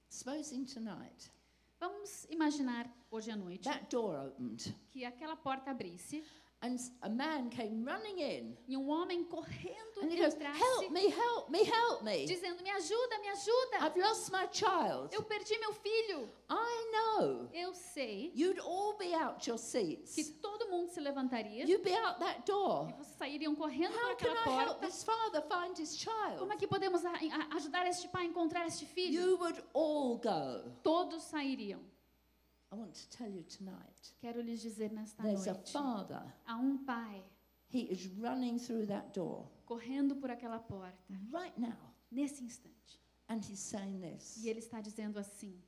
supposing 0.10 0.66
tonight 0.66 1.32
Vamos 1.80 2.26
imaginar 2.32 2.92
hoje 3.12 3.30
à 3.30 3.36
noite 3.36 3.64
that 3.66 3.86
door 3.92 4.16
opened 4.16 4.76
que 4.90 5.06
aquela 5.06 5.36
porta 5.36 5.70
abrisse 5.70 6.24
and 6.62 6.80
a 7.04 7.10
man 7.10 7.50
came 7.50 7.86
running 7.86 8.18
in 8.20 8.58
e 8.68 8.76
um 8.76 8.88
homem 8.90 9.24
correndo 9.26 10.02
and 10.02 10.12
he 10.12 10.18
goes, 10.18 10.34
entrasse, 10.34 10.58
Help 10.58 10.92
me, 10.92 11.08
help 11.10 11.50
me, 11.52 11.64
help 11.64 12.04
me. 12.04 12.26
dizendo: 12.26 12.64
Me 12.64 12.72
ajuda, 12.72 13.20
me 13.22 13.28
ajuda! 13.30 13.78
I've 13.86 13.96
lost 13.96 14.32
my 14.32 14.48
child. 14.52 15.14
Eu 15.14 15.22
perdi 15.24 15.58
meu 15.60 15.72
filho. 15.74 16.28
I 16.50 16.92
know. 16.92 17.48
Eu 17.54 17.74
sei 17.76 18.32
You'd 18.34 18.60
all 18.60 18.98
be 18.98 19.14
out 19.14 19.48
your 19.48 19.58
que 19.60 19.66
seats. 19.66 20.30
todo 20.42 20.68
mundo 20.70 20.90
se 20.90 21.00
levantaria 21.00 21.64
You'd 21.66 21.84
be 21.84 21.94
out 21.94 22.20
that 22.20 22.40
e 22.40 22.46
door. 22.46 22.88
vocês 22.98 23.16
sairiam 23.18 23.54
correndo 23.56 23.92
por 23.94 24.12
How 24.12 24.16
can 24.16 24.32
aquela 24.32 24.46
I 24.48 24.62
help 24.64 24.80
porta. 24.80 24.88
this 24.88 25.04
father 25.04 25.42
find 25.44 25.78
his 25.78 25.96
child? 25.96 26.40
Como 26.40 26.54
é 26.54 26.58
que 26.58 26.68
podemos 26.68 27.04
ajudar 27.52 27.86
este 27.88 28.08
pai 28.08 28.26
a 28.26 28.30
encontrar 28.30 28.66
este 28.66 28.86
filho? 28.86 29.14
You 29.14 29.38
would 29.38 29.64
all 29.74 30.18
go. 30.18 30.72
Todos 30.82 31.22
sairiam. 31.24 31.82
I 32.72 32.76
want 32.76 32.94
to 32.96 33.10
tell 33.10 33.30
you 33.30 33.44
tonight 33.44 34.12
Quero 34.20 34.42
lhes 34.42 34.62
dizer 34.62 34.92
nesta 34.92 35.24
there's 35.24 35.48
a 35.48 35.54
noite: 35.54 35.72
father. 35.72 36.22
há 36.46 36.58
um 36.58 36.84
pai 36.86 37.24
He 37.70 37.82
is 37.92 38.08
running 38.20 38.58
through 38.60 38.88
that 38.88 39.14
door 39.14 39.50
correndo 39.66 40.16
por 40.16 40.30
aquela 40.32 40.60
porta, 40.60 40.98
right 41.32 41.58
now. 41.58 41.78
nesse 42.12 42.42
instante. 42.44 43.00
And 43.30 43.44
he's 43.44 43.60
saying 43.60 44.00
this 44.00 44.38
E 44.44 44.50
ele 44.50 44.60
está 44.60 44.82
dizendo 44.82 45.20
assim: 45.20 45.62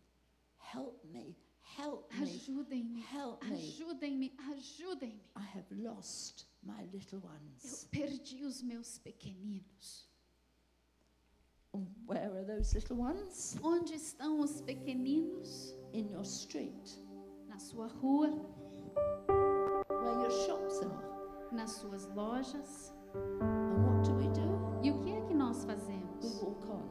Help 0.74 1.04
me, 1.06 1.36
help 1.78 2.10
me, 2.14 2.22
Ajudem-me, 2.24 3.02
help 3.02 3.44
me. 3.44 3.54
ajudem-me, 3.56 4.34
ajudem-me. 4.52 5.22
I 5.36 5.42
have 5.58 5.66
lost 5.72 6.46
my 6.64 6.84
little 6.94 7.20
Eu 7.22 7.30
ones. 7.30 7.86
perdi 7.92 8.44
os 8.46 8.62
meus 8.62 8.98
pequeninos. 8.98 10.09
Where 12.08 12.32
are 12.36 12.44
those 12.44 12.74
little 12.74 12.98
ones? 12.98 13.56
Onde 13.64 13.94
estão 13.96 14.40
os 14.42 14.62
pequeninos? 14.62 15.76
In 15.94 16.10
your 16.12 16.24
street, 16.24 16.98
Na 17.48 17.58
sua 17.60 17.88
rua, 17.88 18.30
where 19.28 20.20
your 20.22 20.32
shops 20.46 20.82
are. 20.82 21.04
nas 21.52 21.72
suas 21.72 22.08
lojas. 22.16 22.94
And 23.16 23.86
what 23.86 24.04
do 24.04 24.16
we 24.16 24.28
do? 24.30 24.50
E 24.84 24.92
o 24.92 25.00
que 25.04 25.12
é 25.12 25.22
que 25.28 25.34
nós 25.34 25.64
We 25.66 25.72
fazemos? 25.74 26.42
walk 26.42 26.66
on. 26.72 26.84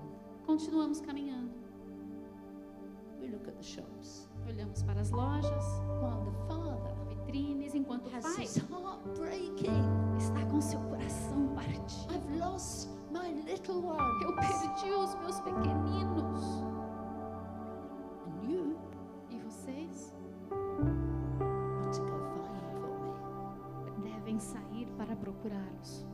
Continuamos 0.47 1.01
caminhando. 1.01 1.53
We 3.21 3.29
look 3.29 3.47
at 3.49 3.57
the 3.57 3.63
shops. 3.63 4.29
Olhamos 4.49 4.83
para 4.83 5.01
as 5.01 5.11
lojas, 5.11 5.65
While 6.01 6.25
the 6.25 6.47
father 6.49 6.95
vitrines, 7.09 7.75
enquanto 7.75 8.07
o 8.09 8.17
has 8.17 8.25
pai 8.35 8.45
his 8.45 8.57
heart 8.57 9.03
breaking. 9.17 10.17
está 10.19 10.45
com 10.47 10.61
seu 10.61 10.81
coração 10.83 11.49
partido. 11.55 12.15
I've 12.15 12.39
lost 12.39 12.89
my 13.13 13.33
little 13.47 13.77
Eu 14.23 14.31
ones. 14.31 14.47
perdi 14.47 14.91
os 14.93 15.15
meus 15.17 15.41
pequeninos. 15.41 16.65
And 18.27 18.51
you 18.51 18.77
E 19.31 19.39
vocês 19.41 20.15
devem 24.03 24.39
sair 24.39 24.87
para 24.97 25.17
procurá-los 25.17 26.07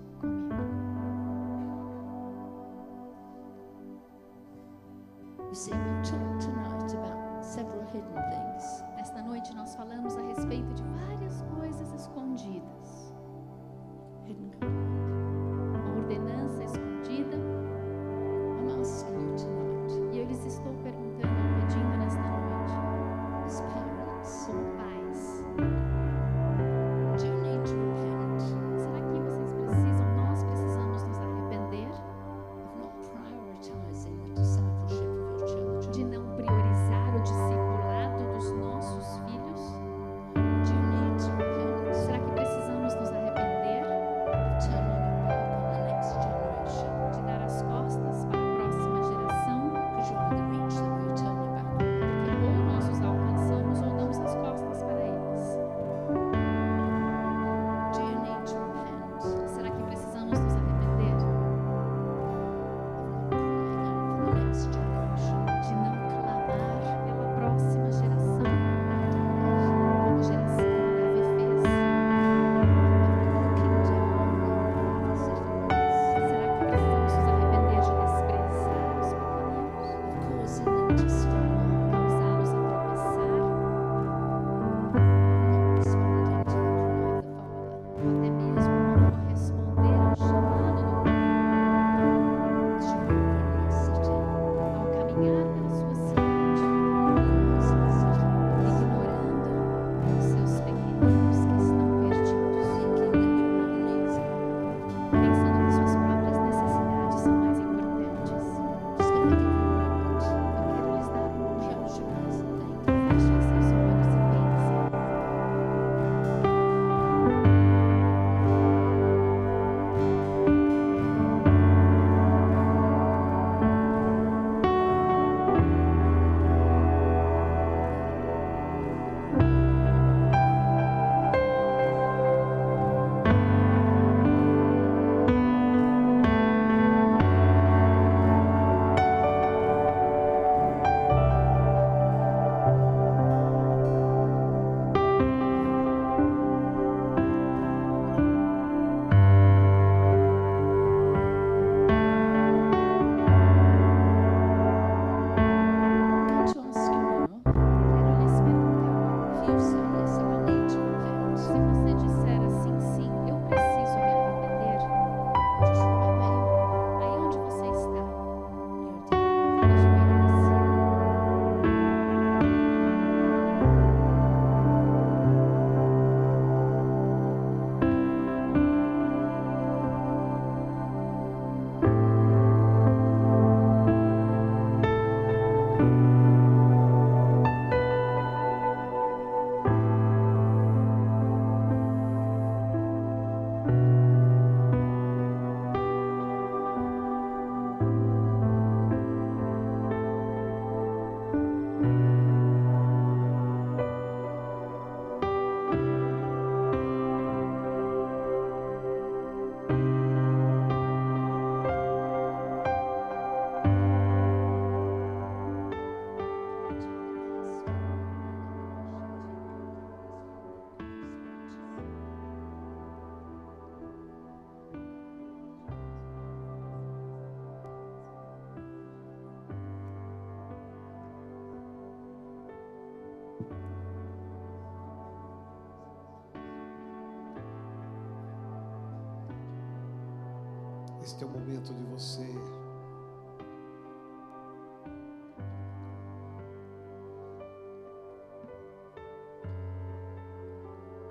Este 241.15 241.23
é 241.23 241.27
o 241.29 241.31
momento 241.31 241.73
de 241.73 241.85
você 241.85 242.27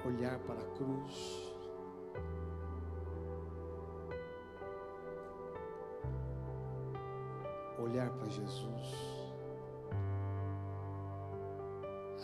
olhar 0.06 0.38
para 0.39 0.60
a 0.60 0.66
cruz. 0.76 1.54
Olhar 7.80 8.10
para 8.10 8.28
Jesus, 8.28 9.32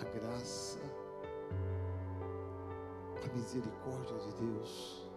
a 0.02 0.04
graça, 0.04 0.80
a 3.24 3.34
misericórdia 3.34 4.18
de 4.18 4.34
Deus. 4.34 5.09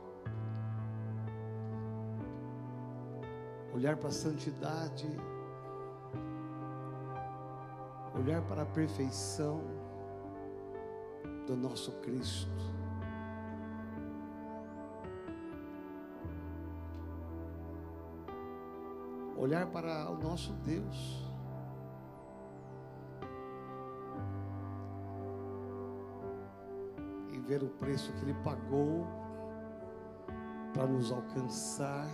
Olhar 3.82 3.96
para 3.96 4.10
a 4.10 4.12
santidade, 4.12 5.08
olhar 8.14 8.40
para 8.42 8.62
a 8.62 8.66
perfeição 8.66 9.60
do 11.48 11.56
nosso 11.56 11.90
Cristo. 11.94 12.48
Olhar 19.36 19.66
para 19.66 20.12
o 20.12 20.16
nosso 20.16 20.52
Deus. 20.64 21.28
E 27.32 27.38
ver 27.40 27.64
o 27.64 27.68
preço 27.68 28.12
que 28.12 28.20
Ele 28.20 28.34
pagou 28.44 29.04
para 30.72 30.86
nos 30.86 31.10
alcançar. 31.10 32.06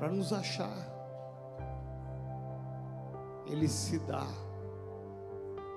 Para 0.00 0.08
nos 0.08 0.32
achar. 0.32 0.74
Ele 3.46 3.68
se 3.68 3.98
dá, 3.98 4.26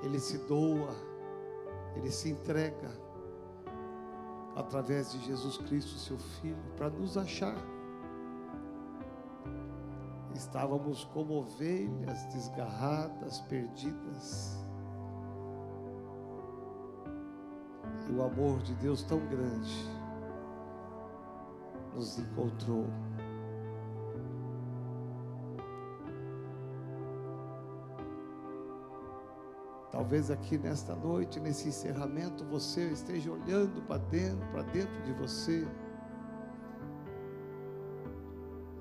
ele 0.01 0.17
se 0.17 0.38
doa, 0.47 0.95
ele 1.95 2.09
se 2.09 2.30
entrega 2.30 2.89
através 4.55 5.11
de 5.11 5.19
Jesus 5.26 5.57
Cristo, 5.57 5.99
seu 5.99 6.17
Filho, 6.17 6.63
para 6.78 6.89
nos 6.89 7.17
achar. 7.17 7.57
Estávamos 10.34 11.03
como 11.05 11.39
ovelhas 11.39 12.26
desgarradas, 12.28 13.41
perdidas. 13.41 14.57
E 18.07 18.13
o 18.13 18.24
amor 18.24 18.61
de 18.61 18.74
Deus 18.76 19.03
tão 19.03 19.19
grande 19.28 19.86
nos 21.93 22.17
encontrou. 22.17 22.86
Talvez 30.04 30.30
aqui 30.30 30.58
nesta 30.58 30.93
noite, 30.93 31.39
nesse 31.39 31.70
encerramento, 31.70 32.43
você 32.43 32.89
esteja 32.89 33.32
olhando 33.32 33.82
para 33.84 33.99
dentro, 33.99 34.45
para 34.51 34.62
dentro 34.64 35.01
de 35.04 35.14
você. 35.14 35.66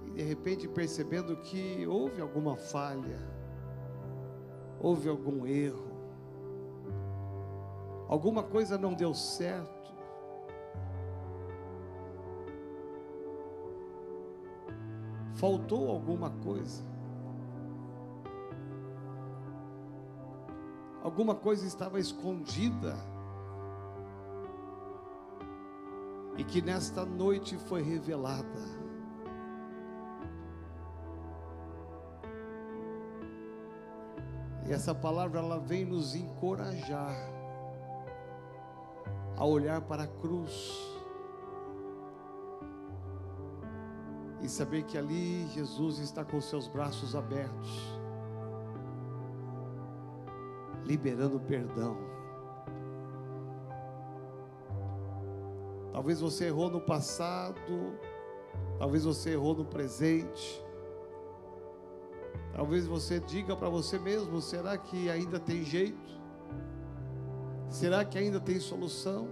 E 0.05 0.11
de 0.11 0.23
repente 0.25 0.67
percebendo 0.67 1.37
que 1.37 1.87
houve 1.87 2.21
alguma 2.21 2.57
falha, 2.57 3.21
houve 4.81 5.09
algum 5.09 5.47
erro, 5.47 5.93
alguma 8.09 8.43
coisa 8.43 8.77
não 8.77 8.93
deu 8.93 9.15
certo. 9.15 9.95
Faltou 15.35 15.89
alguma 15.89 16.31
coisa. 16.31 16.92
Alguma 21.03 21.35
coisa 21.35 21.67
estava 21.67 21.99
escondida 21.99 22.97
e 26.37 26.45
que 26.45 26.63
nesta 26.63 27.05
noite 27.05 27.59
foi 27.59 27.83
revelada. 27.83 28.83
E 34.67 34.73
essa 34.73 34.95
palavra 34.95 35.41
ela 35.41 35.59
vem 35.59 35.85
nos 35.85 36.15
encorajar 36.15 37.17
a 39.37 39.45
olhar 39.45 39.81
para 39.83 40.05
a 40.05 40.07
cruz 40.07 40.81
e 44.41 44.49
saber 44.49 44.85
que 44.85 44.97
ali 44.97 45.47
Jesus 45.49 45.99
está 45.99 46.25
com 46.25 46.41
seus 46.41 46.69
braços 46.69 47.15
abertos 47.15 47.92
liberando 50.85 51.41
perdão. 51.41 51.97
Talvez 55.93 56.21
você 56.21 56.47
errou 56.47 56.71
no 56.71 56.81
passado, 56.81 57.61
talvez 58.79 59.05
você 59.05 59.31
errou 59.31 59.55
no 59.55 59.65
presente. 59.65 60.65
Talvez 62.55 62.87
você 62.87 63.21
diga 63.21 63.55
para 63.55 63.69
você 63.69 63.99
mesmo: 63.99 64.41
será 64.41 64.77
que 64.77 65.11
ainda 65.11 65.39
tem 65.39 65.65
jeito? 65.65 66.21
Será 67.69 68.05
que 68.05 68.19
ainda 68.19 68.41
tem 68.41 68.59
solução? 68.61 69.29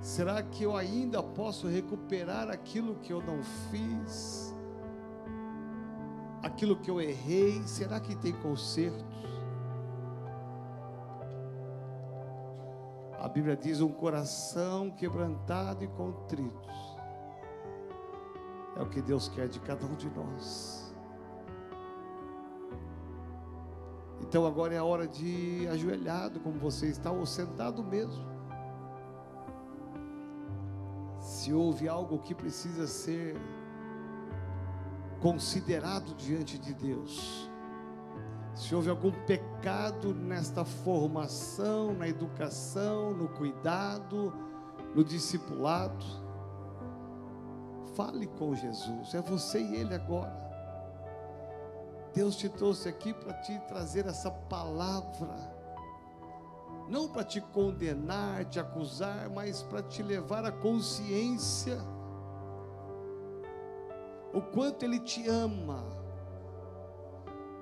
Será 0.00 0.42
que 0.42 0.62
eu 0.62 0.76
ainda 0.76 1.22
posso 1.22 1.66
recuperar 1.66 2.48
aquilo 2.48 2.94
que 2.96 3.12
eu 3.12 3.20
não 3.20 3.42
fiz? 3.70 4.54
Aquilo 6.42 6.76
que 6.76 6.90
eu 6.90 7.00
errei? 7.00 7.62
Será 7.64 7.98
que 7.98 8.14
tem 8.14 8.32
conserto? 8.32 9.04
Bíblia 13.36 13.54
diz: 13.54 13.82
um 13.82 13.92
coração 13.92 14.90
quebrantado 14.90 15.84
e 15.84 15.88
contrito. 15.88 16.70
É 18.74 18.80
o 18.80 18.88
que 18.88 19.02
Deus 19.02 19.28
quer 19.28 19.46
de 19.46 19.60
cada 19.60 19.84
um 19.84 19.94
de 19.94 20.08
nós. 20.08 20.90
Então 24.22 24.46
agora 24.46 24.72
é 24.72 24.78
a 24.78 24.84
hora 24.84 25.06
de 25.06 25.68
ajoelhado, 25.68 26.40
como 26.40 26.58
você 26.58 26.86
está, 26.86 27.10
ou 27.10 27.26
sentado 27.26 27.84
mesmo. 27.84 28.24
Se 31.20 31.52
houve 31.52 31.86
algo 31.90 32.18
que 32.20 32.34
precisa 32.34 32.86
ser 32.86 33.36
considerado 35.20 36.14
diante 36.14 36.56
de 36.58 36.72
Deus, 36.72 37.45
se 38.56 38.74
houve 38.74 38.88
algum 38.88 39.12
pecado 39.12 40.14
nesta 40.14 40.64
formação, 40.64 41.92
na 41.92 42.08
educação, 42.08 43.12
no 43.12 43.28
cuidado, 43.28 44.32
no 44.94 45.04
discipulado, 45.04 46.04
fale 47.94 48.26
com 48.26 48.54
Jesus, 48.54 49.14
é 49.14 49.20
você 49.20 49.60
e 49.60 49.76
Ele 49.76 49.94
agora. 49.94 50.34
Deus 52.14 52.34
te 52.34 52.48
trouxe 52.48 52.88
aqui 52.88 53.12
para 53.12 53.34
te 53.34 53.58
trazer 53.68 54.06
essa 54.06 54.30
palavra, 54.30 55.36
não 56.88 57.08
para 57.08 57.24
te 57.24 57.42
condenar, 57.42 58.46
te 58.46 58.58
acusar, 58.58 59.28
mas 59.28 59.62
para 59.62 59.82
te 59.82 60.02
levar 60.02 60.46
à 60.46 60.50
consciência 60.50 61.76
o 64.32 64.40
quanto 64.40 64.82
Ele 64.82 64.98
te 64.98 65.28
ama 65.28 66.05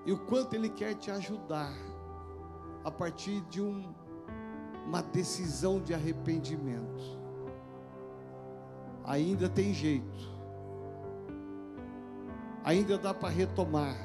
e 0.06 0.12
o 0.12 0.18
quanto 0.18 0.54
Ele 0.54 0.68
quer 0.68 0.94
te 0.94 1.10
ajudar 1.10 1.72
a 2.84 2.90
partir 2.90 3.40
de 3.42 3.62
um, 3.62 3.92
uma 4.86 5.02
decisão 5.02 5.80
de 5.80 5.94
arrependimento. 5.94 7.18
Ainda 9.04 9.48
tem 9.48 9.72
jeito, 9.72 10.30
ainda 12.62 12.96
dá 12.96 13.12
para 13.12 13.28
retomar, 13.28 13.96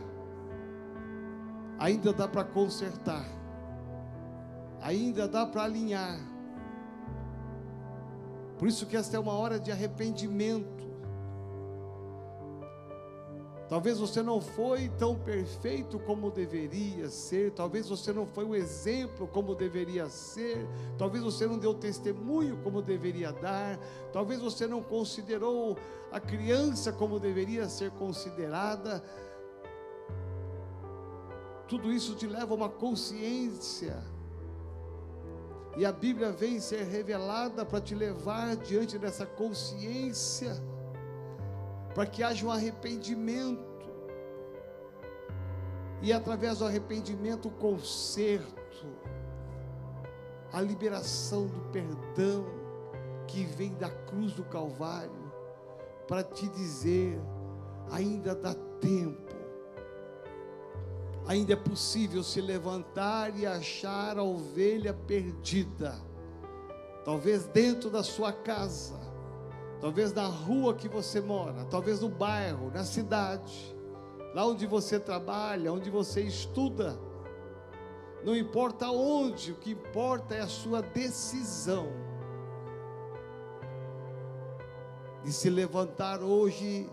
ainda 1.78 2.12
dá 2.12 2.28
para 2.28 2.44
consertar, 2.44 3.26
ainda 4.82 5.28
dá 5.28 5.46
para 5.46 5.64
alinhar. 5.64 6.20
Por 8.58 8.68
isso 8.68 8.86
que 8.86 8.98
esta 8.98 9.16
é 9.16 9.20
uma 9.20 9.34
hora 9.34 9.58
de 9.58 9.72
arrependimento. 9.72 10.79
Talvez 13.70 14.00
você 14.00 14.24
não 14.24 14.42
foi 14.42 14.90
tão 14.98 15.16
perfeito 15.16 16.00
como 16.00 16.32
deveria 16.32 17.08
ser, 17.08 17.52
talvez 17.52 17.88
você 17.88 18.12
não 18.12 18.26
foi 18.26 18.44
o 18.44 18.56
exemplo 18.56 19.28
como 19.28 19.54
deveria 19.54 20.10
ser, 20.10 20.68
talvez 20.98 21.24
você 21.24 21.46
não 21.46 21.60
deu 21.60 21.76
testemunho 21.76 22.58
como 22.64 22.82
deveria 22.82 23.32
dar, 23.32 23.78
talvez 24.12 24.42
você 24.42 24.66
não 24.66 24.82
considerou 24.82 25.78
a 26.12 26.20
criança 26.20 26.92
como 26.92 27.20
deveria 27.20 27.70
ser 27.70 27.92
considerada. 27.92 29.04
Tudo 31.68 31.94
isso 31.94 32.16
te 32.16 32.26
leva 32.26 32.52
a 32.52 32.58
uma 32.58 32.70
consciência 32.70 34.04
E 35.78 35.86
a 35.86 35.92
Bíblia 35.92 36.32
vem 36.32 36.60
ser 36.60 36.84
revelada 36.84 37.64
para 37.64 37.80
te 37.80 37.96
levar 37.96 38.56
diante 38.58 38.98
dessa 38.98 39.26
consciência, 39.26 40.62
para 42.00 42.06
que 42.06 42.24
haja 42.24 42.48
um 42.48 42.50
arrependimento. 42.50 43.90
E 46.02 46.14
através 46.14 46.60
do 46.60 46.66
arrependimento, 46.66 47.50
o 47.50 47.52
conserto, 47.52 48.88
a 50.54 50.62
liberação 50.62 51.46
do 51.46 51.60
perdão 51.74 52.46
que 53.28 53.44
vem 53.44 53.74
da 53.74 53.90
cruz 53.90 54.32
do 54.32 54.46
Calvário, 54.46 55.12
para 56.08 56.24
te 56.24 56.48
dizer: 56.48 57.20
ainda 57.92 58.34
dá 58.34 58.56
tempo, 58.80 59.36
ainda 61.28 61.52
é 61.52 61.58
possível 61.58 62.24
se 62.24 62.40
levantar 62.40 63.38
e 63.38 63.46
achar 63.46 64.18
a 64.18 64.24
ovelha 64.24 64.94
perdida, 64.94 66.00
talvez 67.04 67.46
dentro 67.48 67.90
da 67.90 68.04
sua 68.04 68.32
casa, 68.32 69.09
talvez 69.80 70.14
na 70.14 70.28
rua 70.28 70.74
que 70.74 70.88
você 70.88 71.22
mora, 71.22 71.66
talvez 71.66 72.02
no 72.02 72.10
bairro, 72.10 72.72
na 72.72 72.84
cidade, 72.84 73.76
lá 74.34 74.46
onde 74.46 74.66
você 74.66 75.00
trabalha, 75.00 75.72
onde 75.72 75.90
você 75.90 76.22
estuda, 76.22 77.00
não 78.24 78.36
importa 78.36 78.90
onde, 78.92 79.54
o 79.54 79.56
que 79.56 79.72
importa 79.72 80.36
é 80.36 80.42
a 80.42 80.48
sua 80.48 80.82
decisão 80.82 81.88
de 85.24 85.32
se 85.32 85.50
levantar 85.50 86.22
hoje 86.22 86.90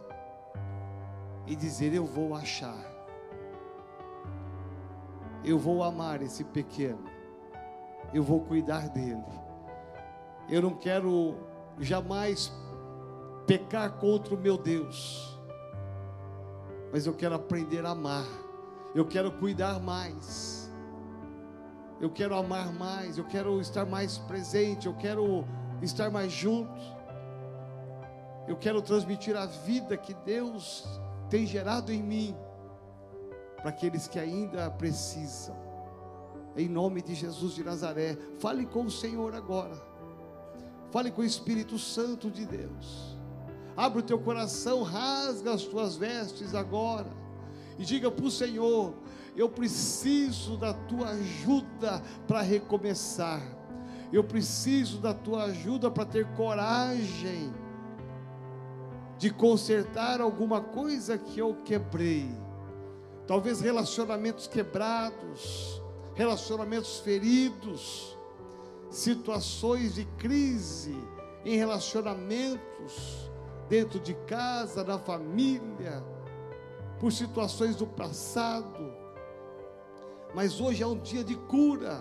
e 1.46 1.56
dizer: 1.56 1.92
Eu 1.92 2.04
vou 2.04 2.34
achar. 2.34 2.94
Eu 5.44 5.58
vou 5.58 5.82
amar 5.84 6.22
esse 6.22 6.42
pequeno, 6.42 7.04
eu 8.12 8.22
vou 8.22 8.40
cuidar 8.40 8.88
dele. 8.88 9.22
Eu 10.48 10.60
não 10.60 10.74
quero 10.74 11.36
jamais 11.78 12.52
pecar 13.46 13.92
contra 13.92 14.34
o 14.34 14.38
meu 14.38 14.58
Deus, 14.58 15.38
mas 16.92 17.06
eu 17.06 17.14
quero 17.14 17.34
aprender 17.34 17.84
a 17.84 17.90
amar, 17.90 18.26
eu 18.94 19.06
quero 19.06 19.30
cuidar 19.32 19.78
mais, 19.78 20.70
eu 22.00 22.10
quero 22.10 22.34
amar 22.34 22.72
mais, 22.72 23.18
eu 23.18 23.24
quero 23.24 23.60
estar 23.60 23.86
mais 23.86 24.18
presente, 24.18 24.86
eu 24.86 24.94
quero 24.94 25.44
estar 25.80 26.10
mais 26.10 26.32
junto, 26.32 26.80
eu 28.48 28.56
quero 28.56 28.82
transmitir 28.82 29.36
a 29.36 29.46
vida 29.46 29.96
que 29.96 30.14
Deus 30.14 30.86
tem 31.28 31.46
gerado 31.46 31.92
em 31.92 32.02
mim 32.02 32.36
para 33.56 33.70
aqueles 33.70 34.06
que 34.06 34.18
ainda 34.18 34.70
precisam. 34.70 35.56
Em 36.56 36.68
nome 36.68 37.02
de 37.02 37.14
Jesus 37.14 37.54
de 37.54 37.62
Nazaré, 37.62 38.16
fale 38.38 38.64
com 38.64 38.84
o 38.84 38.90
Senhor 38.90 39.34
agora. 39.34 39.76
Fale 40.90 41.10
com 41.10 41.20
o 41.20 41.24
Espírito 41.24 41.78
Santo 41.78 42.30
de 42.30 42.46
Deus. 42.46 43.15
Abre 43.76 44.00
o 44.00 44.02
teu 44.02 44.18
coração, 44.18 44.82
rasga 44.82 45.52
as 45.52 45.64
tuas 45.64 45.96
vestes 45.96 46.54
agora 46.54 47.10
e 47.78 47.84
diga 47.84 48.10
para 48.10 48.24
o 48.24 48.30
Senhor: 48.30 48.94
Eu 49.36 49.48
preciso 49.48 50.56
da 50.56 50.72
tua 50.72 51.10
ajuda 51.10 52.02
para 52.26 52.40
recomeçar. 52.40 53.42
Eu 54.12 54.24
preciso 54.24 54.98
da 54.98 55.12
tua 55.12 55.44
ajuda 55.44 55.90
para 55.90 56.04
ter 56.06 56.26
coragem 56.34 57.52
de 59.18 59.30
consertar 59.30 60.20
alguma 60.20 60.60
coisa 60.60 61.18
que 61.18 61.40
eu 61.40 61.54
quebrei 61.64 62.30
talvez 63.26 63.60
relacionamentos 63.60 64.46
quebrados, 64.46 65.82
relacionamentos 66.14 67.00
feridos, 67.00 68.16
situações 68.90 69.94
de 69.94 70.04
crise 70.16 70.96
em 71.44 71.56
relacionamentos, 71.56 73.30
dentro 73.68 73.98
de 73.98 74.14
casa, 74.26 74.84
na 74.84 74.98
família, 74.98 76.02
por 77.00 77.12
situações 77.12 77.76
do 77.76 77.86
passado. 77.86 78.94
Mas 80.34 80.60
hoje 80.60 80.82
é 80.82 80.86
um 80.86 80.98
dia 80.98 81.24
de 81.24 81.34
cura. 81.34 82.00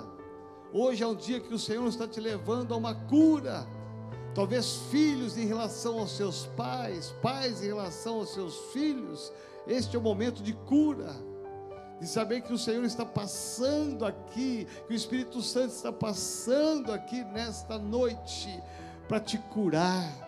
Hoje 0.74 1.04
é 1.04 1.08
um 1.08 1.16
dia 1.16 1.40
que 1.40 1.54
o 1.54 1.60
Senhor 1.60 1.88
está 1.88 2.08
te 2.08 2.20
levando 2.20 2.74
a 2.74 2.78
uma 2.78 2.94
cura. 2.94 3.66
Talvez 4.34 4.76
filhos 4.92 5.38
em 5.38 5.46
relação 5.46 6.00
aos 6.00 6.12
seus 6.12 6.46
pais, 6.58 7.16
pais 7.22 7.64
em 7.64 7.68
relação 7.68 8.16
aos 8.16 8.34
seus 8.34 8.58
filhos, 8.74 9.32
este 9.66 9.96
é 9.96 10.00
o 10.00 10.02
momento 10.02 10.44
de 10.44 10.52
cura, 10.52 11.16
de 12.02 12.06
saber 12.06 12.42
que 12.42 12.52
o 12.52 12.58
Senhor 12.58 12.84
está 12.84 13.06
passando 13.06 14.06
aqui, 14.06 14.68
que 14.86 14.94
o 14.94 14.96
Espírito 14.96 15.42
Santo 15.42 15.70
está 15.70 15.92
passando 15.92 16.92
aqui 16.92 17.24
nesta 17.24 17.80
noite 17.80 18.62
para 19.08 19.22
te 19.22 19.38
curar, 19.38 20.25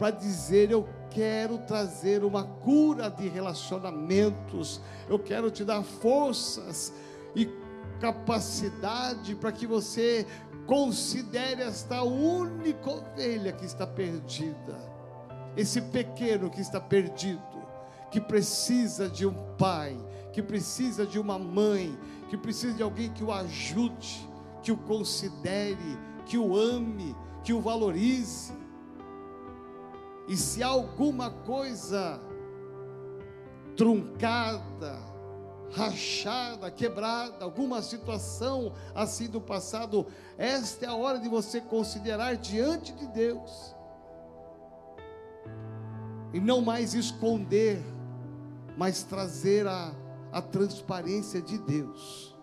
para 0.00 0.10
dizer: 0.10 0.70
Eu 0.70 0.88
quero 1.10 1.58
trazer 1.58 2.24
uma 2.24 2.42
cura 2.42 3.10
de 3.10 3.28
relacionamentos, 3.28 4.80
eu 5.06 5.18
quero 5.18 5.50
te 5.50 5.62
dar 5.62 5.82
forças 5.82 6.90
e 7.36 7.46
capacidade 8.00 9.34
para 9.34 9.52
que 9.52 9.66
você 9.66 10.26
considere 10.66 11.60
esta 11.60 12.02
única 12.02 12.88
ovelha 12.90 13.52
que 13.52 13.66
está 13.66 13.86
perdida, 13.86 14.78
esse 15.54 15.82
pequeno 15.82 16.48
que 16.48 16.62
está 16.62 16.80
perdido 16.80 17.60
que 18.10 18.20
precisa 18.20 19.06
de 19.06 19.26
um 19.26 19.34
pai, 19.56 19.96
que 20.32 20.42
precisa 20.42 21.06
de 21.06 21.18
uma 21.18 21.38
mãe, 21.38 21.96
que 22.28 22.38
precisa 22.38 22.72
de 22.72 22.82
alguém 22.82 23.12
que 23.12 23.22
o 23.22 23.30
ajude, 23.30 24.28
que 24.62 24.72
o 24.72 24.76
considere, 24.76 25.98
que 26.26 26.36
o 26.36 26.56
ame, 26.56 27.14
que 27.44 27.52
o 27.52 27.60
valorize. 27.60 28.52
E 30.30 30.36
se 30.36 30.62
alguma 30.62 31.28
coisa 31.28 32.20
truncada, 33.76 34.96
rachada, 35.72 36.70
quebrada, 36.70 37.44
alguma 37.44 37.82
situação 37.82 38.72
assim 38.94 39.26
do 39.26 39.40
passado, 39.40 40.06
esta 40.38 40.86
é 40.86 40.88
a 40.88 40.94
hora 40.94 41.18
de 41.18 41.28
você 41.28 41.60
considerar 41.60 42.36
diante 42.36 42.92
de 42.92 43.08
Deus. 43.08 43.74
E 46.32 46.38
não 46.38 46.60
mais 46.60 46.94
esconder 46.94 47.82
mas 48.76 49.02
trazer 49.02 49.66
a, 49.66 49.92
a 50.32 50.40
transparência 50.40 51.42
de 51.42 51.58
Deus 51.58 52.34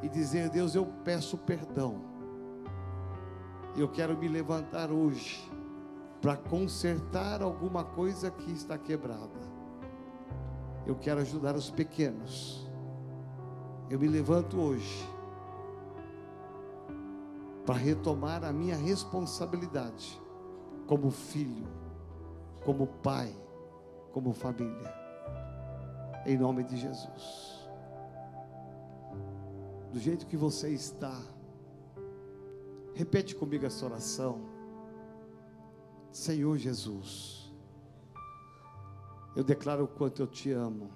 e 0.00 0.08
dizer: 0.08 0.48
Deus, 0.48 0.74
eu 0.74 0.86
peço 1.04 1.36
perdão. 1.36 2.00
Eu 3.76 3.88
quero 3.88 4.16
me 4.16 4.28
levantar 4.28 4.90
hoje 4.90 5.51
para 6.22 6.36
consertar 6.36 7.42
alguma 7.42 7.82
coisa 7.82 8.30
que 8.30 8.52
está 8.52 8.78
quebrada. 8.78 9.42
Eu 10.86 10.94
quero 10.94 11.20
ajudar 11.20 11.56
os 11.56 11.68
pequenos. 11.68 12.64
Eu 13.90 13.98
me 13.98 14.06
levanto 14.06 14.58
hoje 14.58 15.04
para 17.66 17.74
retomar 17.74 18.44
a 18.44 18.52
minha 18.52 18.76
responsabilidade 18.76 20.20
como 20.86 21.10
filho, 21.10 21.66
como 22.64 22.86
pai, 22.86 23.34
como 24.12 24.32
família. 24.32 24.94
Em 26.24 26.38
nome 26.38 26.62
de 26.62 26.76
Jesus. 26.76 27.68
Do 29.92 29.98
jeito 29.98 30.26
que 30.26 30.36
você 30.36 30.70
está, 30.70 31.20
repete 32.94 33.34
comigo 33.34 33.66
essa 33.66 33.84
oração. 33.84 34.51
Senhor 36.12 36.56
Jesus, 36.58 37.52
eu 39.34 39.42
declaro 39.42 39.84
o 39.84 39.88
quanto 39.88 40.22
eu 40.22 40.26
te 40.26 40.50
amo. 40.50 40.90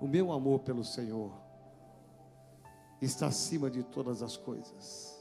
O 0.00 0.06
meu 0.08 0.32
amor 0.32 0.60
pelo 0.60 0.84
Senhor 0.84 1.32
está 3.00 3.26
acima 3.26 3.70
de 3.70 3.82
todas 3.82 4.22
as 4.22 4.36
coisas. 4.36 5.14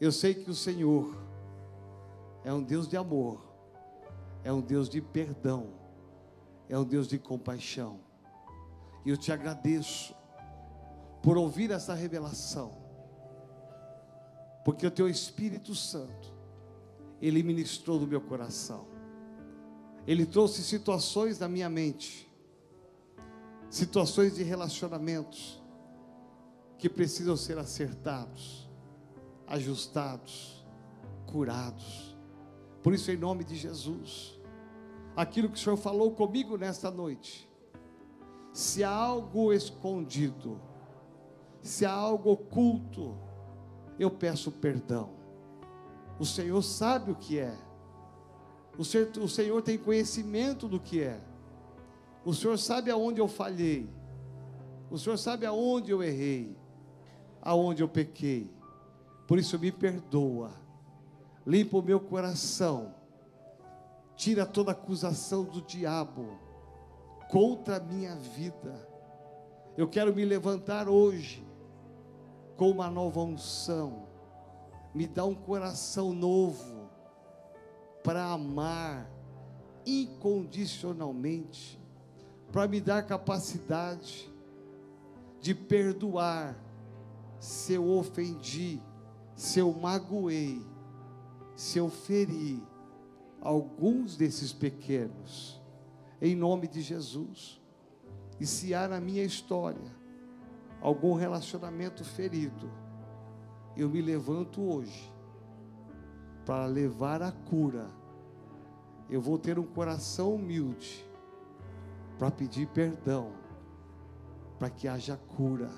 Eu 0.00 0.12
sei 0.12 0.34
que 0.34 0.50
o 0.50 0.54
Senhor 0.54 1.16
é 2.44 2.52
um 2.52 2.62
Deus 2.62 2.86
de 2.86 2.96
amor 2.96 3.54
é 4.44 4.52
um 4.52 4.60
Deus 4.60 4.88
de 4.88 5.00
perdão, 5.00 5.68
é 6.68 6.78
um 6.78 6.84
Deus 6.84 7.08
de 7.08 7.18
compaixão. 7.18 7.98
E 9.04 9.08
eu 9.08 9.16
te 9.16 9.32
agradeço 9.32 10.14
por 11.22 11.38
ouvir 11.38 11.70
essa 11.70 11.94
revelação, 11.94 12.70
porque 14.62 14.86
o 14.86 14.90
teu 14.90 15.08
Espírito 15.08 15.74
Santo, 15.74 16.33
ele 17.26 17.42
ministrou 17.42 17.98
no 17.98 18.06
meu 18.06 18.20
coração, 18.20 18.86
ele 20.06 20.26
trouxe 20.26 20.62
situações 20.62 21.38
na 21.38 21.48
minha 21.48 21.70
mente, 21.70 22.30
situações 23.70 24.34
de 24.34 24.42
relacionamentos 24.42 25.62
que 26.76 26.88
precisam 26.88 27.36
ser 27.36 27.56
acertados, 27.56 28.68
ajustados, 29.46 30.66
curados. 31.26 32.14
Por 32.82 32.92
isso, 32.92 33.10
em 33.10 33.16
nome 33.16 33.42
de 33.42 33.56
Jesus, 33.56 34.38
aquilo 35.16 35.48
que 35.48 35.56
o 35.56 35.60
Senhor 35.60 35.78
falou 35.78 36.10
comigo 36.10 36.58
nesta 36.58 36.90
noite. 36.90 37.48
Se 38.52 38.84
há 38.84 38.90
algo 38.90 39.50
escondido, 39.50 40.60
se 41.62 41.86
há 41.86 41.92
algo 41.92 42.32
oculto, 42.32 43.16
eu 43.98 44.10
peço 44.10 44.52
perdão. 44.52 45.13
O 46.18 46.24
Senhor 46.24 46.62
sabe 46.62 47.10
o 47.10 47.14
que 47.14 47.38
é. 47.38 47.56
O 48.78 48.84
Senhor, 48.84 49.10
o 49.20 49.28
Senhor 49.28 49.62
tem 49.62 49.78
conhecimento 49.78 50.68
do 50.68 50.80
que 50.80 51.02
é. 51.02 51.20
O 52.24 52.32
Senhor 52.32 52.58
sabe 52.58 52.90
aonde 52.90 53.20
eu 53.20 53.28
falhei. 53.28 53.88
O 54.90 54.98
Senhor 54.98 55.16
sabe 55.16 55.46
aonde 55.46 55.90
eu 55.90 56.02
errei. 56.02 56.56
Aonde 57.42 57.82
eu 57.82 57.88
pequei. 57.88 58.50
Por 59.26 59.38
isso 59.38 59.58
me 59.58 59.70
perdoa. 59.70 60.50
Limpa 61.46 61.78
o 61.78 61.82
meu 61.82 62.00
coração. 62.00 62.94
Tira 64.16 64.46
toda 64.46 64.72
acusação 64.72 65.44
do 65.44 65.60
diabo 65.60 66.38
contra 67.28 67.76
a 67.76 67.80
minha 67.80 68.14
vida. 68.14 68.88
Eu 69.76 69.88
quero 69.88 70.14
me 70.14 70.24
levantar 70.24 70.88
hoje 70.88 71.44
com 72.56 72.70
uma 72.70 72.88
nova 72.88 73.20
unção. 73.20 74.03
Me 74.94 75.06
dá 75.06 75.24
um 75.24 75.34
coração 75.34 76.12
novo 76.12 76.88
para 78.02 78.24
amar 78.26 79.10
incondicionalmente, 79.84 81.80
para 82.52 82.68
me 82.68 82.80
dar 82.80 83.02
capacidade 83.02 84.32
de 85.40 85.54
perdoar 85.54 86.56
se 87.38 87.74
eu 87.74 87.88
ofendi, 87.90 88.80
se 89.34 89.58
eu 89.58 89.72
magoei, 89.72 90.64
se 91.56 91.78
eu 91.78 91.90
feri 91.90 92.62
alguns 93.40 94.16
desses 94.16 94.52
pequenos, 94.52 95.60
em 96.20 96.34
nome 96.34 96.66
de 96.66 96.80
Jesus. 96.80 97.60
E 98.40 98.46
se 98.46 98.74
há 98.74 98.88
na 98.88 99.00
minha 99.00 99.22
história 99.22 99.94
algum 100.80 101.14
relacionamento 101.14 102.04
ferido, 102.04 102.70
eu 103.76 103.88
me 103.88 104.00
levanto 104.00 104.62
hoje 104.62 105.12
para 106.46 106.66
levar 106.66 107.22
a 107.22 107.32
cura. 107.32 107.88
Eu 109.08 109.20
vou 109.20 109.38
ter 109.38 109.58
um 109.58 109.66
coração 109.66 110.34
humilde 110.34 111.04
para 112.18 112.30
pedir 112.30 112.68
perdão, 112.68 113.32
para 114.58 114.70
que 114.70 114.86
haja 114.86 115.16
cura, 115.16 115.70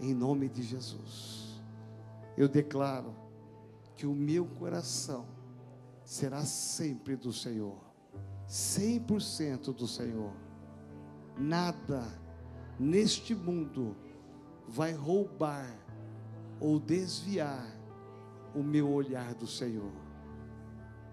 em 0.00 0.14
nome 0.14 0.48
de 0.48 0.62
Jesus. 0.62 1.60
Eu 2.36 2.48
declaro 2.48 3.14
que 3.96 4.06
o 4.06 4.14
meu 4.14 4.46
coração 4.46 5.26
será 6.04 6.44
sempre 6.44 7.16
do 7.16 7.32
Senhor, 7.32 7.78
100% 8.48 9.74
do 9.74 9.86
Senhor. 9.86 10.32
Nada 11.36 12.02
neste 12.78 13.34
mundo 13.34 13.96
vai 14.66 14.92
roubar 14.92 15.81
ou 16.62 16.78
desviar 16.78 17.66
o 18.54 18.62
meu 18.62 18.88
olhar 18.88 19.34
do 19.34 19.48
Senhor. 19.48 19.90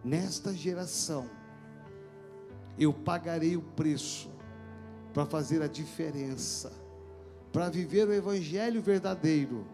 Nesta 0.04 0.54
geração, 0.54 1.28
eu 2.78 2.94
pagarei 2.94 3.58
o 3.58 3.62
preço 3.62 4.30
para 5.12 5.26
fazer 5.26 5.64
a 5.64 5.68
diferença, 5.68 6.72
para 7.52 7.68
viver 7.68 8.08
o 8.08 8.14
Evangelho 8.14 8.80
verdadeiro, 8.80 9.66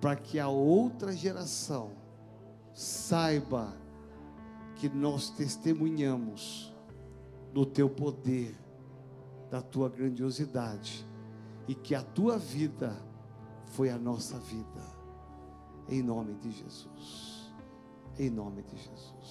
para 0.00 0.14
que 0.14 0.38
a 0.38 0.46
outra 0.46 1.12
geração 1.12 1.90
saiba 2.72 3.76
que 4.76 4.88
nós 4.88 5.28
testemunhamos 5.28 6.72
do 7.52 7.66
teu 7.66 7.90
poder, 7.90 8.54
da 9.50 9.60
tua 9.60 9.88
grandiosidade, 9.88 11.04
e 11.66 11.74
que 11.74 11.96
a 11.96 12.02
tua 12.02 12.38
vida 12.38 12.96
foi 13.66 13.90
a 13.90 13.98
nossa 13.98 14.38
vida. 14.38 14.82
Em 15.88 16.02
nome 16.02 16.34
de 16.34 16.50
Jesus. 16.50 17.52
Em 18.18 18.30
nome 18.30 18.62
de 18.62 18.76
Jesus. 18.76 19.26